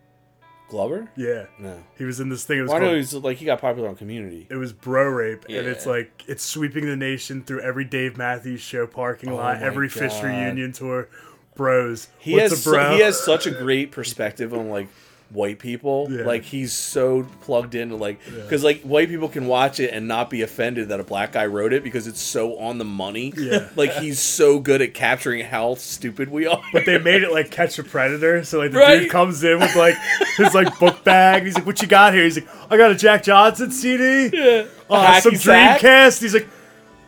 [0.69, 1.09] Glover?
[1.17, 1.83] Yeah, No.
[1.97, 2.59] he was in this thing.
[2.59, 4.47] It was know called, he's like he got popular on Community.
[4.51, 8.61] it was bro rape, and it's like it's sweeping the nation through every Dave Matthews
[8.61, 11.09] Show parking oh lot, Oh my every Phish reunion tour.
[11.55, 14.89] Bros, He what's has a su- he has such a great perspective on like
[15.31, 16.07] white people.
[16.11, 16.23] Yeah.
[16.25, 20.31] Like he's so plugged into like because like white people can watch it and not
[20.31, 23.33] be offended that a black guy wrote it because it's so on the money.
[23.37, 23.69] Yeah.
[23.77, 26.63] like he's so good at capturing how stupid we are.
[26.73, 28.45] but they made it like catch a predator.
[28.45, 29.01] So like the Right.
[29.01, 29.97] dude comes in with like
[30.37, 31.43] his like book bag.
[31.45, 34.67] He's like, "What you got here?" He's like, "I got a Jack Johnson CD." yeah.
[34.89, 35.81] Oh, Hacky some sack.
[35.81, 36.21] Dreamcast.
[36.23, 36.49] He's like,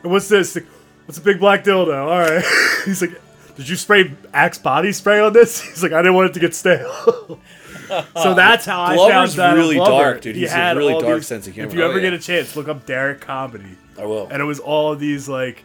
[0.02, 0.54] what's this?
[0.56, 0.66] Like,
[1.06, 1.96] What's a big black dildo?
[1.96, 2.44] All right.
[2.84, 3.12] He's like,
[3.56, 5.60] did you spray Axe body spray on this?
[5.68, 7.40] He's like, I didn't want it to get stale.
[8.22, 9.91] so that's how I Glover's found Donald really Glover.
[10.05, 10.34] dark, dude.
[10.36, 11.68] He He's a had really all dark these- sense of humor.
[11.68, 12.11] If you Oh, ever yeah.
[12.11, 14.26] get a chance, look up Derrick Comedy, I will.
[14.28, 15.64] and it was all these like,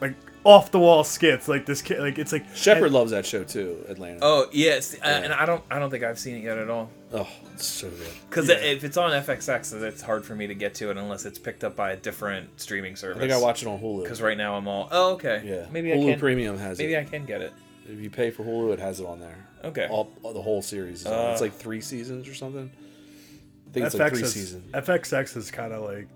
[0.00, 0.14] like
[0.44, 1.48] off the wall skits.
[1.48, 4.18] Like this kid, like it's like Shepard and- loves that show too, Atlanta.
[4.22, 6.90] Oh yes, uh, and I don't I don't think I've seen it yet at all.
[7.14, 8.08] Oh, it's so good.
[8.28, 8.56] Because Yeah.
[8.56, 11.62] if it's on FXX, it's hard for me to get to it unless it's picked
[11.62, 13.18] up by a different streaming service.
[13.18, 14.02] I think I watch it on Hulu.
[14.02, 16.82] Because right now I'm all oh okay Yeah, maybe Hulu I can Premium has it.
[16.84, 17.00] maybe it.
[17.00, 17.52] I can get it.
[17.86, 19.41] If you pay for Hulu, it has it on there.
[19.64, 19.86] Okay.
[19.88, 21.00] All, all- the whole series.
[21.00, 22.70] Is uh, it's like three seasons or something.
[23.68, 24.72] I think it's FX like three has- seasons.
[24.72, 26.08] FXX is kind of like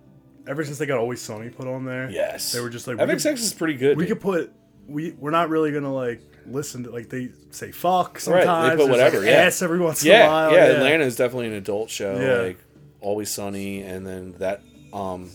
[0.47, 2.11] ever since they got Always Sunny put on there.
[2.11, 3.97] Yes, they were just like we FXX could- is pretty good.
[3.97, 4.19] we dude.
[4.19, 4.53] could put
[4.89, 8.71] we we're not really gonna like listen to like they say fuck Right, sometimes.
[8.79, 9.33] they put whatever, like, yeah.
[9.43, 10.53] ass every once in a yeah, while.
[10.53, 12.19] yeah, Atlanta is definitely an adult show.
[12.21, 12.47] Yeah.
[12.49, 12.59] Like
[13.01, 15.31] Always Sunny, and then that um,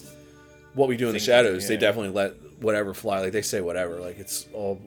[0.74, 1.68] what we do in the Things- shadows.
[1.68, 3.20] They definitely let whatever fly.
[3.22, 4.00] Like they say whatever.
[4.00, 4.82] Like it's all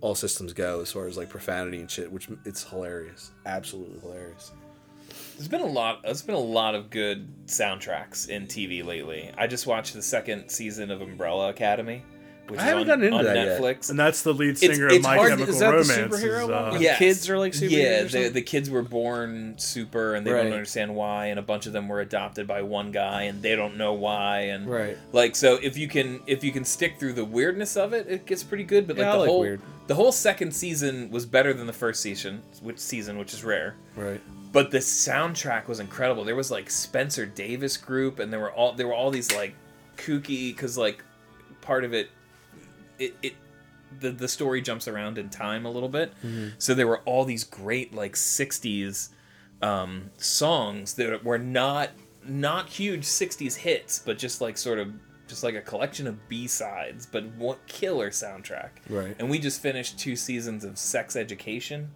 [0.00, 2.10] all systems go as far as like profanity and shit.
[2.10, 4.52] Which it's hilarious, absolutely hilarious.
[5.36, 6.02] There's been a lot.
[6.02, 9.30] There's been a lot of good soundtracks in TV lately.
[9.36, 12.02] I just watched the second season of Umbrella Academy,
[12.50, 13.60] which I is haven't on, gotten into on that yet.
[13.60, 13.90] Netflix.
[13.90, 16.14] And that's the lead singer it's of My hard- Chemical is that the Romance.
[16.16, 16.52] superhero is, one?
[16.52, 16.98] uh, The Yes.
[16.98, 17.70] kids are like superheroes
[18.12, 20.44] Yeah, the, the kids were born super, and they Right.
[20.44, 23.56] don't understand why, and a bunch of them were adopted by one guy, and they
[23.56, 24.96] don't know why, and Right.
[25.12, 25.58] like so.
[25.62, 28.64] If you can, if you can stick through the weirdness of it, it gets pretty
[28.64, 28.86] good.
[28.86, 29.60] But like Yeah, I the like whole, weird.
[29.86, 33.74] the whole second season was better than the first season, which season, which is rare.
[33.96, 34.20] Right.
[34.52, 36.24] But the soundtrack was incredible.
[36.24, 39.54] There was like Spencer Davis group, and there were all there were all these like
[39.98, 41.02] kooky because like
[41.60, 42.08] part of it,
[42.98, 43.34] it it
[44.00, 46.12] the the story jumps around in time a little bit.
[46.58, 49.10] So there were all these great like '60s
[49.62, 51.90] um, songs that were not
[52.26, 54.92] not huge '60s hits, but just like sort of
[55.28, 58.70] just like a collection of B sides, but what killer soundtrack.
[58.88, 59.16] Right.
[59.18, 61.90] And we just finished two seasons of Sex Education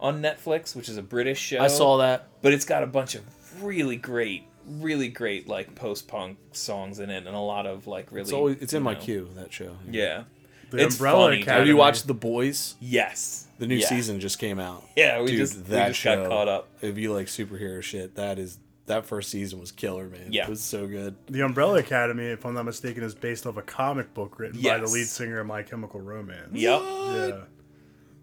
[0.00, 1.58] on Netflix, which is a British show.
[1.60, 2.28] I saw that.
[2.40, 3.24] but it's got a bunch of
[3.62, 8.10] really great, really great like post punk songs in it, and a lot of like
[8.10, 8.22] really.
[8.22, 9.76] It's always it's in you my queue that show.
[9.90, 10.24] Yeah,
[10.70, 11.42] The it's Umbrella funny.
[11.42, 11.58] Academy.
[11.60, 12.74] Have you watched The Boys?
[12.80, 13.86] Yes, The new Yeah.
[13.88, 14.84] season just came out.
[14.96, 16.68] Yeah, we Dude, just we that just show, got caught up.
[16.80, 20.28] If you like superhero shit, that is that first season was killer, man.
[20.30, 20.44] Yeah.
[20.44, 21.14] it was so good.
[21.26, 24.78] The Umbrella Academy, if I'm not mistaken, is based off a comic book written by
[24.78, 26.48] the lead singer of My Chemical Romance.
[26.54, 26.80] Yep.
[26.82, 27.30] Yeah.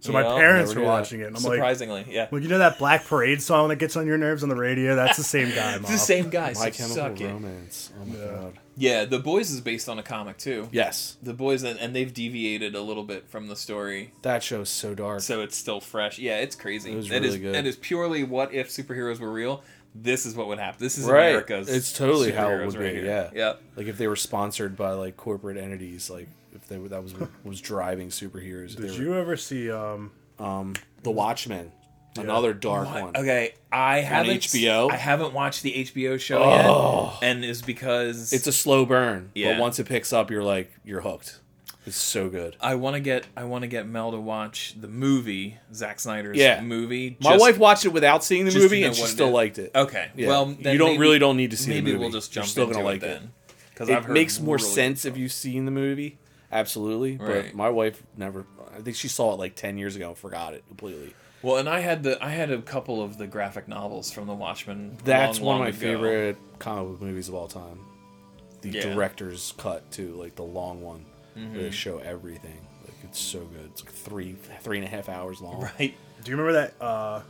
[0.05, 0.91] So my Yeah, parents were knew that.
[0.91, 2.27] watching it, and I'm like, Surprisingly, yeah.
[2.31, 4.95] well, you know that Black Parade song that gets on your nerves on the radio?
[4.95, 6.53] That's the same guy, It's the same guy.
[6.53, 7.25] My so Chemical suck it.
[7.27, 7.91] Romance.
[8.01, 8.59] Oh my god.
[8.77, 10.67] Yeah, The Boys is based on a comic too.
[10.71, 14.69] Yes, The Boys, and and they've deviated a little bit from the story, that show's
[14.69, 15.21] so dark.
[15.21, 16.19] so it's still fresh.
[16.19, 16.91] Yeah, it's crazy.
[16.91, 17.55] It was That is- really good.
[17.55, 19.63] That is purely what if superheroes were real.
[19.97, 20.77] This is what would happen.
[20.81, 21.27] This is Right.
[21.29, 21.69] America's.
[21.69, 23.05] It's totally how it would right be, here.
[23.05, 23.29] yeah.
[23.33, 23.53] Yeah.
[23.77, 27.13] like if they were sponsored by like corporate entities, like if they were, that was
[27.43, 28.75] was driving superheroes.
[28.75, 29.71] Did they you ever see?
[29.71, 30.73] um um
[31.03, 31.71] The Watchmen,
[32.17, 33.15] another dark one.
[33.15, 34.91] Okay, I haven't HBO?
[34.91, 36.39] I haven't watched the HBO show
[37.19, 39.53] yet, and is because It's a slow burn, Yeah.
[39.53, 41.39] but once it picks up, you're like you're hooked.
[41.87, 42.55] It's so good.
[42.59, 46.35] I want to get I want to get Mel to watch the movie Zack Snyder's
[46.35, 46.59] Yeah.
[46.61, 47.15] movie.
[47.21, 49.33] My just- wife watched it without seeing the movie, and she what it still is.
[49.33, 49.71] liked it.
[49.75, 50.27] Okay, Yeah.
[50.29, 51.97] well then you don't maybe- really don't need to see maybe the movie.
[52.05, 53.31] we'll just jump You're still into gonna it like then.
[53.69, 56.17] Because It makes more sense if you've seen the movie.
[56.55, 57.45] Absolutely, Right.
[57.47, 58.45] but my wife never.
[58.75, 61.13] I think she saw it like ten years ago and forgot it completely.
[61.41, 64.33] Well, and I had the I had a couple of the graphic novels from the
[64.33, 64.97] Watchmen.
[65.03, 65.97] That's long, one long of my ago.
[65.99, 67.79] favorite comic book movies of all time.
[68.61, 68.81] The Yeah.
[68.93, 71.05] director's cut too, like the long one,
[71.37, 71.55] Mm-hmm.
[71.57, 72.65] they show everything.
[72.83, 73.65] Like it's so good.
[73.71, 75.61] It's like three three and a half hours long.
[75.79, 75.93] Right.
[76.23, 76.73] Do you remember that?
[76.83, 77.21] uh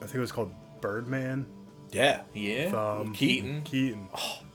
[0.00, 1.46] I think it was called Birdman.
[1.90, 2.72] Yeah, Yeah.
[3.00, 3.62] Um, Keaton.
[3.62, 4.08] Keaton.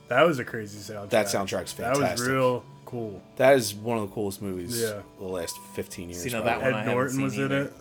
[0.08, 1.10] That was a crazy soundtrack.
[1.10, 2.04] That soundtrack's fantastic.
[2.06, 3.22] That was real cool.
[3.36, 4.80] that is one of the coolest movies.
[4.80, 5.00] Yeah.
[5.18, 6.22] the last fifteen years.
[6.22, 7.72] See, now that one Ed haven't Norton seen was in it.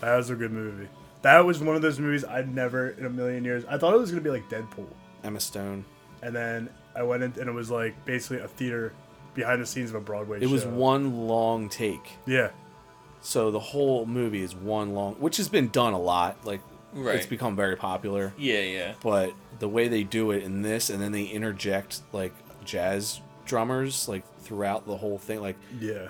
[0.00, 0.88] That was a good movie.
[1.22, 3.64] That was one of those movies I'd never in a million years.
[3.68, 4.86] I thought it was gonna be like Deadpool,
[5.24, 5.84] Emma Stone.
[6.22, 8.92] and then I went in and it was like basically a theater
[9.34, 10.40] behind the scenes of a Broadway.
[10.42, 12.12] It was one long take.
[12.26, 12.50] Yeah,
[13.20, 16.44] So the whole movie is one long, which has been done a lot.
[16.44, 16.60] Like
[16.96, 17.16] Right.
[17.16, 18.32] it's become very popular.
[18.38, 18.94] Yeah, yeah.
[19.02, 22.32] But the way they do it in this, and then they interject like
[22.64, 26.08] jazz drummers like throughout the whole thing, like yeah.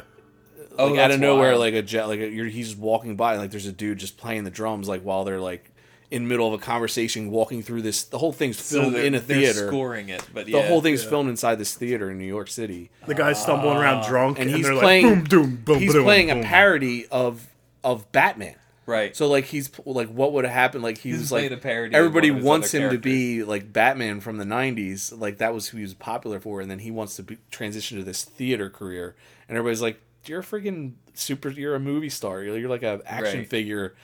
[0.78, 1.60] Oh, out of nowhere, wild.
[1.60, 4.16] like a jet, like a, you're, he's walking by, and like there's a dude just
[4.18, 5.70] playing the drums, like while they're like
[6.10, 8.04] in middle of a conversation, walking through this.
[8.04, 9.66] The whole thing's filmed they're, in a theater.
[9.68, 11.10] scoring it, but The whole thing's Yeah.
[11.10, 12.90] filmed inside this theater in New York City.
[13.06, 14.42] The guy's stumbling around drunk, Ah.
[14.42, 15.78] and and, he's they're playing- like, boom, boom, boom.
[15.78, 17.48] He's boom, playing a parody of
[17.82, 18.54] of Batman.
[18.86, 19.16] Right.
[19.16, 20.84] So like he's like, what would have happened?
[20.84, 22.98] Like he He's was like a parody Everybody one of his wants other him to
[22.98, 25.18] be like Batman from the '90s.
[25.18, 27.98] Like that was who he was popular for, and then he wants to be, transition
[27.98, 29.16] to this theater career.
[29.48, 31.50] And everybody's like, "You're a freaking super.
[31.50, 32.42] You're a movie star.
[32.42, 33.48] You're, you're like an action Right.
[33.50, 33.94] figure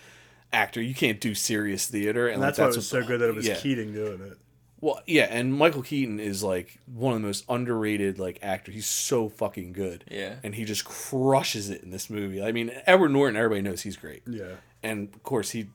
[0.53, 0.83] actor.
[0.83, 3.21] You can't do serious theater." And, And like, that's why it was what- so good
[3.21, 3.55] that it was yeah.
[3.55, 4.37] Keaton doing it.
[4.83, 8.75] Well, yeah, and Michael Keaton is like one of the most underrated like actors.
[8.75, 10.05] He's so fucking good.
[10.11, 10.35] Yeah.
[10.43, 12.43] and he just crushes it in this movie.
[12.43, 15.69] I mean, Edward Norton, everybody knows he's great Yeah, and of course he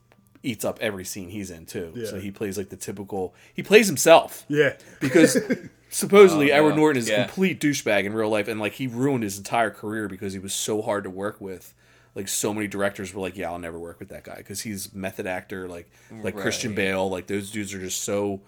[0.43, 1.93] eats up every scene he's in too.
[1.95, 2.07] Yeah.
[2.07, 3.33] So he plays like the typical.
[3.53, 4.73] He plays himself yeah.
[4.99, 5.37] because
[5.89, 6.75] supposedly Oh, Edward no.
[6.75, 10.09] Norton is a complete douchebag in real life, and like he ruined his entire career
[10.09, 11.73] because he was so hard to work with.
[12.13, 14.93] Like so many directors were like, "Yeah, I'll never work with that guy because he's
[14.93, 15.89] method actor, like
[16.23, 17.09] like Christian Bale.
[17.09, 18.41] Like those dudes are just so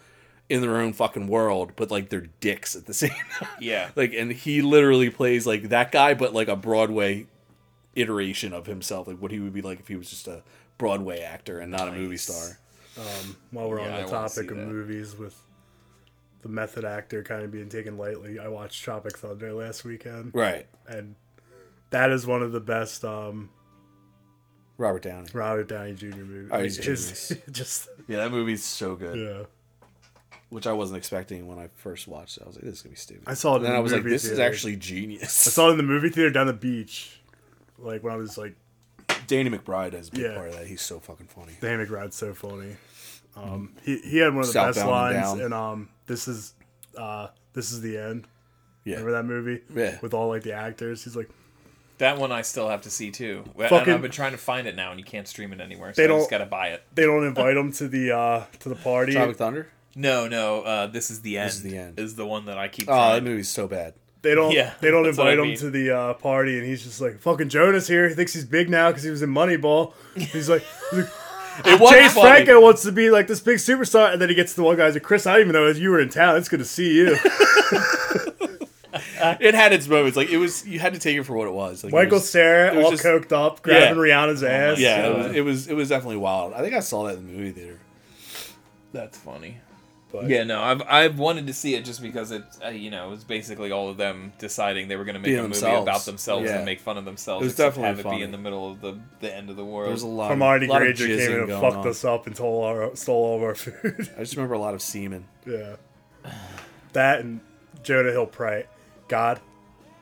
[0.49, 3.49] in their own fucking world, but like they're dicks at the same time.
[3.59, 3.91] Yeah.
[3.95, 7.27] like and he literally plays like that guy, but like a Broadway
[7.95, 10.41] iteration of himself, like what he would be like if he was just a
[10.77, 12.21] Broadway actor and not a movie Nice.
[12.23, 12.57] star.
[13.51, 14.67] While we're Yeah, on the wanna topic of that.
[14.67, 15.39] movies with
[16.41, 20.67] the method actor kind of being taken lightly, I watched Tropic Thunder last weekend, Right.
[20.87, 21.15] and
[21.91, 23.49] that is one of the best um,
[24.77, 25.27] Robert Downey.
[25.33, 26.05] Robert Downey Jr.
[26.17, 26.49] movies.
[26.51, 29.17] Oh, he's a His- just Yeah, that movie's so good.
[29.17, 29.45] yeah.
[30.49, 32.43] Which I wasn't expecting when I first watched it.
[32.43, 33.23] I was like, this is gonna be stupid.
[33.27, 35.23] I saw it and in then the I was like, movie this is actually genius.
[35.47, 37.19] I saw it in the movie theater down the beach,
[37.77, 38.55] like when I was like,
[39.27, 40.35] Danny McBride has a big Yeah.
[40.35, 40.65] part of that.
[40.67, 41.53] He's so fucking funny.
[41.61, 42.77] Danny McBride's so funny.
[43.35, 45.41] Um, he he had one of the best Southbound and lines, Down.
[45.45, 46.53] and um, this is
[46.97, 48.25] uh, this is the end.
[48.85, 48.95] Yeah.
[48.97, 49.61] Remember that movie?
[49.75, 49.99] Yeah.
[50.01, 51.29] With all like the actors, he's like,
[51.99, 53.43] That one I still have to see too.
[53.57, 55.93] And Fucking- I've been trying to find it now, and you can't stream it anywhere.
[55.93, 56.83] So They I just don't- gotta buy it.
[56.95, 59.11] they don't invite him to the uh to the party.
[59.13, 59.67] Tropic Thunder?
[59.95, 60.61] No, no.
[60.61, 61.47] Uh, this is the end.
[61.49, 61.99] This is the end.
[61.99, 62.87] Is the one that I keep.
[62.89, 63.93] Oh, that movie's so bad.
[64.21, 64.51] They don't.
[64.51, 67.49] Yeah, they don't invite I him to the uh, party, and he's just like, "Fucking
[67.49, 68.07] Jonas here.
[68.09, 71.09] He thinks he's big now because he was in Moneyball." He's like, he's like
[71.65, 72.29] It was Chase funny.
[72.29, 74.75] Franco wants to be like this big superstar, and then he gets to the one
[74.75, 74.85] guy.
[74.87, 76.35] He's like, "Chris, I didn't even know if you were in town.
[76.37, 77.17] It's good to see you."
[79.21, 80.15] It had its moments.
[80.17, 81.83] Like it was, you had to take it for what it was.
[81.83, 84.03] Like, it Michael was- Cera, it was all just- coked up, grabbing Yeah.
[84.03, 84.79] Rihanna's ass.
[84.79, 85.67] Yeah, it was, it was.
[85.67, 86.53] It was definitely wild.
[86.53, 87.79] I think I saw that in the movie theater.
[88.93, 89.57] That's funny.
[90.11, 93.07] But Yeah, no, I've I've wanted to see it just because it, uh, you know,
[93.07, 95.53] it was basically all of them deciding they were going to make Being a movie
[95.53, 95.83] themselves.
[95.83, 96.55] about themselves Yeah.
[96.57, 97.43] and make fun of themselves.
[97.43, 98.17] It was except definitely have it funny.
[98.17, 99.89] be in the middle of the the end of the world.
[99.91, 100.29] There's a lot.
[100.31, 101.87] Hermione of, lot of Granger came jizzing in and going fucked on.
[101.87, 104.09] us up and stole our stole all of our food.
[104.17, 105.25] I just remember a lot of semen.
[105.45, 105.75] yeah,
[106.93, 107.41] that and
[107.83, 108.65] Jonah Hill pray,
[109.09, 109.39] God,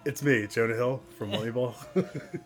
[0.06, 1.76] it's me, Jonah Hill from Moneyball.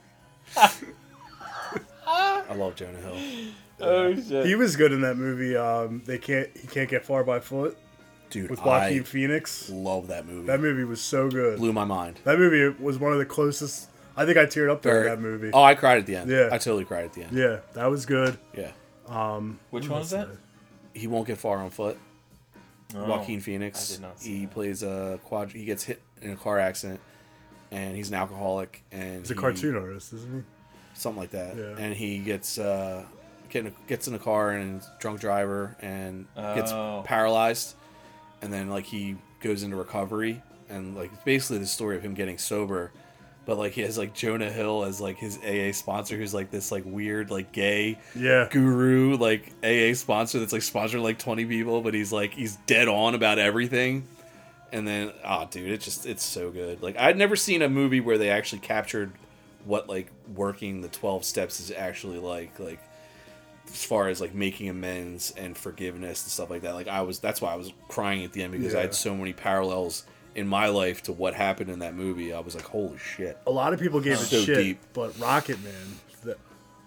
[2.07, 3.51] I love Jonah Hill.
[3.81, 4.45] Oh shit!
[4.45, 5.55] he was good in that movie.
[5.55, 7.77] Um, they can't he can't get far by foot
[8.29, 9.69] Dude, with Joaquin I Phoenix.
[9.69, 10.47] love that movie.
[10.47, 11.57] That movie was so good.
[11.59, 12.19] blew my mind.
[12.23, 13.89] That movie was one of the closest.
[14.15, 15.51] I think I teared up during that movie.
[15.53, 16.29] Oh, I cried at the end.
[16.29, 16.47] Yeah.
[16.51, 17.35] I totally cried at the end.
[17.37, 18.37] Yeah, that was good.
[18.57, 18.71] Yeah.
[19.07, 20.27] Um, Which one is that?
[20.93, 21.97] He won't get far on foot.
[22.93, 23.91] Oh, Joaquin Phoenix.
[23.91, 25.51] I did not see he plays a quad.
[25.53, 26.99] He gets hit in a car accident,
[27.71, 28.83] and he's an alcoholic.
[28.91, 30.43] And He's a he- cartoon artist, isn't he?
[30.93, 31.55] something like that.
[31.55, 31.75] Yeah.
[31.77, 33.05] And he gets uh,
[33.51, 37.03] get in a, gets in a car and drunk driver and gets Oh.
[37.05, 37.75] paralyzed,
[38.41, 42.13] and then like he goes into recovery and like it's basically the story of him
[42.13, 42.91] getting sober.
[43.45, 46.71] But like he has like Jonah Hill as like his AA sponsor, who's like this
[46.71, 47.97] like weird like gay?
[48.15, 48.47] Yeah.
[48.51, 52.87] guru like AA sponsor that's like sponsoring like 20 people, but he's like he's dead
[52.87, 54.07] on about everything.
[54.71, 56.81] And then oh dude, it's just it's so good.
[56.83, 59.11] Like I'd never seen a movie where they actually captured
[59.65, 62.79] what like working the 12 steps is actually like like
[63.71, 66.73] as far as like making amends and forgiveness and stuff like that.
[66.73, 69.15] Like I was that's why I was crying at the end because I had so
[69.15, 72.33] many parallels in my life to what happened in that movie.
[72.33, 73.37] I was like, holy shit.
[73.47, 74.79] A lot of people gave it So shit, deep.
[74.93, 75.73] but Rocket Man,
[76.23, 76.37] the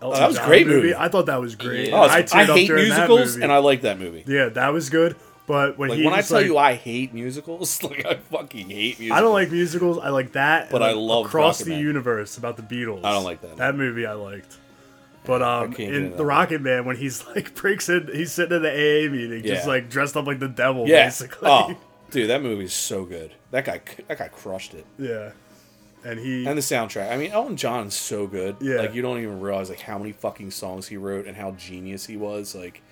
[0.00, 0.94] Oh, that was a great movie.
[0.94, 1.88] I thought that was great.
[1.88, 1.96] Yeah.
[1.96, 4.24] Oh, I, up hate musicals and I like that movie.
[4.26, 5.16] yeah, that was good.
[5.46, 8.70] But when Like he when I tell like- you I hate musicals, like I fucking
[8.70, 9.18] hate musicals.
[9.18, 9.98] I don't like musicals.
[9.98, 10.70] I like that.
[10.70, 11.80] But and, I love Across Rocket the Man.
[11.84, 13.04] Universe about the Beatles.
[13.04, 13.56] I don't like that.
[13.58, 14.56] That movie I liked.
[15.24, 18.62] But um, in the that Rocket Man, when he's like breaks in, he's sitting in
[18.62, 21.06] the AA meeting, just like dressed up like the devil, Yeah.
[21.06, 21.48] basically.
[21.50, 21.74] Oh,
[22.10, 23.32] dude, that movie is so good.
[23.50, 24.84] That guy, that guy crushed it.
[24.98, 25.32] Yeah,
[26.04, 27.10] and he And the soundtrack.
[27.10, 28.56] I mean, Elton John's so good.
[28.60, 28.76] Yeah.
[28.76, 32.04] Like you don't even realize like how many fucking songs he wrote and how genius
[32.04, 32.54] he was.
[32.54, 32.82] Like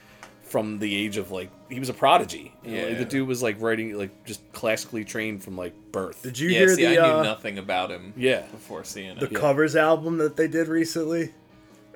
[0.45, 2.55] from the age of like he was a prodigy.
[2.65, 2.95] You know, Yeah.
[2.99, 6.23] the dude was like writing like just classically trained from like birth.
[6.23, 8.15] did you yeah, hear see, the I knew uh, nothing about him.
[8.17, 8.43] Yeah.
[8.53, 9.35] before seeing the it.
[9.35, 11.33] covers album that they did recently,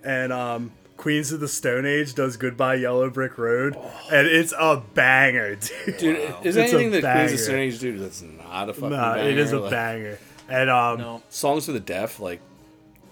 [0.04, 3.76] and um, Queens of the Stone Age does "Goodbye Yellow Brick Road,"
[4.10, 5.56] and it's a banger,
[5.86, 5.96] dude.
[5.98, 7.32] Dude, is It's anything that Queens banger.
[7.34, 9.28] of Stone Age do that's not a fucking Nah, banger?
[9.30, 10.18] it is a Like, banger,
[10.48, 12.40] and um, No, Songs for the deaf, like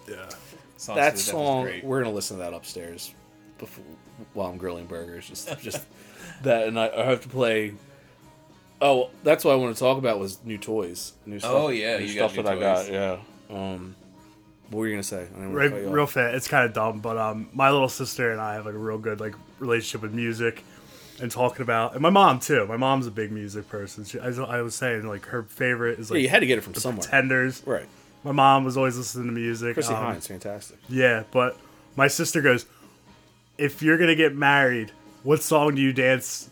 [0.09, 0.28] yeah.
[0.77, 1.85] Songs that the Deaf is song great.
[1.85, 3.15] we're gonna listen to that upstairs
[3.59, 3.85] before
[4.35, 5.28] while I'm grilling burgers.
[5.28, 5.85] Just just
[6.43, 7.74] that, and I, I have to play.
[8.81, 11.12] Oh, that's what I want to talk about was new toys.
[11.24, 11.52] New stuff.
[11.55, 12.90] Oh, yeah, new you got stuff new that I got.
[12.93, 13.19] Yeah.
[13.48, 13.94] Um,
[14.75, 15.23] what were you gonna say?
[15.23, 15.95] I didn't wanna Right, cut you off.
[15.95, 16.35] real fast.
[16.37, 18.99] It's kind of dumb, but um, my little sister and I have like a real
[18.99, 20.63] good like relationship with music
[21.21, 22.67] and talking about, and my mom too.
[22.67, 24.05] My mom's a big music person.
[24.05, 26.47] She, I, was- I was saying like her favorite is Yeah, like you had to
[26.47, 27.03] get it from somewhere.
[27.03, 27.63] Pretenders.
[27.65, 27.87] Right.
[28.25, 29.75] My mom was always listening to music.
[29.75, 30.79] Chrissie um, Hynde, fantastic.
[30.89, 31.57] Yeah, but
[31.95, 32.67] my sister goes,
[33.59, 34.91] if you're gonna get married,
[35.23, 36.51] what song do you dance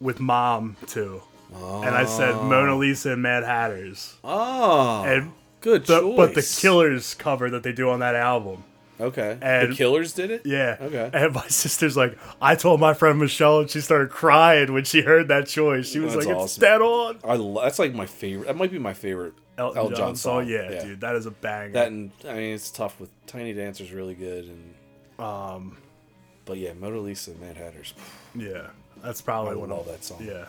[0.00, 1.20] with mom to?
[1.52, 4.14] And I said Mona Lisa and Mad Hatters.
[4.24, 5.30] Oh, And
[5.64, 6.16] good the, choice.
[6.16, 8.62] but the Killers cover that they do on that album.
[9.00, 9.36] Okay.
[9.42, 10.42] and- the Killers did it.
[10.44, 10.76] Yeah.
[10.80, 11.10] Okay.
[11.12, 15.00] And my sister's like, I told my friend Michelle, and she started crying when she
[15.02, 15.88] heard that choice.
[15.88, 18.46] She was That's like, "It's dead on." I lo- that's like my favorite.
[18.46, 20.46] That might be my favorite Elton, John, song.
[20.46, 21.72] Yeah, dude, that is a banger.
[21.72, 24.74] That and I mean it's tough with Tiny Dancer's really good and
[25.18, 25.76] um,
[26.44, 27.94] but yeah, Mona Lisa and Mad Hatters.
[28.34, 28.68] yeah,
[29.02, 30.18] that's probably I one love of that song.
[30.24, 30.44] Yeah,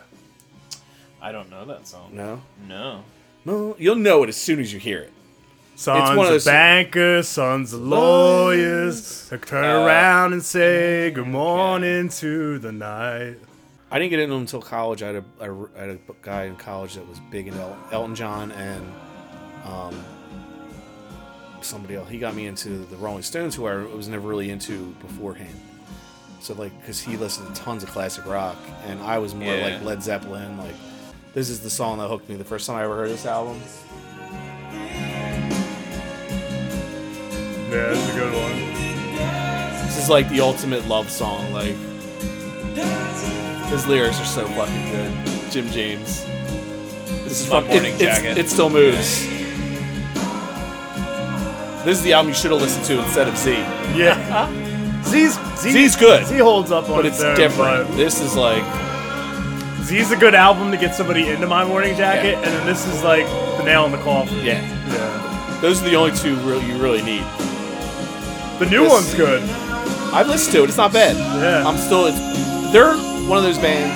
[1.20, 2.10] I don't know that song.
[2.14, 3.02] No, No.
[3.46, 5.12] No, you'll know it as soon as you hear it.
[5.76, 11.10] sons one of of those- bankers, sons of lawyers, they turn Uh, around and say
[11.10, 13.36] good morning to the night.
[13.90, 15.02] I didn't get into them until college.
[15.02, 18.14] I had a, I had a guy in college that was big into El- Elton
[18.16, 18.84] John and
[19.64, 19.94] um,
[21.60, 22.08] somebody else.
[22.08, 25.54] He got me into the Rolling Stones, who I was never really into beforehand.
[26.40, 28.56] So like, because he listened to tons of classic rock,
[28.86, 29.64] and I was more Yeah.
[29.74, 30.56] like Led Zeppelin.
[30.58, 30.74] Like,
[31.36, 33.60] this is the song that hooked me the first time I ever heard this album.
[37.68, 39.86] Yeah, that's a good one.
[39.86, 41.52] This is like the ultimate love song.
[41.52, 41.74] Like,
[43.68, 45.12] his lyrics are so fucking good.
[45.50, 46.24] Jim James.
[47.24, 48.38] This is my morning it, jacket.
[48.38, 49.26] It still moves.
[51.84, 53.52] This is the album you should have listened to instead of Z.
[53.94, 57.88] Yeah, Z's Z, Z's good, Z holds up on but its it's own, different.
[57.88, 58.64] but This is like,
[59.86, 63.02] Z's a good album to get somebody into my morning jacket, and then this is
[63.04, 63.24] like
[63.58, 64.36] the nail in the coffin.
[64.44, 65.58] yeah, Yeah.
[65.60, 67.22] those are the only two real you really need.
[68.58, 69.42] The new This- one's good.
[70.12, 70.68] I've listened to it.
[70.68, 71.14] It's not bad.
[71.16, 71.66] Yeah.
[71.68, 72.06] I'm still.
[72.06, 72.18] It's,
[72.72, 72.94] they're
[73.28, 73.94] one of those bands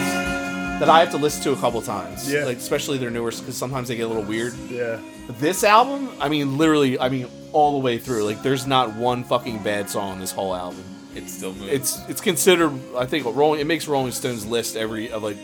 [0.80, 2.30] that I have to listen to a couple times.
[2.30, 2.44] Yeah.
[2.44, 4.54] Like especially their newer because sometimes they get a little weird.
[4.70, 4.98] Yeah.
[5.38, 8.24] This album, I mean, literally, I mean, all the way through.
[8.24, 10.82] Like, there's not one fucking bad song on this whole album.
[11.14, 11.68] It's still moving.
[11.74, 12.72] It's it's considered.
[12.96, 13.60] I think Rolling.
[13.60, 15.36] It makes Rolling Stones list every of like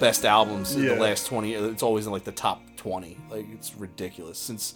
[0.00, 0.94] best albums in Yeah.
[0.94, 1.56] the last twenty.
[1.56, 3.16] Uh, it's always in like the top twenty.
[3.30, 4.38] Like it's ridiculous.
[4.38, 4.74] Since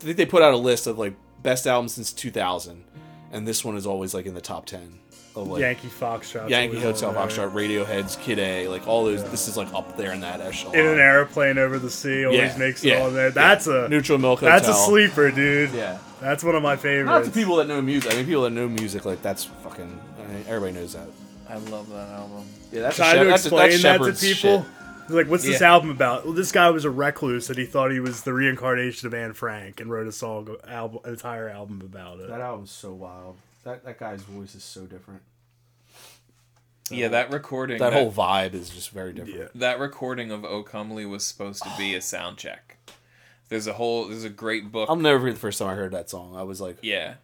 [0.00, 2.84] I think they put out a list of like best albums since 2000,
[3.32, 4.98] and this one is always like in the top ten
[5.36, 6.48] of like Yankee Foxtrot.
[6.48, 9.22] Yankee Hotel Foxtrot, Radiohead's Kid A, like all those.
[9.30, 10.74] This is like up there in that echelon.
[10.74, 13.26] In an airplane over the sea, always Yeah, makes it yeah, on there.
[13.28, 13.32] yeah.
[13.34, 15.70] That's a Neutral Milk that's a sleeper, dude.
[15.72, 15.98] Yeah.
[16.20, 17.06] That's one of my favorites.
[17.06, 18.12] Not to people that know music.
[18.12, 20.00] I mean, people that know music, like that's fucking.
[20.18, 21.08] I mean, everybody knows that.
[21.50, 22.46] I love that album.
[22.72, 24.62] Yeah, that's Try a, to that's a, explain that's that to Shepard's people.
[24.62, 24.70] shit.
[25.10, 25.72] Like, what's this Yeah.
[25.72, 26.24] album about?
[26.24, 29.32] Well, this guy was a recluse and he thought he was the reincarnation of Anne
[29.32, 32.28] Frank and wrote a song, album, an entire album about it.
[32.28, 33.36] That album's so wild.
[33.64, 35.22] That that guy's voice is so different.
[36.90, 37.78] Yeah, that recording.
[37.78, 39.38] That whole vibe is just very different.
[39.38, 39.46] Yeah.
[39.56, 42.76] that recording of O Comely was supposed to be a sound check.
[43.48, 44.06] There's a whole.
[44.08, 44.88] There's a great book.
[44.88, 46.36] I'll never forget the first time I heard that song.
[46.36, 47.14] I was like, Yeah.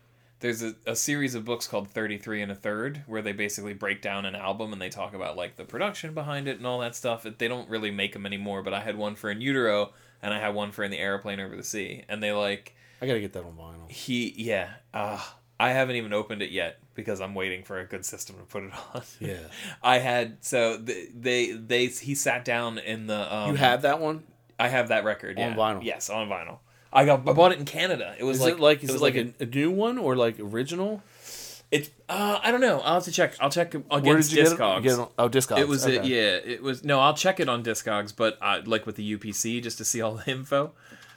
[0.40, 4.02] There's a, a series of books called 33 and a Third where they basically break
[4.02, 6.94] down an album and they talk about like the production behind it and all that
[6.94, 7.26] stuff.
[7.38, 9.92] They don't really make them anymore, but I had one for In Utero
[10.22, 12.04] and I had one for In the Airplane Over the Sea.
[12.08, 13.90] And they like, I gotta get that on vinyl.
[13.90, 15.22] he, yeah, uh,
[15.58, 18.64] I haven't even opened it yet because I'm waiting for a good system to put
[18.64, 19.02] it on.
[19.20, 19.38] Yeah.
[19.82, 23.34] I had, so they, they, they he sat down in the.
[23.34, 24.24] Um, You have that one?
[24.58, 25.38] I have that record.
[25.38, 25.56] On yeah.
[25.56, 25.82] vinyl?
[25.82, 26.58] Yes, on vinyl.
[26.92, 28.14] I got I bought it in Canada.
[28.18, 29.98] It was Is like it like is it, was like, a- a, a new one
[29.98, 31.02] or like original?
[31.70, 32.80] It's uh, I don't know.
[32.80, 33.34] I'll have to check.
[33.40, 34.58] I'll check Where against did you get it?
[34.58, 34.82] Discogs.
[34.84, 35.58] Get it oh, Discogs.
[35.58, 36.08] It was it, okay.
[36.08, 36.52] yeah.
[36.54, 37.00] It was no.
[37.00, 40.14] I'll check it on Discogs, but uh, like with the UPC just to see all
[40.14, 40.72] the info.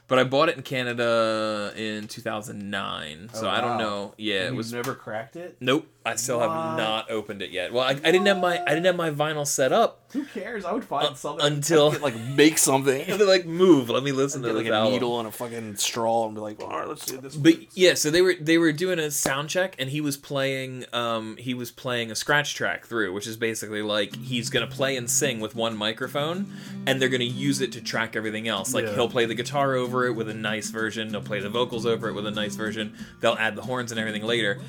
[0.08, 4.16] But I bought it in Canada in 2009, so Oh, I don't know.
[4.18, 4.74] Yeah, it You've was.
[4.74, 5.58] never cracked it.
[5.60, 7.72] Nope, I still have not opened it yet.
[7.74, 10.66] Well, I, I didn't have my I didn't have my vinyl set up Who cares?
[10.66, 11.46] I would find uh, something.
[11.46, 13.06] until like make something.
[13.08, 13.90] they're like move.
[13.90, 14.94] Let me listen to Get this like a album.
[14.94, 17.36] needle and a fucking straw and be like, all right, let's do this.
[17.36, 20.86] But yeah, so they were they were doing a sound check, and he was playing
[20.94, 24.98] um he was playing a scratch track through, which is basically like he's gonna play
[24.98, 26.52] and sing with one microphone,
[26.88, 28.74] and they're gonna use it to track everything else.
[28.74, 28.96] Like Yeah.
[28.96, 32.10] he'll play the guitar over it with a nice version, they'll play the vocals over
[32.10, 34.60] it with a nice version, they'll add the horns and everything later.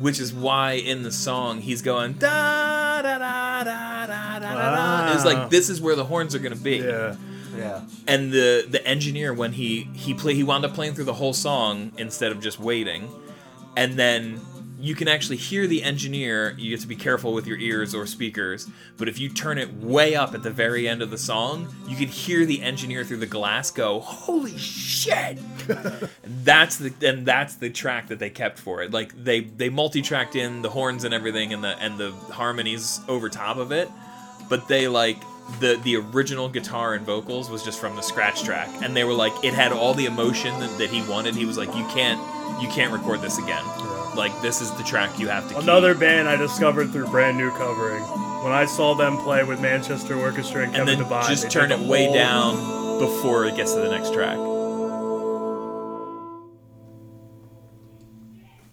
[0.00, 4.74] Which is why in the song he's going da da da da da da da.
[5.08, 5.14] da.
[5.14, 5.48] It's like ah.
[5.48, 7.16] this is where the horns are gonna be Yeah.
[7.56, 7.80] yeah.
[8.06, 11.32] and the the engineer when he he play he wound up playing through the whole
[11.32, 13.08] song instead of just waiting
[13.76, 14.40] and then
[14.84, 18.06] you can actually hear the engineer you have to be careful with your ears or
[18.06, 21.74] speakers but if you turn it way up at the very end of the song
[21.88, 25.38] you can hear the engineer through the glass go holy shit!
[26.24, 28.92] That's the and that's the track that they kept for it.
[28.92, 33.30] Like they they multi-tracked in the horns and everything and the and the harmonies over
[33.30, 33.88] top of it
[34.50, 35.18] but they like
[35.60, 39.14] the the original guitar and vocals was just from the scratch track and they were
[39.14, 41.34] like it had all the emotion that, that he wanted.
[41.34, 42.20] He was like you can't
[42.62, 43.64] you can't record this again
[44.16, 45.62] like this is the track you have to keep.
[45.62, 48.02] Another band I discovered through brand new covering.
[48.44, 51.48] When I saw them play with Manchester Orchestra and and Kevin then Devine, just they
[51.48, 54.36] turn it the way whole- down before it gets to the next track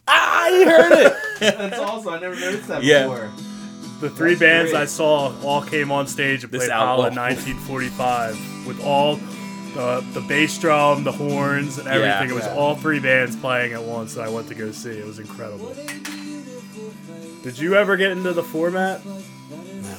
[0.08, 1.14] Ah, I heard it.
[1.58, 2.14] That's awesome.
[2.14, 3.04] I never noticed that Yeah.
[3.08, 3.30] before.
[4.02, 4.82] The three That's bands great.
[4.82, 9.20] I saw all came on stage and This played Howl in 1945 with all
[9.74, 12.30] the the bass drum, the horns, and everything.
[12.30, 12.56] it was yeah.
[12.56, 14.92] all three bands playing at once that I went to go see.
[14.92, 15.74] It was incredible.
[17.44, 19.04] Did you ever get into the format?
[19.06, 19.96] No.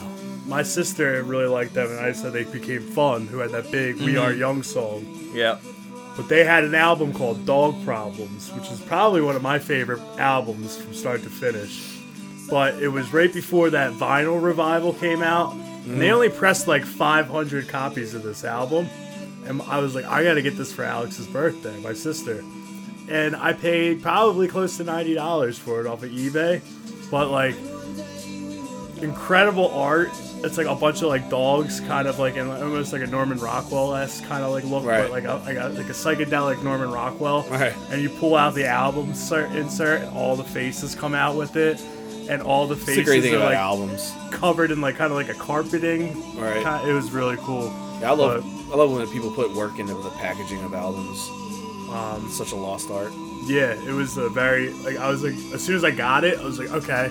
[0.47, 3.27] My sister really liked them, and I said they became fun.
[3.27, 4.23] Who had that big "We Mm-hmm.
[4.23, 5.05] Are Young" song.
[5.35, 5.59] yeah
[6.17, 10.01] But they had an album called Dog Problems, which is probably one of my favorite
[10.19, 11.99] albums from start to finish.
[12.51, 15.55] But it was right before that vinyl revival came out.
[15.55, 18.89] And they only pressed like 500 copies of this album.
[19.61, 22.43] And I was like, I gotta get this for Alex's birthday, my sister.
[23.09, 26.61] And I paid probably close to $90 for it off of eBay.
[27.11, 27.55] But like,
[29.03, 30.11] incredible art.
[30.45, 33.39] It's like a bunch of like dogs, kind of like in almost like a Norman
[33.39, 35.03] Rockwell esque kind of like look, Right.
[35.03, 37.43] but like a, like a like a psychedelic Norman Rockwell.
[37.49, 37.75] Right.
[37.91, 41.81] And you pull out the album insert, and all the faces come out with it,
[42.29, 44.13] and all the the faces thing are like albums.
[44.33, 46.13] covered in like kind of like a carpeting.
[46.37, 46.63] Right.
[46.65, 47.73] Kind it was really cool.
[48.01, 51.29] Yeah, I love I love when people put work into the packaging of albums.
[51.91, 53.13] Um, It's such a lost art.
[53.45, 56.39] yeah, it was a very like I was like as soon as I got it,
[56.39, 57.09] I was like, okay,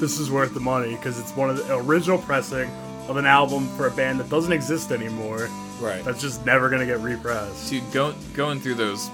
[0.00, 2.70] this is worth the money because it's one of the original pressing
[3.08, 5.48] of an album for a band that doesn't exist anymore.
[5.80, 6.02] Right.
[6.04, 7.68] That's just never gonna get repressed.
[7.70, 9.10] dude going going through those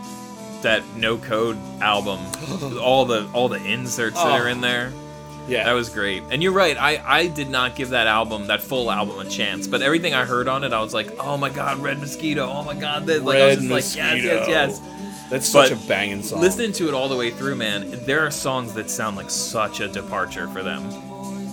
[0.62, 2.18] that no code album
[2.80, 4.92] all the all the inserts that are in there
[5.50, 5.64] Yeah.
[5.64, 6.22] that was great.
[6.30, 6.76] And you're right.
[6.78, 9.66] I I did not give that album, that full album, a chance.
[9.66, 12.46] But everything I heard on it, I was like, oh my god, Red Mosquito.
[12.48, 13.22] Oh my god, this.
[13.22, 14.80] Like I was Red just like, yes, yes, yes.
[15.30, 16.40] That's But such a banging song.
[16.40, 19.78] Listening to it all the way through, man, there are songs that sound like such
[19.80, 20.82] a departure for them.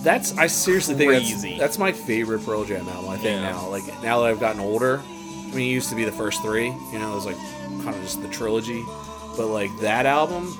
[0.02, 3.10] That's I seriously think that's, that's my favorite Pearl Jam album.
[3.10, 3.50] I think Yeah.
[3.52, 6.42] now, like now that I've gotten older, I mean, it used to be the first
[6.42, 6.66] three.
[6.66, 7.36] You know, it was like
[7.84, 8.84] kind of just the trilogy,
[9.36, 10.56] but like that album,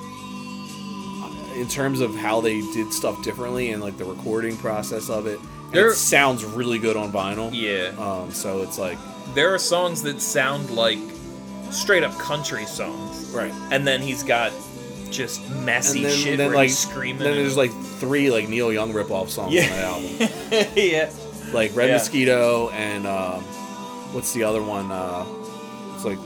[1.55, 5.39] in terms of how they did stuff differently and like the recording process of it,
[5.71, 7.49] There- it sounds really good on vinyl.
[7.53, 7.93] Yeah.
[8.03, 8.31] Um.
[8.31, 8.97] So it's like
[9.35, 10.99] There are songs that sound like
[11.71, 13.31] straight up country songs.
[13.33, 13.53] right.
[13.71, 14.51] And then he's got
[15.11, 17.23] just messy then, shit then where like he's screaming.
[17.23, 19.63] then there's like three like Neil Young ripoff songs Yeah.
[19.63, 19.83] on that
[20.53, 20.71] album.
[20.75, 21.09] yeah.
[21.53, 21.93] like Red Yeah.
[21.97, 23.41] Mosquito and um,
[24.13, 24.91] what's the other one?
[24.91, 25.25] Uh,
[25.95, 26.17] it's like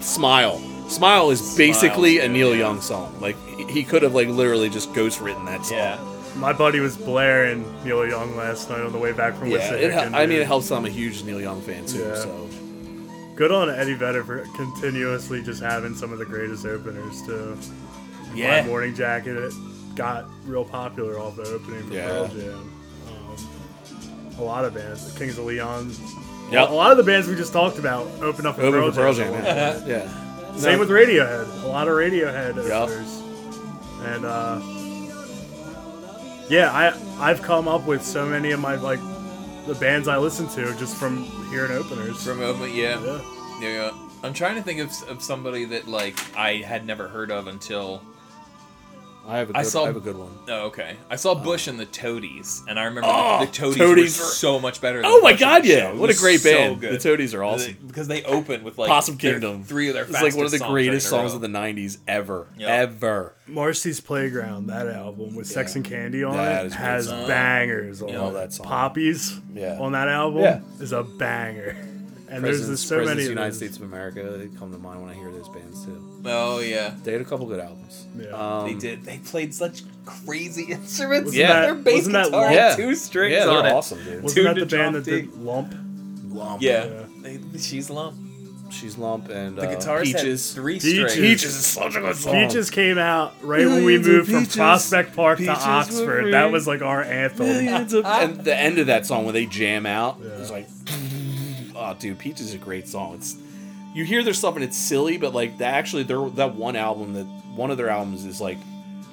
[0.00, 0.60] Smile.
[0.88, 2.60] Smile is basically a Neil yeah.
[2.60, 3.14] Young song.
[3.20, 3.36] Like
[3.68, 5.78] he- could have like literally just ghost written that song.
[5.78, 5.98] Yeah.
[6.36, 9.90] My buddy was blaring Neil Young last night on the way back from Yeah, it,
[9.92, 10.70] hel- I mean, it helps.
[10.70, 11.98] I'm a huge Neil Young fan too.
[12.00, 12.14] Yeah.
[12.14, 12.48] So
[13.36, 17.56] Good on Eddie Vedder for continuously just having some of the greatest openers too.
[18.34, 18.62] Yeah.
[18.62, 19.52] My Morning Jacket it
[19.94, 22.06] got real popular off the opening for Yeah.
[22.06, 22.72] Pearl Jam.
[23.08, 25.92] Um, a lot of bands, the Kings of Leon.
[26.50, 26.70] Yep.
[26.70, 29.14] A lot of the bands we just talked about opened up open Pearl, for Pearl
[29.14, 29.32] Jam.
[29.32, 29.44] Jam.
[29.44, 29.86] Yeah.
[29.86, 30.22] yeah.
[30.56, 31.64] Same with Radiohead.
[31.64, 32.88] A lot of Radiohead Yep.
[34.06, 34.60] And uh,
[36.48, 39.00] yeah, I I've come up with so many of my like
[39.66, 42.22] the bands I listen to just from hearing openers.
[42.22, 43.02] From Open, yeah.
[43.02, 43.20] yeah.
[43.60, 43.68] yeah.
[43.68, 43.90] yeah.
[44.22, 48.02] I'm trying to think of, of somebody that like I had never heard of until
[49.28, 50.30] I have a good, I I, have a good one.
[50.48, 50.96] Oh, okay.
[51.10, 54.18] I saw uh, Bush and the Toadies, and I remember Oh, the, the Toadies, Toadies
[54.18, 54.98] were were- so much better.
[55.02, 55.76] Than Oh my Bush and God, the yeah.
[55.80, 55.88] Show.
[55.90, 56.80] It What a was great so band.
[56.80, 56.92] good.
[56.94, 57.76] The Toadies are awesome.
[57.86, 59.64] because they opened with like Possum their- Kingdom.
[59.64, 60.04] three of their.
[60.04, 62.46] It's like one of the songs greatest right in a songs of the '90s ever,
[62.56, 62.68] Yep.
[62.68, 63.34] ever.
[63.48, 67.06] Marcy's Playground, that album with Sex and Candy on That it, is a great has
[67.08, 67.26] song.
[67.28, 68.20] bangers on Yeah.
[68.20, 68.66] Love that song.
[68.66, 69.78] Poppies Yeah.
[69.80, 70.60] on that album Yeah.
[70.80, 71.76] is a banger.
[72.28, 73.56] And Presidents, there's just so many of United those.
[73.56, 74.22] States of America.
[74.36, 76.20] They come to mind when I hear those bands too.
[76.24, 76.94] Oh yeah.
[77.04, 78.06] They had a couple good albums.
[78.18, 78.26] Yeah.
[78.30, 79.04] Um, They did.
[79.04, 81.26] They played such crazy instruments.
[81.26, 82.46] Wasn't yeah, their bass wasn't guitar Lump?
[82.46, 82.76] had Yeah.
[82.76, 83.72] two strings Yeah, on it.
[83.72, 84.22] awesome, dude.
[84.24, 85.10] Wasn't Two that the band that D.
[85.22, 85.74] did Lump?
[86.28, 86.62] Lump.
[86.62, 87.02] Yeah, Yeah.
[87.22, 88.16] They, she's lump.
[88.68, 90.52] She's Lump and The uh, Peaches.
[90.52, 90.90] had three Peaches.
[90.90, 91.14] strings.
[91.14, 92.32] Peaches is such a good song.
[92.34, 96.32] Peaches came out right when we moved from Prospect Park Peaches to Oxford.
[96.34, 97.46] That was like our anthem.
[97.46, 100.30] And the end of that song when they jam out, Yeah.
[100.40, 100.66] it's like,
[101.90, 103.14] oh, dude, Peaches is a great song.
[103.14, 103.36] It's
[103.94, 107.14] you hear their stuff and it's silly, but like that actually, their that one album
[107.14, 108.58] that one of their albums is like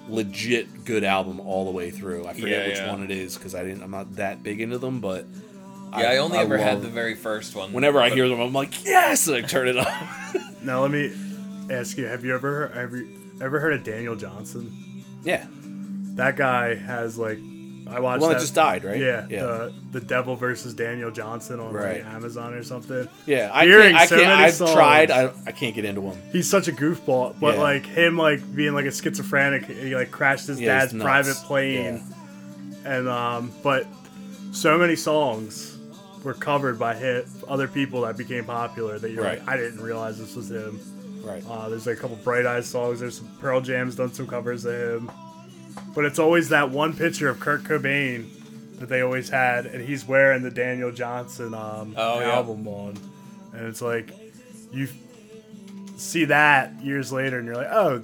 [0.10, 2.28] legit good album all the way through.
[2.28, 2.91] I forget Yeah, which yeah.
[2.91, 3.84] one it is because I didn't.
[3.84, 5.26] I'm not that big into them, but
[5.98, 7.72] Yeah, I, only ever had the very first one.
[7.72, 9.88] Whenever I hear them, I'm like, yes, and I turn it up.
[10.64, 11.12] Now let me
[11.70, 13.04] ask you: Have you ever ever
[13.41, 15.04] ever heard of Daniel Johnston?
[15.26, 15.45] yeah,
[16.16, 17.38] That guy has like
[17.88, 18.97] I watched one that that just died, right?
[18.99, 23.07] Yeah, yeah, The, the Devil versus Daniel Johnston on like, Amazon or something.
[23.26, 23.49] yeah.
[23.53, 24.11] I Hearing can't.
[24.11, 24.72] I can't, I've songs.
[24.73, 25.11] tried.
[25.11, 26.18] I, I can't get into him.
[26.31, 27.61] He's such a goofball, but Yeah.
[27.61, 32.01] like him, like being like a schizophrenic, he like crashed his Yeah, dad's private plane,
[32.85, 33.85] and um, but
[34.51, 35.77] so many songs
[36.23, 39.39] were covered by hit other people that became popular that you're Right.
[39.39, 40.80] like, I didn't realize this was him.
[41.23, 41.43] Right.
[41.49, 42.99] Uh, there's like a couple Bright Eyes songs.
[43.01, 45.11] There's some Pearl Jam's done some covers of him,
[45.95, 48.30] but it's always that one picture of Kurt Cobain
[48.80, 52.32] that they always had, and he's wearing the Daniel Johnston um, Oh, yeah.
[52.34, 52.98] album on,
[53.54, 54.10] and it's like
[54.72, 54.88] you
[55.98, 58.04] see that years later, and you're like, oh,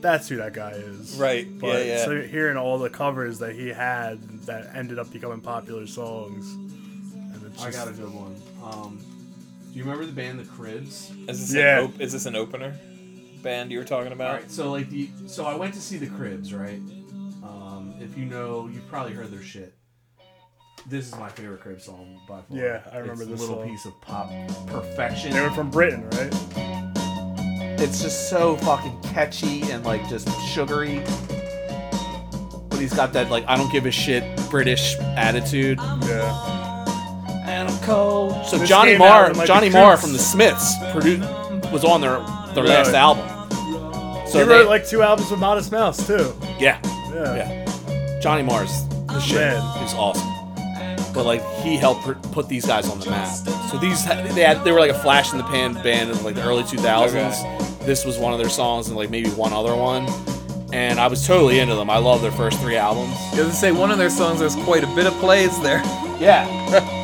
[0.00, 1.14] that's who that guy is.
[1.16, 2.04] Right, But yeah, yeah.
[2.04, 6.52] so hearing all the covers that he had that ended up becoming popular songs,
[7.14, 8.34] and it's I got a good one.
[8.64, 8.98] Um,
[9.72, 11.10] do you remember the band The Cribs?
[11.28, 11.78] Is this, Yeah.
[11.78, 12.74] an op- is this an opener
[13.42, 14.40] band you were talking about?
[14.40, 16.80] right, so like the so I went to see The Cribs, right?
[17.42, 19.74] Um, if you know, you've probably heard their shit.
[20.86, 22.56] This is my favorite Cribs song by far.
[22.56, 23.68] Yeah, I remember it's this little song.
[23.68, 24.30] piece of pop
[24.66, 25.32] perfection.
[25.32, 26.32] they were from Britain, right?
[27.80, 31.02] It's just so fucking catchy and like just sugary.
[32.68, 35.78] But he's got that like I don't give a shit British attitude.
[35.78, 37.44] Yeah.
[37.46, 38.46] And I'm cold.
[38.46, 41.28] So This Johnny Marr, like, Johnny Marr from the Smiths, produced
[41.72, 42.18] was on their
[42.54, 42.76] their Really?
[42.76, 43.28] last album.
[44.28, 46.32] So he they, wrote like two albums with Modest Mouse too.
[46.58, 46.78] yeah,
[47.12, 47.34] Yeah.
[47.36, 48.20] yeah.
[48.20, 48.70] Johnny Marr's
[49.08, 49.36] the oh, shit.
[49.36, 49.78] Man.
[49.82, 50.28] He's awesome.
[51.12, 53.28] But like he helped pr- put these guys on the map.
[53.70, 56.34] So these they had they were like a flash in the pan band in like
[56.34, 57.84] the early 2000s.
[57.84, 60.06] This was one of their songs and like maybe one other one.
[60.72, 61.90] And I was totally into them.
[61.90, 63.14] I love their first three albums.
[63.34, 65.82] I was say one of their songs has quite a bit of plays there.
[66.18, 66.46] Yeah.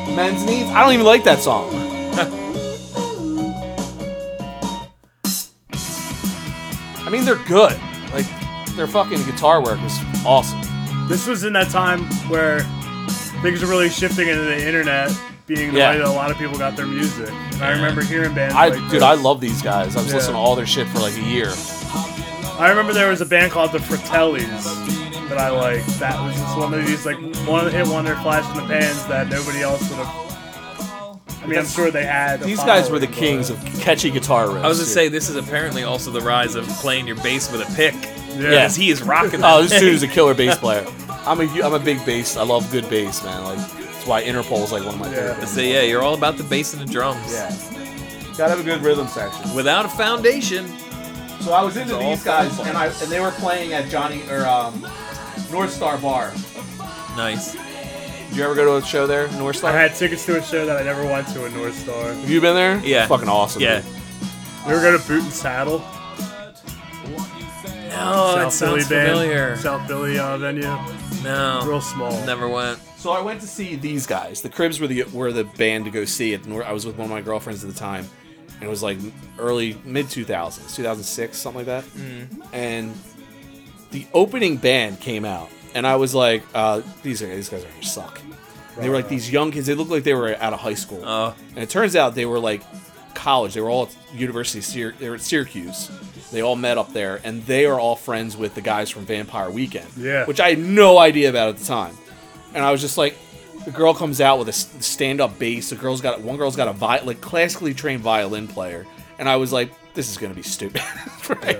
[0.15, 0.69] Men's Needs.
[0.71, 1.69] I don't even like that song.
[7.09, 7.75] I mean, they're good.
[8.13, 8.27] Like,
[8.75, 10.61] their fucking guitar work is awesome.
[11.07, 12.59] This was in that time where
[13.41, 15.11] things were really shifting into the internet
[15.47, 15.89] being the Yeah.
[15.93, 17.31] way that a lot of people got their music.
[17.53, 19.01] And I remember hearing bands I like dude, this.
[19.01, 19.95] I love these guys.
[19.95, 20.17] I was Yeah.
[20.17, 21.51] listening to all their shit for like a year.
[22.59, 25.87] I remember there was a band called the Fratellis that I liked.
[25.99, 27.17] That was just one of these like
[27.47, 30.28] one hit wonder flash in the pans that nobody else would have.
[31.49, 32.41] I mean, I'm sure they had.
[32.41, 34.63] These guys were the kings but- of catchy guitar riffs.
[34.63, 37.61] I was gonna say this is apparently also the rise of playing your bass with
[37.61, 37.93] a pick.
[37.93, 38.49] Yeah.
[38.49, 39.41] Because he is rocking.
[39.43, 40.85] Oh, this dude is a killer bass player.
[41.25, 42.37] I'm a I'm a big bass.
[42.37, 43.43] I love good bass, man.
[43.43, 45.33] Like that's why Interpol is like one of my Yeah.
[45.33, 45.47] favorite.
[45.49, 47.33] So yeah, you're all about the bass and the drums.
[47.33, 47.49] Yeah,
[48.37, 49.53] gotta have a good rhythm section.
[49.55, 50.67] Without a foundation,
[51.41, 52.67] So I was into It's all these guys, fun.
[52.67, 54.85] and I and they were playing at Johnny or um,
[55.51, 56.33] North Star Bar.
[57.17, 57.55] nice.
[58.29, 59.71] Did you ever go to a show there, North Star?
[59.71, 62.13] I had tickets to a show that I never went to in North Star.
[62.13, 62.79] Have you been there?
[62.85, 63.07] Yeah.
[63.07, 63.61] fucking awesome.
[63.61, 63.81] Yeah.
[63.81, 63.91] dude.
[64.67, 65.79] We were going to Boot and Saddle.
[67.89, 69.57] No, it Philly sounds familiar.
[69.57, 70.61] South Philly uh, venue.
[71.23, 72.11] No, Real small.
[72.25, 72.79] never went.
[72.97, 74.41] So I went to see these guys.
[74.41, 76.65] The Cribs were the were the band to go see at the North.
[76.65, 78.07] I was with one of my girlfriends at the time,
[78.55, 78.97] and it was like
[79.37, 81.83] early mid two thousands, two thousand six, something like that.
[82.53, 82.93] And
[83.91, 87.67] the opening band came out, and I was like, uh, "These are these guys are
[87.67, 88.21] gonna suck."
[88.75, 89.67] And they were like these young kids.
[89.67, 91.33] They looked like they were out of high school, Oh.
[91.55, 92.61] and it turns out they were like
[93.13, 93.53] college.
[93.53, 94.59] They were all at University.
[94.59, 95.89] of Syr- They were at Syracuse.
[96.31, 99.49] They all met up there, and they are all friends with the guys from Vampire
[99.49, 99.87] Weekend.
[99.97, 100.25] Yeah.
[100.25, 101.97] which I had no idea about at the time.
[102.53, 103.17] And I was just like,
[103.65, 105.69] the girl comes out with a s- stand-up bass.
[105.71, 108.85] The girl's got one girl's got a vi- like classically trained violin player,
[109.17, 110.81] and I was like, this is gonna be stupid.
[111.29, 111.59] right?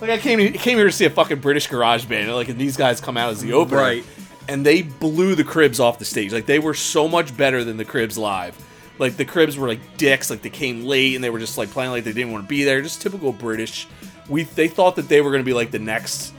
[0.00, 2.76] Like I came came here to see a fucking British garage band, like and these
[2.76, 4.04] guys come out as the opener, Right.
[4.48, 6.32] And they blew the Cribs off the stage.
[6.32, 8.56] Like they were so much better than the Cribs live.
[8.98, 10.30] Like the Cribs were like dicks.
[10.30, 12.48] Like they came late and they were just like playing like they didn't want to
[12.48, 12.82] be there.
[12.82, 13.86] Just typical British.
[14.28, 16.32] We they thought that they were gonna be like the next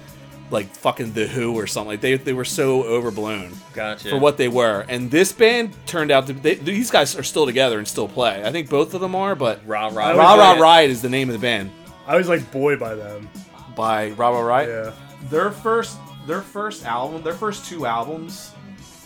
[0.50, 1.92] like fucking the Who or something.
[1.92, 4.10] Like they they were so overblown Gotcha.
[4.10, 4.86] for what they were.
[4.90, 8.44] And this band turned out to they, these guys are still together and still play.
[8.44, 11.02] I think both of them are, but Rah I rah was Ra Ra Riot is
[11.02, 11.72] the name of the band
[12.08, 13.30] I was like boy by them.
[13.76, 14.70] By Ra Ra Riot.
[14.70, 14.94] Yeah.
[15.30, 18.54] Their first their first album, their first two albums,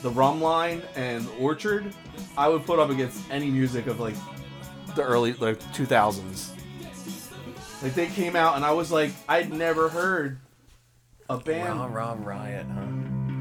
[0.01, 1.93] The Rhumb Line and Orchard,
[2.37, 4.15] I would put up against any music of like
[4.95, 6.49] the early like 2000s.
[7.83, 10.39] Like they came out and I was like I'd never heard
[11.29, 12.81] a band Ra Ra Riot, huh?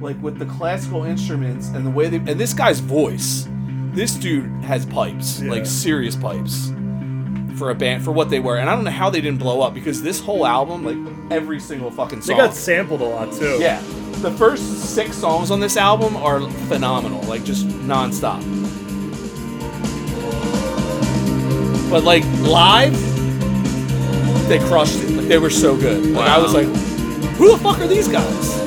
[0.00, 3.46] like with the classical instruments and the way they and this guy's voice
[3.92, 5.50] this dude has pipes Yeah.
[5.52, 6.72] like serious pipes
[7.56, 9.60] for a band for what they were and i don't know how they didn't blow
[9.60, 10.96] up because this whole album like
[11.30, 12.36] every single fucking song.
[12.36, 13.58] They got sampled a lot too.
[13.60, 13.80] yeah.
[14.22, 18.40] The first six songs on this album are phenomenal like just nonstop.
[21.90, 22.92] But like live
[24.48, 25.10] they crushed it.
[25.10, 26.06] Like they were so good.
[26.06, 26.66] Like i was like
[27.36, 28.64] who the fuck are these guys?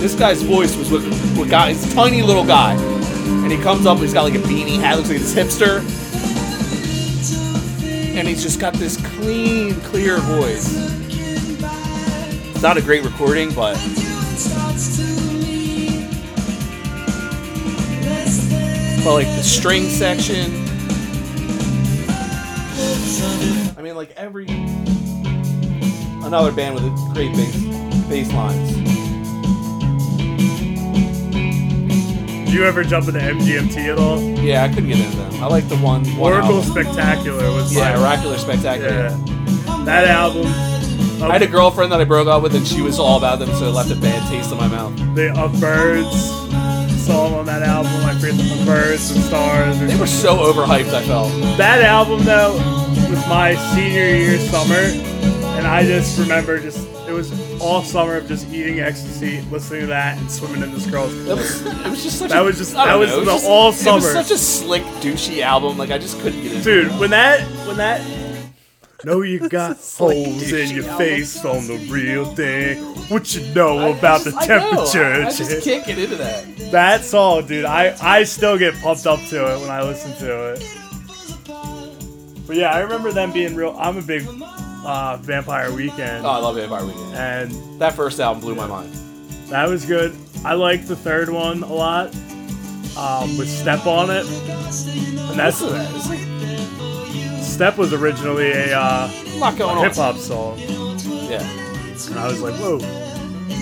[0.00, 0.90] This guy's voice was
[1.50, 2.74] got he's a tiny little guy.
[2.74, 5.80] And he comes up he's got like a beanie hat looks like this hipster.
[8.14, 10.99] And he's just got this clean clear voice
[12.60, 13.72] it's not a great recording but
[19.02, 20.52] but like the string section
[23.78, 24.44] i mean like every
[26.26, 27.56] another band with a great bass
[28.10, 28.76] bass lines
[32.44, 34.20] Did you ever jump into MGMT at all?
[34.20, 35.34] Yeah, I couldn't get into them.
[35.40, 36.04] I like the one.
[36.16, 36.72] one Oracular album.
[36.84, 38.90] Spectacular was Yeah, Oracular Spectacular.
[38.90, 39.84] yeah.
[39.84, 40.69] That album.
[41.22, 43.48] I had a girlfriend that I broke up with, and she was all about them,
[43.54, 44.96] so it left a bad taste in my mouth.
[45.14, 46.30] the Of Birds
[47.04, 47.92] song on that album.
[48.04, 49.78] I forget the Birds and Stars.
[49.80, 50.92] They were so overhyped.
[50.94, 51.30] I felt.
[51.58, 52.54] That album though
[53.10, 54.74] was my senior year summer,
[55.56, 59.86] and I just remember just it was all summer of just eating ecstasy, listening to
[59.88, 61.60] that, and swimming in this girl's That was.
[61.66, 62.30] It was just such.
[62.30, 63.96] That a, was just- that was know, the just- all It summer.
[63.96, 65.76] was such a slick, douchey album.
[65.76, 66.84] Like I just couldn't get into.
[66.88, 68.00] Dude, when that when that
[69.04, 72.78] know you got holes in your face on the real thing.
[73.08, 75.04] What you know about the temperature?
[75.26, 76.44] I, just can't get into that.
[76.70, 80.52] That song, dude, I, I still get pumped up to it when I listen to
[80.52, 80.66] it.
[82.46, 83.76] But yeah, I remember them being real.
[83.78, 84.26] I'm a big
[84.84, 87.14] uh, Vampire Weekend, Oh, I love Vampire Weekend.
[87.14, 88.92] and That first album blew my mind.
[89.48, 90.16] that was good.
[90.44, 92.14] I liked the third one a lot
[92.96, 96.18] um, with Step on it, and that's like
[97.60, 99.52] Step was originally a uh, a lot
[99.84, 100.58] hip hop song,
[101.28, 101.42] Yeah.
[102.08, 102.78] and I was like, whoa.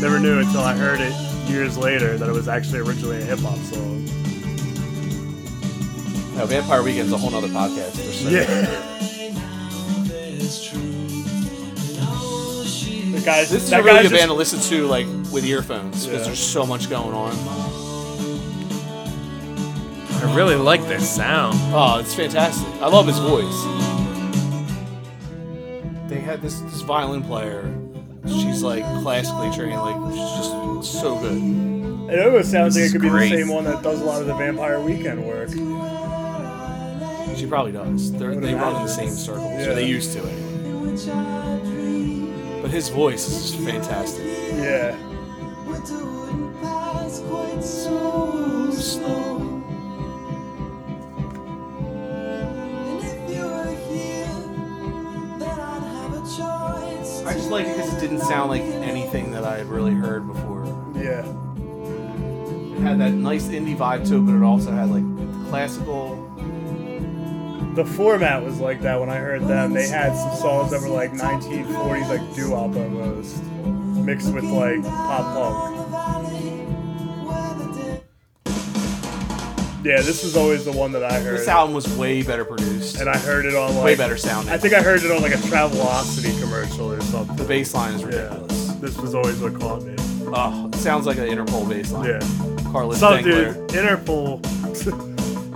[0.01, 1.13] Never knew until I heard it
[1.51, 4.05] years later that it was actually originally a hip hop song.
[6.37, 7.95] No, Vampire Weekend's a whole nother podcast.
[7.95, 8.95] They're so Yeah.
[13.19, 15.07] It guy's This is that a really guy's good just- band to listen to like
[15.33, 16.25] with earphones because Yeah.
[16.27, 17.33] there's so much going on.
[20.21, 21.57] I really like their sound.
[21.73, 22.67] Oh, it's fantastic.
[22.83, 23.63] I love his voice.
[26.09, 27.73] They had this this violin player.
[28.27, 31.41] She's like classically trained, like she's just so good.
[32.13, 34.21] It almost sounds like it could is be the same one that does a lot
[34.21, 35.51] of the Vampire Weekend work.
[37.37, 38.11] She probably does.
[38.13, 39.45] They're, they run in the same circles.
[39.45, 39.69] Yeah.
[39.69, 40.49] Or they used to anyway.
[42.63, 44.25] But his voice is just fantastic.
[44.27, 44.97] Yeah.
[57.29, 60.27] I just like it because it didn't sound like anything that I had really heard
[60.27, 60.65] before.
[60.95, 61.27] Yeah.
[62.77, 65.05] It had that nice indie vibe to it, but it also had like
[65.51, 66.25] classical.
[67.75, 69.73] The format was like that when I heard them.
[69.75, 73.43] They had some songs that were like 1940s, like doo-wop almost,
[74.05, 75.78] mixed with like pop punk.
[79.89, 81.39] Yeah, this was always the one that I heard.
[81.39, 83.01] This album was way better produced.
[83.01, 84.53] and I heard it on like way better sounding.
[84.53, 87.37] I think I heard it on like a Travelocity commercial or something.
[87.37, 88.67] the bass line is Yeah, ridiculous.
[88.75, 89.95] this was always what caught me.
[90.31, 92.05] Oh, it sounds like an Interpol bass line.
[92.07, 94.43] Yeah, Carlos so dude, Interpol.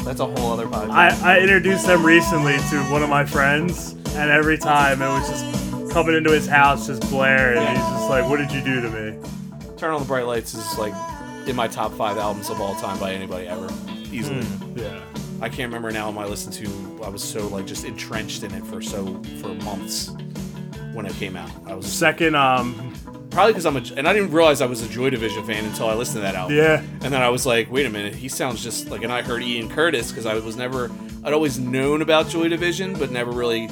[0.04, 0.90] That's a whole other podcast.
[1.22, 5.28] I, I introduced them recently to one of my friends, and every time it was
[5.28, 7.58] just coming into his house, just blaring.
[7.58, 9.18] And he's just like, "What did you do to me?"
[9.76, 10.94] Turn on the Bright Lights is like
[11.46, 13.68] in my top five albums of all time by anybody ever,
[14.12, 14.44] easily.
[14.76, 15.00] Yeah,
[15.40, 16.10] I can't remember now.
[16.10, 19.06] When I listened to, I was so like just entrenched in it for so
[19.40, 20.10] for months
[20.92, 21.50] when it came out.
[21.66, 22.92] I was second, um,
[23.30, 25.88] probably because I'm a, and I didn't realize I was a Joy Division fan until
[25.88, 26.56] I listened to that album.
[26.56, 29.22] yeah, And then I was like, wait a minute, he sounds just like, and I
[29.22, 30.90] heard Ian Curtis because I was never,
[31.24, 33.70] I'd always known about Joy Division, but never really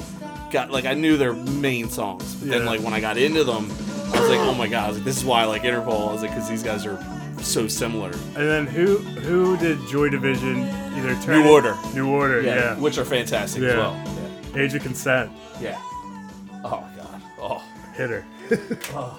[0.51, 2.33] got, like, I knew their main songs.
[2.35, 3.65] But then, like, when I got into them,
[4.13, 6.09] I was like, oh my God, I was like, this is why I like Interpol.
[6.09, 6.97] I was like, because these guys are
[7.43, 8.11] so similar.
[8.11, 10.63] and then who who did Joy Division
[10.97, 11.77] either turn New Order.
[11.93, 13.77] New Order, yeah, Which are fantastic as Yeah.
[13.77, 14.57] well.
[14.57, 15.31] Age of Consent,
[15.61, 15.71] Yeah.
[15.71, 16.61] Yeah.
[16.63, 17.21] Oh, God.
[17.39, 17.63] Oh.
[17.95, 18.25] hitter.
[18.93, 19.17] Oh.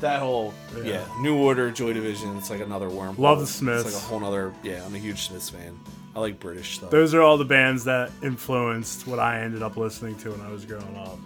[0.00, 0.52] That whole,
[0.84, 1.04] yeah.
[1.20, 3.16] New Order, Joy Division, it's like another worm.
[3.18, 3.84] Love the It's Smiths.
[3.86, 5.78] like a whole nother, yeah, I'm a huge Smiths fan.
[6.14, 6.90] I like British stuff.
[6.90, 10.50] Those are all the bands that influenced what I ended up listening to when I
[10.50, 11.18] was growing up.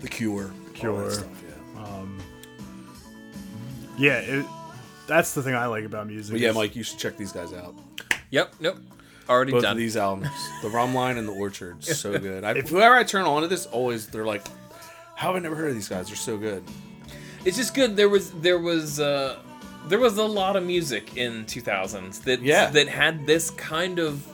[0.00, 0.50] the Cure.
[0.74, 1.10] Cure.
[1.10, 1.82] Stuff, yeah.
[1.82, 2.18] Um,
[3.98, 4.46] yeah, it,
[5.10, 6.32] that's the thing I like about music.
[6.34, 7.74] But yeah, is- Mike, you should check these guys out.
[8.30, 8.78] Yep, nope.
[9.28, 9.72] Already Both done.
[9.72, 10.28] of these albums,
[10.62, 12.42] the Rhumb Line and the Orchard, so good.
[12.44, 14.42] I, whoever I turn on to this, always they're like,
[15.16, 16.06] "How have I never heard of these guys?
[16.08, 16.64] They're so good."
[17.44, 17.96] It's just good.
[17.96, 19.38] There was there was uh,
[19.88, 22.70] there was a lot of music in 2000s that Yeah.
[22.70, 24.26] that had this kind of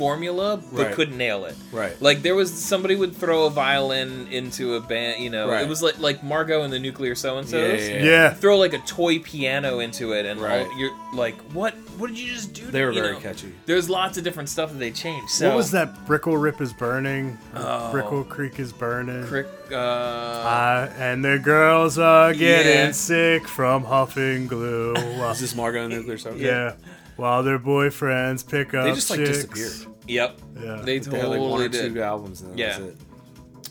[0.00, 0.94] formula but Right.
[0.94, 1.54] couldn't nail it.
[1.72, 1.94] Right.
[2.00, 5.22] Like there was somebody would throw a violin into a band.
[5.22, 5.62] You know, Right.
[5.62, 7.86] it was like like Margot and the Nuclear So and So's.
[7.88, 10.66] Yeah, yeah, yeah, Throw like a toy piano into it, and Right.
[10.66, 11.74] all, you're like, what?
[11.98, 12.64] What did you just do?
[12.70, 13.20] They were You very know?
[13.20, 13.52] catchy.
[13.66, 15.30] There's lots of different stuff that they changed.
[15.32, 16.06] So what was that?
[16.06, 17.36] Broadripple is burning.
[17.54, 17.90] Oh.
[17.92, 19.26] Brickle Creek is burning.
[19.26, 22.92] Crick, uh, Uh, and the girls are getting Yeah.
[22.92, 24.94] sick from huffing glue.
[24.94, 26.40] Well, Is this Margot and the Nuclear Sound?
[26.40, 26.72] yeah,
[27.16, 29.44] while their boyfriends pick up They just like chicks.
[29.44, 29.89] disappeared.
[30.10, 30.38] Yep.
[30.60, 30.76] Yeah.
[30.84, 32.78] They They had like one totally or two albums, and that Yeah.
[32.78, 32.96] was it.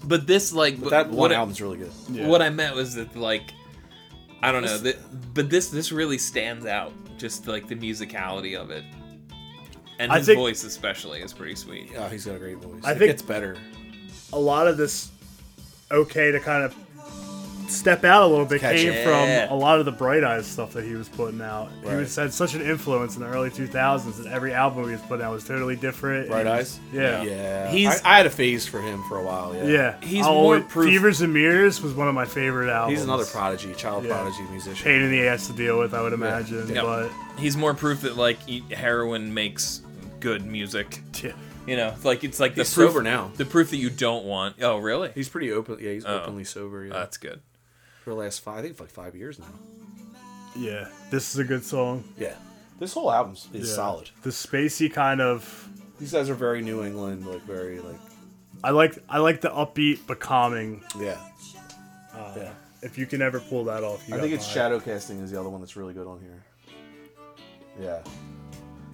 [0.05, 1.91] But this like But that what one I- album's really good.
[2.11, 2.27] Yeah.
[2.27, 3.51] What I meant was that like
[4.41, 4.97] I don't know that,
[5.33, 6.93] but this this really stands out.
[7.17, 8.85] Just like the musicality of it,
[9.99, 11.89] and his think- voice especially is pretty sweet.
[11.91, 12.81] Yeah, he's got a great voice.
[12.85, 13.57] I it think- it's better.
[14.31, 15.09] a lot of this
[15.91, 16.73] okay to kind of
[17.69, 19.03] step out a little bit Catch came it.
[19.03, 21.69] from a lot of the Bright Eyes stuff that he was putting out.
[21.83, 25.01] He was had such an influence in the early 2000s that every album he was
[25.01, 26.27] putting out was totally different.
[26.29, 26.79] Bright was- Eyes.
[26.93, 27.23] Yeah.
[27.23, 27.69] Yeah.
[27.71, 29.53] He's- I, I had a phase for him for a while.
[29.55, 29.63] Yeah.
[29.65, 29.95] Yeah.
[30.01, 32.97] He's I'll more always- proof- Fevers and Mirrors was one of my favorite albums.
[32.97, 34.11] He's another prodigy, child Yeah.
[34.13, 34.83] prodigy musician.
[34.83, 36.67] pain in the ass to deal with, I would imagine.
[36.73, 36.81] Yeah.
[36.81, 39.81] But He's more proof that like e- heroin makes
[40.19, 41.01] good music.
[41.23, 41.31] yeah.
[41.67, 43.31] You know, like it's like the He's proof sober now.
[43.37, 44.55] The proof that you don't want.
[44.61, 45.11] Oh, really?
[45.13, 45.77] He's pretty open.
[45.79, 46.21] Yeah, he's Oh.
[46.21, 46.83] openly sober.
[46.83, 46.93] Yeah.
[46.95, 47.41] Oh, that's good.
[48.03, 49.45] For the last five, I think like five years now.
[50.55, 52.03] yeah, this is a good song.
[52.17, 52.33] Yeah.
[52.79, 53.75] This whole album is Yeah.
[53.75, 54.09] solid.
[54.23, 55.67] The spacey kind of
[55.99, 57.99] These guys are very New England, like very like
[58.63, 60.81] I like I like the upbeat but calming.
[60.97, 61.17] yeah.
[62.13, 62.51] Uh, yeah.
[62.81, 65.39] If you can ever pull that off, you I think it's shadow casting is the
[65.39, 66.43] other one that's really good on here.
[67.79, 67.99] Yeah.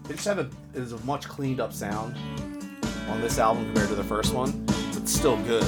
[0.06, 2.16] They just have a is a much cleaned up sound
[3.10, 5.64] on this album compared to the first one, but still good.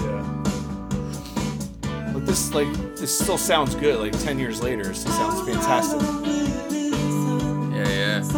[0.00, 0.33] Yeah.
[2.14, 3.98] Like this like this still sounds good.
[3.98, 6.00] Like ten years later, it still sounds fantastic.
[7.74, 8.36] Yeah, yeah.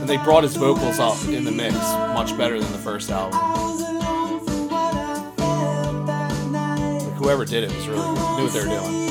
[0.00, 1.74] And they brought his vocals up in the mix
[2.14, 3.38] much better than the first album.
[6.98, 9.08] Like whoever did it was really knew what they were doing.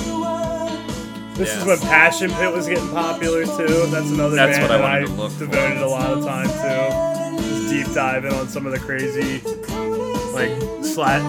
[1.36, 1.60] This Yeah.
[1.62, 3.88] is when Passion Pit was getting popular too.
[3.88, 5.40] That's another That's band what I that wanted to look for.
[5.46, 7.38] devoted a lot of time to.
[7.42, 9.40] Just deep diving on some of the crazy,
[10.34, 10.52] like
[10.84, 11.22] slat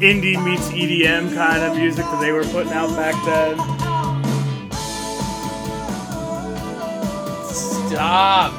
[0.00, 3.56] indie meets EDM kind of music that they were putting out back then.
[7.52, 8.52] Stop.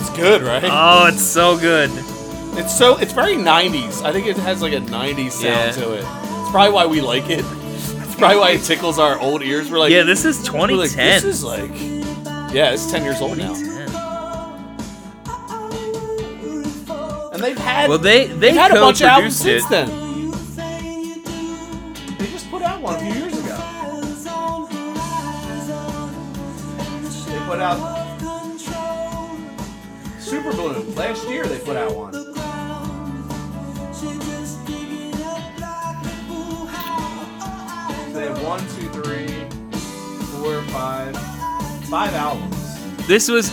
[0.00, 0.62] It's good, right?
[0.64, 1.90] Oh, it's so good.
[2.58, 4.02] It's so it's very '90s.
[4.04, 5.70] I think it has like a '90s sound Yeah.
[5.72, 5.98] to it.
[6.00, 7.44] It's probably why we like it.
[7.44, 9.70] It's probably why it tickles our old ears.
[9.70, 11.22] We're like, Yeah, this is we're like, 2010.
[11.22, 11.70] this is like,
[12.52, 13.54] yeah, it's 10 years old now.
[17.42, 19.88] They've had Well, they they they've had a bunch of albums co-produced since then.
[22.18, 23.56] They just put out one a few years ago.
[27.26, 27.78] They put out
[30.20, 31.44] Super Bloom last year.
[31.44, 32.12] They put out one.
[32.12, 32.22] So
[38.18, 39.26] they have one, two, three,
[40.38, 41.16] four, five,
[41.88, 42.56] five albums.
[43.06, 43.50] This was.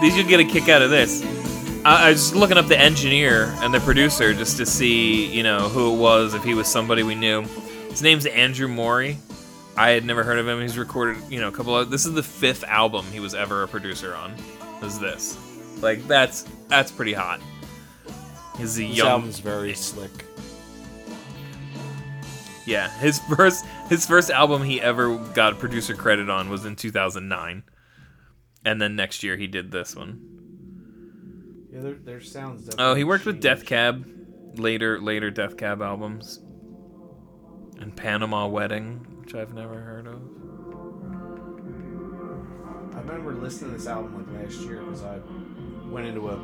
[0.00, 1.22] These you'd get a kick out of this.
[1.84, 5.68] I, I was looking up the engineer and the producer just to see, you know,
[5.68, 7.42] who it was, if he was somebody we knew.
[7.90, 9.18] His name's Andrew Maury.
[9.76, 10.60] I had never heard of him.
[10.60, 11.90] He's recorded, you know, a couple of.
[11.90, 14.34] This is the fifth album he was ever a producer on.
[14.82, 15.38] Was this?
[15.80, 17.40] Like that's that's pretty hot.
[18.56, 19.06] He's a This young.
[19.08, 20.24] album's very slick.
[22.66, 27.62] Yeah, his first his first album he ever got producer credit on was in 2009,
[28.64, 30.37] and then next year he did this one.
[31.72, 32.70] Yeah, their, their sounds.
[32.78, 34.06] Oh, he worked with Death Cab,
[34.54, 36.40] later later Death Cab albums,
[37.78, 40.20] and Panama Wedding, which I've never heard of.
[42.94, 45.20] I remember listening to this album like last year because I
[45.88, 46.36] went into a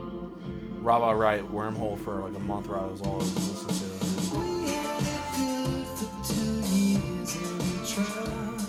[0.81, 3.95] Ra Ra Riot wormhole for like a month where I was all listening to it.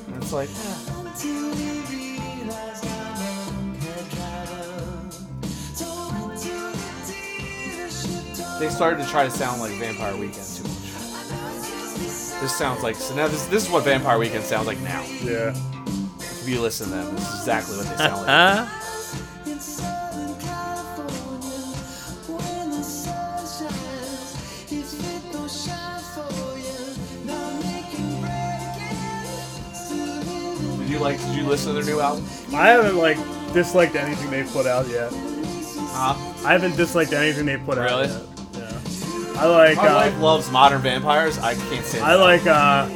[0.07, 1.85] And it's like, eh.
[8.60, 10.72] They started to try to sound like Vampire Weekend too much.
[12.41, 15.03] This sounds like so now this this is what Vampire Weekend sounds like now.
[15.23, 15.53] Yeah.
[16.19, 18.27] If you listen to them, this is exactly what they sound like.
[18.27, 18.82] Huh?
[30.80, 31.18] Did you like?
[31.19, 32.26] Did you listen to their new album?
[32.53, 33.18] I haven't like
[33.53, 35.11] disliked anything they put out yet.
[35.14, 36.15] Huh?
[36.45, 38.06] I haven't disliked anything they put Really?
[38.07, 38.35] out yet.
[39.36, 39.41] Yeah.
[39.44, 41.38] I like My uh, wife loves modern vampires.
[41.38, 41.99] I can't say.
[42.02, 42.24] I that.
[42.24, 42.90] like uh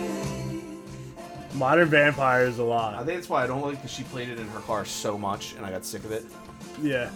[1.56, 2.94] Modern Vampires a lot.
[2.94, 5.18] I think that's why I don't like because she played it in her car so
[5.18, 6.24] much, and I got sick of it.
[6.82, 7.10] Yeah.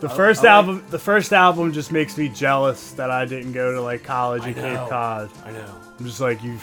[0.00, 3.24] The I- first I like- album the first album just makes me jealous that I
[3.26, 4.62] didn't go to like college I in know.
[4.80, 5.30] Cape Cod.
[5.44, 5.74] I know.
[5.98, 6.58] I'm just like you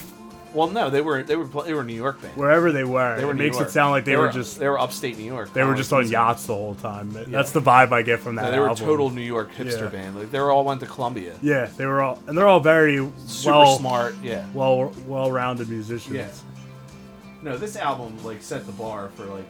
[0.53, 2.35] Well, no, they were they were they were New York band.
[2.35, 3.15] wherever they were.
[3.17, 3.69] They were it New makes York.
[3.69, 5.53] it sound like they, were, just they were upstate New York.
[5.53, 7.11] they were just on yachts the whole time.
[7.29, 8.85] That's the vibe I get from that Yeah, they were a album.
[8.85, 9.87] total New York hipster Yeah.
[9.89, 10.17] band.
[10.19, 11.35] Like they were all went to Columbia.
[11.41, 14.15] Yeah, they were all and they're all very Super well smart.
[14.21, 14.45] Yeah.
[14.53, 16.15] well well-rounded musicians.
[16.15, 16.27] Yeah.
[17.41, 19.47] No, this album like set the bar for like,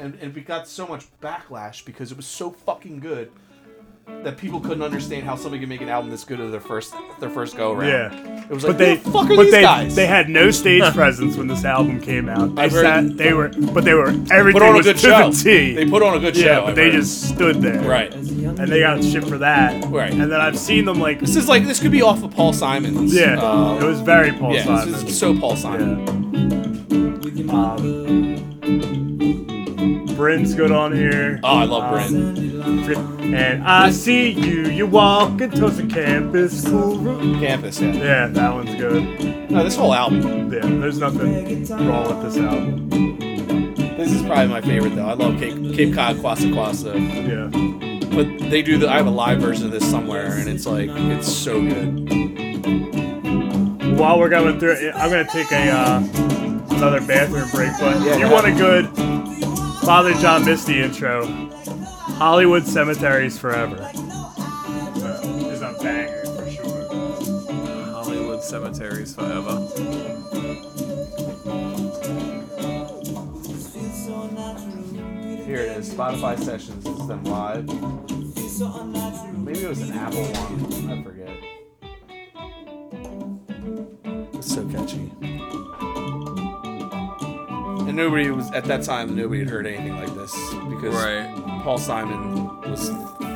[0.00, 3.30] and, and we got so much backlash because it was so fucking good
[4.06, 6.94] that people couldn't understand how somebody could make an album this good of their first
[7.20, 7.88] their first go around.
[7.88, 8.44] Yeah.
[8.44, 9.94] It was like, But they, the fuck are but these they, guys?
[9.94, 12.54] they had no stage presence when this album came out.
[12.54, 15.02] They I've heard- they were, but they were everything put on a was good to
[15.02, 15.30] show.
[15.30, 15.74] the T.
[15.74, 16.60] They put on a good yeah, show.
[16.62, 16.92] but I've they heard.
[17.00, 17.80] just stood there.
[17.82, 18.12] right.
[18.14, 19.84] and they got shit for that.
[19.86, 20.12] Right.
[20.12, 22.52] And then I've seen them like, This is like this could be off of Paul
[22.52, 23.14] Simon's.
[23.14, 24.64] yeah, uh, it was very Paul yeah.
[24.64, 24.92] Simon.
[24.92, 26.06] This is so Paul Simon.
[27.36, 27.52] Yeah.
[27.52, 29.03] Um,
[30.16, 31.40] Bryn's good on here.
[31.42, 33.34] Oh, I love Um, Bryn.
[33.34, 36.62] And I see you, you walking towards the campus.
[36.64, 37.80] Campus.
[37.80, 37.92] Yeah.
[37.92, 39.50] Yeah, that one's good.
[39.50, 40.52] No, this whole album.
[40.52, 42.88] Yeah, there's nothing wrong with this album.
[43.96, 45.06] This is probably my favorite though.
[45.06, 46.94] I love Cape Cape Cod Kwassa Kwassa.
[47.26, 47.50] Yeah.
[48.14, 48.88] But they do the.
[48.88, 52.10] I have a live version of this somewhere, and it's like it's so good.
[53.98, 56.02] While we're going through it, I'm gonna take a uh,
[56.76, 57.70] another bathroom break.
[57.80, 58.86] But Yeah, if you go want a good
[59.84, 61.26] Father John Misty intro,
[62.16, 65.20] Hollywood Cemeteries Forever uh,
[65.50, 67.92] is a banger for sure.
[67.92, 69.58] Hollywood cemeteries forever.
[75.44, 75.92] Here it is.
[75.92, 76.84] Spotify sessions.
[76.84, 77.66] This is them live.
[79.38, 80.90] Maybe it was an Apple one.
[80.90, 81.30] I forget.
[84.34, 85.33] It's so catchy.
[87.94, 89.14] And nobody was at that time.
[89.14, 90.32] Nobody had heard anything like this
[90.68, 91.32] because Right.
[91.62, 92.90] Paul Simon was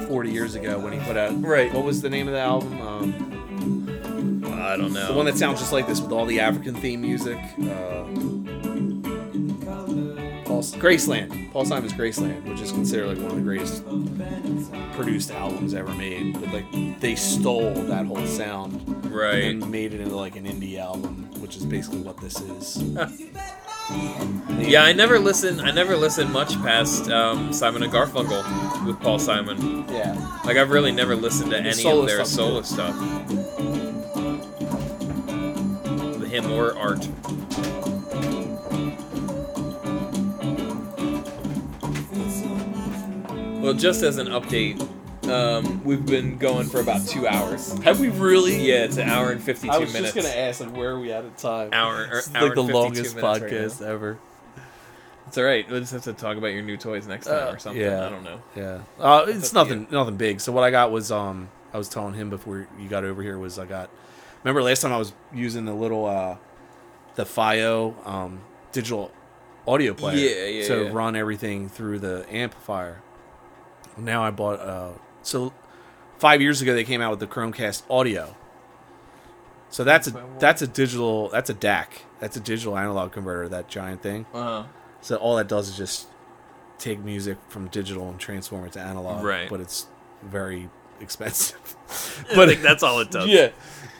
[0.09, 1.41] 40 years ago when he put out.
[1.41, 1.73] Right.
[1.73, 2.81] What was the name of the album?
[2.81, 5.07] Um, I don't know.
[5.07, 7.39] The one that sounds just like this with all the African theme music.
[7.39, 8.03] Uh,
[10.45, 11.53] Paul, Graceland.
[11.53, 13.85] Paul Simon's Graceland, which is considered like one of the greatest
[14.97, 16.33] produced albums ever made.
[16.33, 19.45] But like they stole that whole sound right.
[19.45, 22.83] and then made it into like an indie album, which is basically what this is.
[23.91, 25.61] Yeah, I never listened.
[25.63, 29.85] I never listened much past um, Simon and Garfunkel with Paul Simon.
[29.89, 30.15] yeah.
[30.45, 32.67] Like I've really never listened to any of their stuff's solo good.
[32.67, 32.95] stuff.
[36.19, 37.09] The him or art.
[43.61, 44.79] Well, just as an update,
[45.31, 47.73] um, we've been going for about two hours.
[47.83, 48.57] Have we really?
[48.67, 49.77] Yeah, it's an hour and fifty-two minutes.
[49.77, 50.15] I was minutes.
[50.15, 51.71] just gonna ask, like, where are we at in time?
[51.73, 53.87] Hour, or, It's hour like the and 52 longest minutes right podcast now.
[53.89, 54.19] ever.
[55.27, 55.71] It's all right.
[55.71, 57.83] We'll just have to talk about your new toys next time Uh, or something.
[57.83, 58.07] yeah.
[58.07, 58.41] I don't know.
[58.57, 60.41] Yeah, uh, it's up to nothing, nothing big.
[60.41, 63.39] So what I got was, um, I was telling him before you got over here
[63.39, 63.91] was I got.
[64.43, 66.37] Remember last time I was using the little, uh,
[67.17, 68.41] the FiiO um,
[68.73, 69.11] digital
[69.67, 70.91] audio player, Yeah, yeah, to yeah.
[70.93, 73.03] run everything through the amplifier.
[73.99, 74.61] Now I bought.
[74.61, 74.91] Uh,
[75.23, 75.53] so
[76.19, 78.37] five years ago they came out with the Chromecast Audio.
[79.71, 81.87] So that's a that's a digital that's a DAC
[82.21, 84.27] that's a digital analog converter that giant thing.
[84.33, 84.65] Uh-huh.
[85.01, 86.09] So all that does is just
[86.79, 89.23] take music from digital and transform it to analog.
[89.25, 89.49] Right.
[89.49, 89.87] But it's
[90.23, 90.71] very
[91.01, 91.59] expensive.
[92.35, 93.29] But I think that's all it does.
[93.29, 93.51] yeah.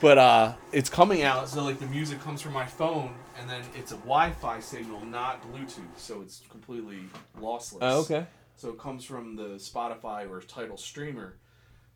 [0.01, 3.61] But uh it's coming out so like the music comes from my phone and then
[3.75, 6.99] it's a Wi-Fi signal, not Bluetooth, so it's completely
[7.39, 7.77] lossless.
[7.81, 8.25] Oh, okay.
[8.59, 11.37] So it comes from the Spotify or Tidal streamer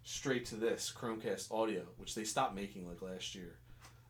[0.05, 3.57] straight to this Chromecast audio, which they stopped making like last year.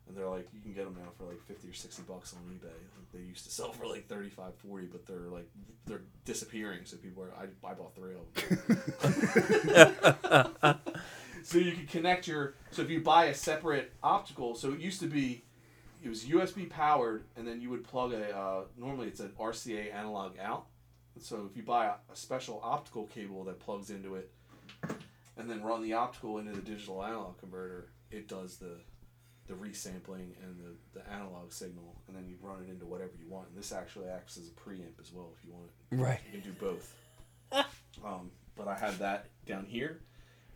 [0.06, 2.42] And they're like, you can get them now for like 50 or 60 bucks on
[2.42, 2.66] eBay.
[2.66, 5.48] Like they used to sell for like 35, 40, but they're like,
[5.84, 6.82] they're disappearing.
[6.84, 8.32] So people are, I, I bought three of
[10.62, 10.78] them.
[11.42, 15.00] so you can connect your, so if you buy a separate optical, so it used
[15.00, 15.42] to be,
[16.04, 19.92] it was USB powered, and then you would plug a, uh, normally it's an RCA
[19.92, 20.66] analog out.
[21.20, 24.30] So if you buy a, a special optical cable that plugs into it,
[25.36, 28.78] and then run the optical into the digital analog converter, it does the
[29.46, 33.28] the resampling and the, the analog signal, and then you run it into whatever you
[33.28, 33.48] want.
[33.48, 35.96] And this actually acts as a preamp as well if you want it.
[35.96, 36.20] Right.
[36.32, 36.94] You can do both.
[38.04, 40.00] um, but I have that down here,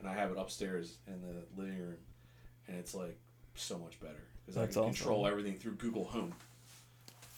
[0.00, 1.98] and I have it upstairs in the living room,
[2.66, 3.18] and it's like
[3.54, 4.94] so much better because I can awesome.
[4.94, 6.32] control everything through Google Home.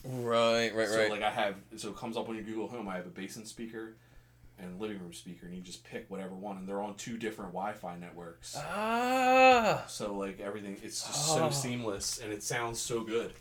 [0.05, 1.11] Right, right, So right.
[1.11, 2.89] like I have, so it comes up on your Google Home.
[2.89, 3.97] I have a basement speaker
[4.59, 7.53] and living room speaker, and you just pick whatever one, and they're on two different
[7.53, 8.57] Wi-Fi networks.
[8.59, 9.85] ah.
[9.89, 11.51] So like everything, it's just so Oh.
[11.51, 13.33] seamless, and it sounds so good.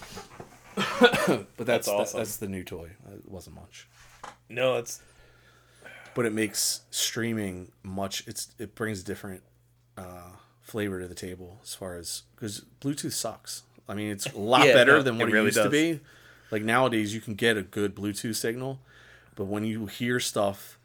[0.76, 2.18] but that's That's that- awesome.
[2.20, 2.90] that's the new toy.
[3.12, 3.88] It wasn't much,
[4.48, 5.00] No, it's
[6.14, 8.26] but it makes streaming much.
[8.26, 9.42] It's it brings different
[9.98, 13.62] uh, flavor to the table as far as because Bluetooth sucks.
[13.90, 16.00] I mean, it's a lot Yeah, better no, than what it, really used to be.
[16.50, 18.80] Like nowadays, you can get a good Bluetooth signal,
[19.36, 20.78] but when you hear stuff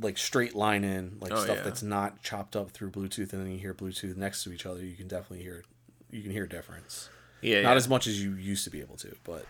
[0.00, 1.62] like straight line in, like Oh, stuff yeah.
[1.62, 4.84] that's not chopped up through Bluetooth, and then you hear Bluetooth next to each other,
[4.84, 5.64] you can definitely hear
[6.10, 7.08] you can hear a difference.
[7.40, 7.76] yeah, Not yeah.
[7.76, 9.46] as much as you used to be able to, but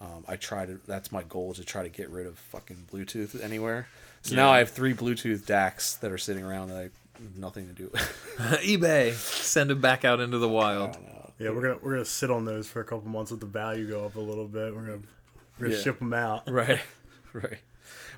[0.00, 0.78] um, I try to.
[0.86, 3.86] That's my goal to try to get rid of fucking Bluetooth anywhere.
[4.22, 7.66] So now I have three Bluetooth DACs that are sitting around that I have nothing
[7.68, 7.88] to do.
[7.92, 8.02] with.
[8.62, 9.12] eBay.
[9.14, 10.96] Send them back out into the wild.
[11.40, 13.88] Yeah, we're gonna we're gonna sit on those for a couple months, let the value
[13.88, 14.74] go up a little bit.
[14.74, 15.02] We're gonna
[15.58, 15.82] we're gonna Yeah.
[15.82, 16.42] ship them out.
[16.50, 16.80] right,
[17.32, 17.58] right.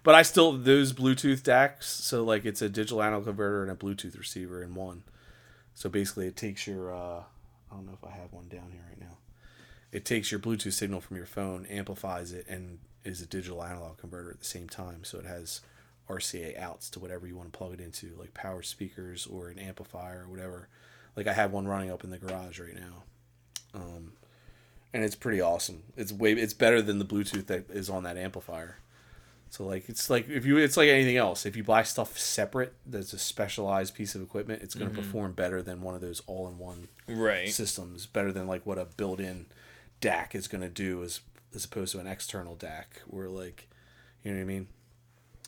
[0.02, 1.84] But I still those Bluetooth DACs.
[1.84, 5.04] So like it's a digital analog converter and a Bluetooth receiver in one.
[5.74, 6.92] So basically, it takes your.
[6.92, 7.22] Uh,
[7.70, 9.16] I don't know if I have one down here right now.
[9.92, 13.98] It takes your Bluetooth signal from your phone, amplifies it, and is a digital analog
[13.98, 15.04] converter at the same time.
[15.04, 15.60] So it has
[16.10, 19.58] RCA outs to whatever you want to plug it into, like power speakers or an
[19.58, 20.68] amplifier or whatever.
[21.16, 23.04] Like I have one running up in the garage right now,
[23.74, 24.12] um,
[24.92, 25.82] and it's pretty awesome.
[25.96, 28.76] It's way it's better than the Bluetooth that is on that amplifier.
[29.50, 31.44] So like it's like if you it's like anything else.
[31.44, 34.62] If you buy stuff separate, that's a specialized piece of equipment.
[34.62, 37.48] It's going to perform better than one of those all-in-one Right.
[37.50, 38.06] systems.
[38.06, 39.46] Better than like what a built-in
[40.00, 41.20] DAC is going to do as
[41.54, 43.68] as opposed to an external DAC, where like
[44.24, 44.68] you know what I mean.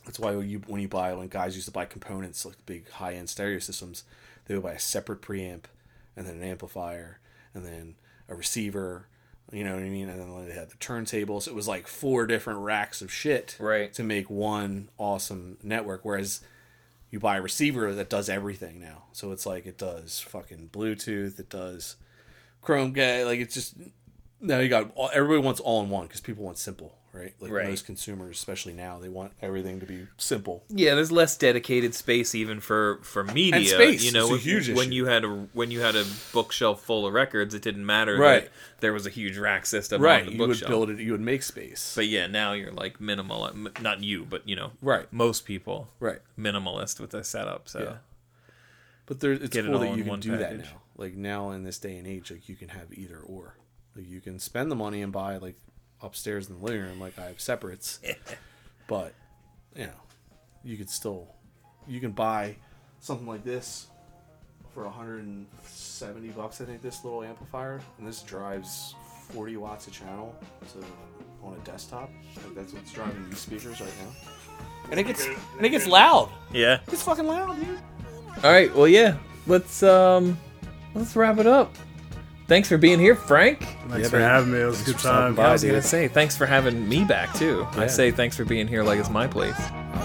[0.05, 3.15] That's why you when you buy when guys used to buy components like big high
[3.15, 4.05] end stereo systems,
[4.45, 5.65] they would buy a separate preamp
[6.15, 7.21] and then an amplifier
[7.55, 7.95] and then
[8.29, 9.09] a receiver.
[9.53, 10.09] You know what I mean?
[10.09, 11.47] And then they had the turntables.
[11.47, 13.93] It was like four different racks of shit Right.
[13.95, 16.01] to make one awesome network.
[16.05, 16.41] Whereas
[17.11, 19.05] you buy a receiver that does everything now.
[19.13, 21.97] So it's like it does fucking Bluetooth, it does
[22.63, 23.27] Chromecast.
[23.27, 23.75] Like it's just
[24.41, 27.33] now you got all, everybody wants all in one because people want simple, right?
[27.41, 27.69] Like Right.
[27.69, 30.65] most consumers, especially now, they want everything to be simple.
[30.69, 33.55] Yeah, there's less dedicated space even for for media.
[33.57, 34.91] And space you know, a when- huge when issue.
[34.95, 38.45] you had a when you had a bookshelf full of records, it didn't matter Right.
[38.45, 38.51] that
[38.81, 40.21] there was a huge rack system Right.
[40.23, 40.99] on the You would build it.
[40.99, 41.93] You would make space.
[41.95, 43.49] But yeah, now you're like minimal.
[43.81, 45.11] Not you, but you know, Right.
[45.13, 46.21] Most people, Right.
[46.39, 47.69] minimalist with their setup.
[47.69, 47.97] So Yeah.
[49.07, 50.81] But there, it's Get cool all that you can do that now.
[50.97, 53.57] Like now in this day and age, like you can have either or.
[53.97, 55.57] Like you can spend the money and buy like
[56.05, 58.01] upstairs in the living room, like I have separates.
[58.87, 59.15] but
[59.75, 60.01] you know,
[60.63, 61.29] you could still
[61.87, 62.57] you can buy
[63.01, 63.87] something like this
[64.73, 66.61] for 170 bucks.
[66.61, 68.95] I think this little amplifier, and this drives
[69.31, 70.35] 40 watts a channel
[70.73, 70.85] to
[71.43, 72.11] on a desktop.
[72.37, 74.57] Like that's what's driving these speakers right now.
[74.91, 76.31] And it gets and it gets loud.
[76.53, 76.81] yeah.
[76.89, 77.79] It's fucking loud, dude.
[78.43, 78.75] All right.
[78.75, 79.17] Well, yeah.
[79.47, 80.39] Let's um,
[80.95, 81.75] let's wrap it up.
[82.47, 83.61] Thanks for being here, Frank.
[83.89, 84.31] Thanks Yeah, for man.
[84.31, 84.61] having me.
[84.61, 85.35] It was a good time.
[85.35, 85.47] by.
[85.49, 87.67] I was gonna say thanks for having me back too.
[87.77, 89.57] I say thanks for being here like it's my place.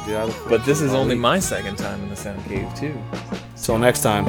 [0.05, 1.21] Dude, I But this is only week.
[1.21, 2.97] my second time in the sound cave too.
[3.61, 4.25] Till next time.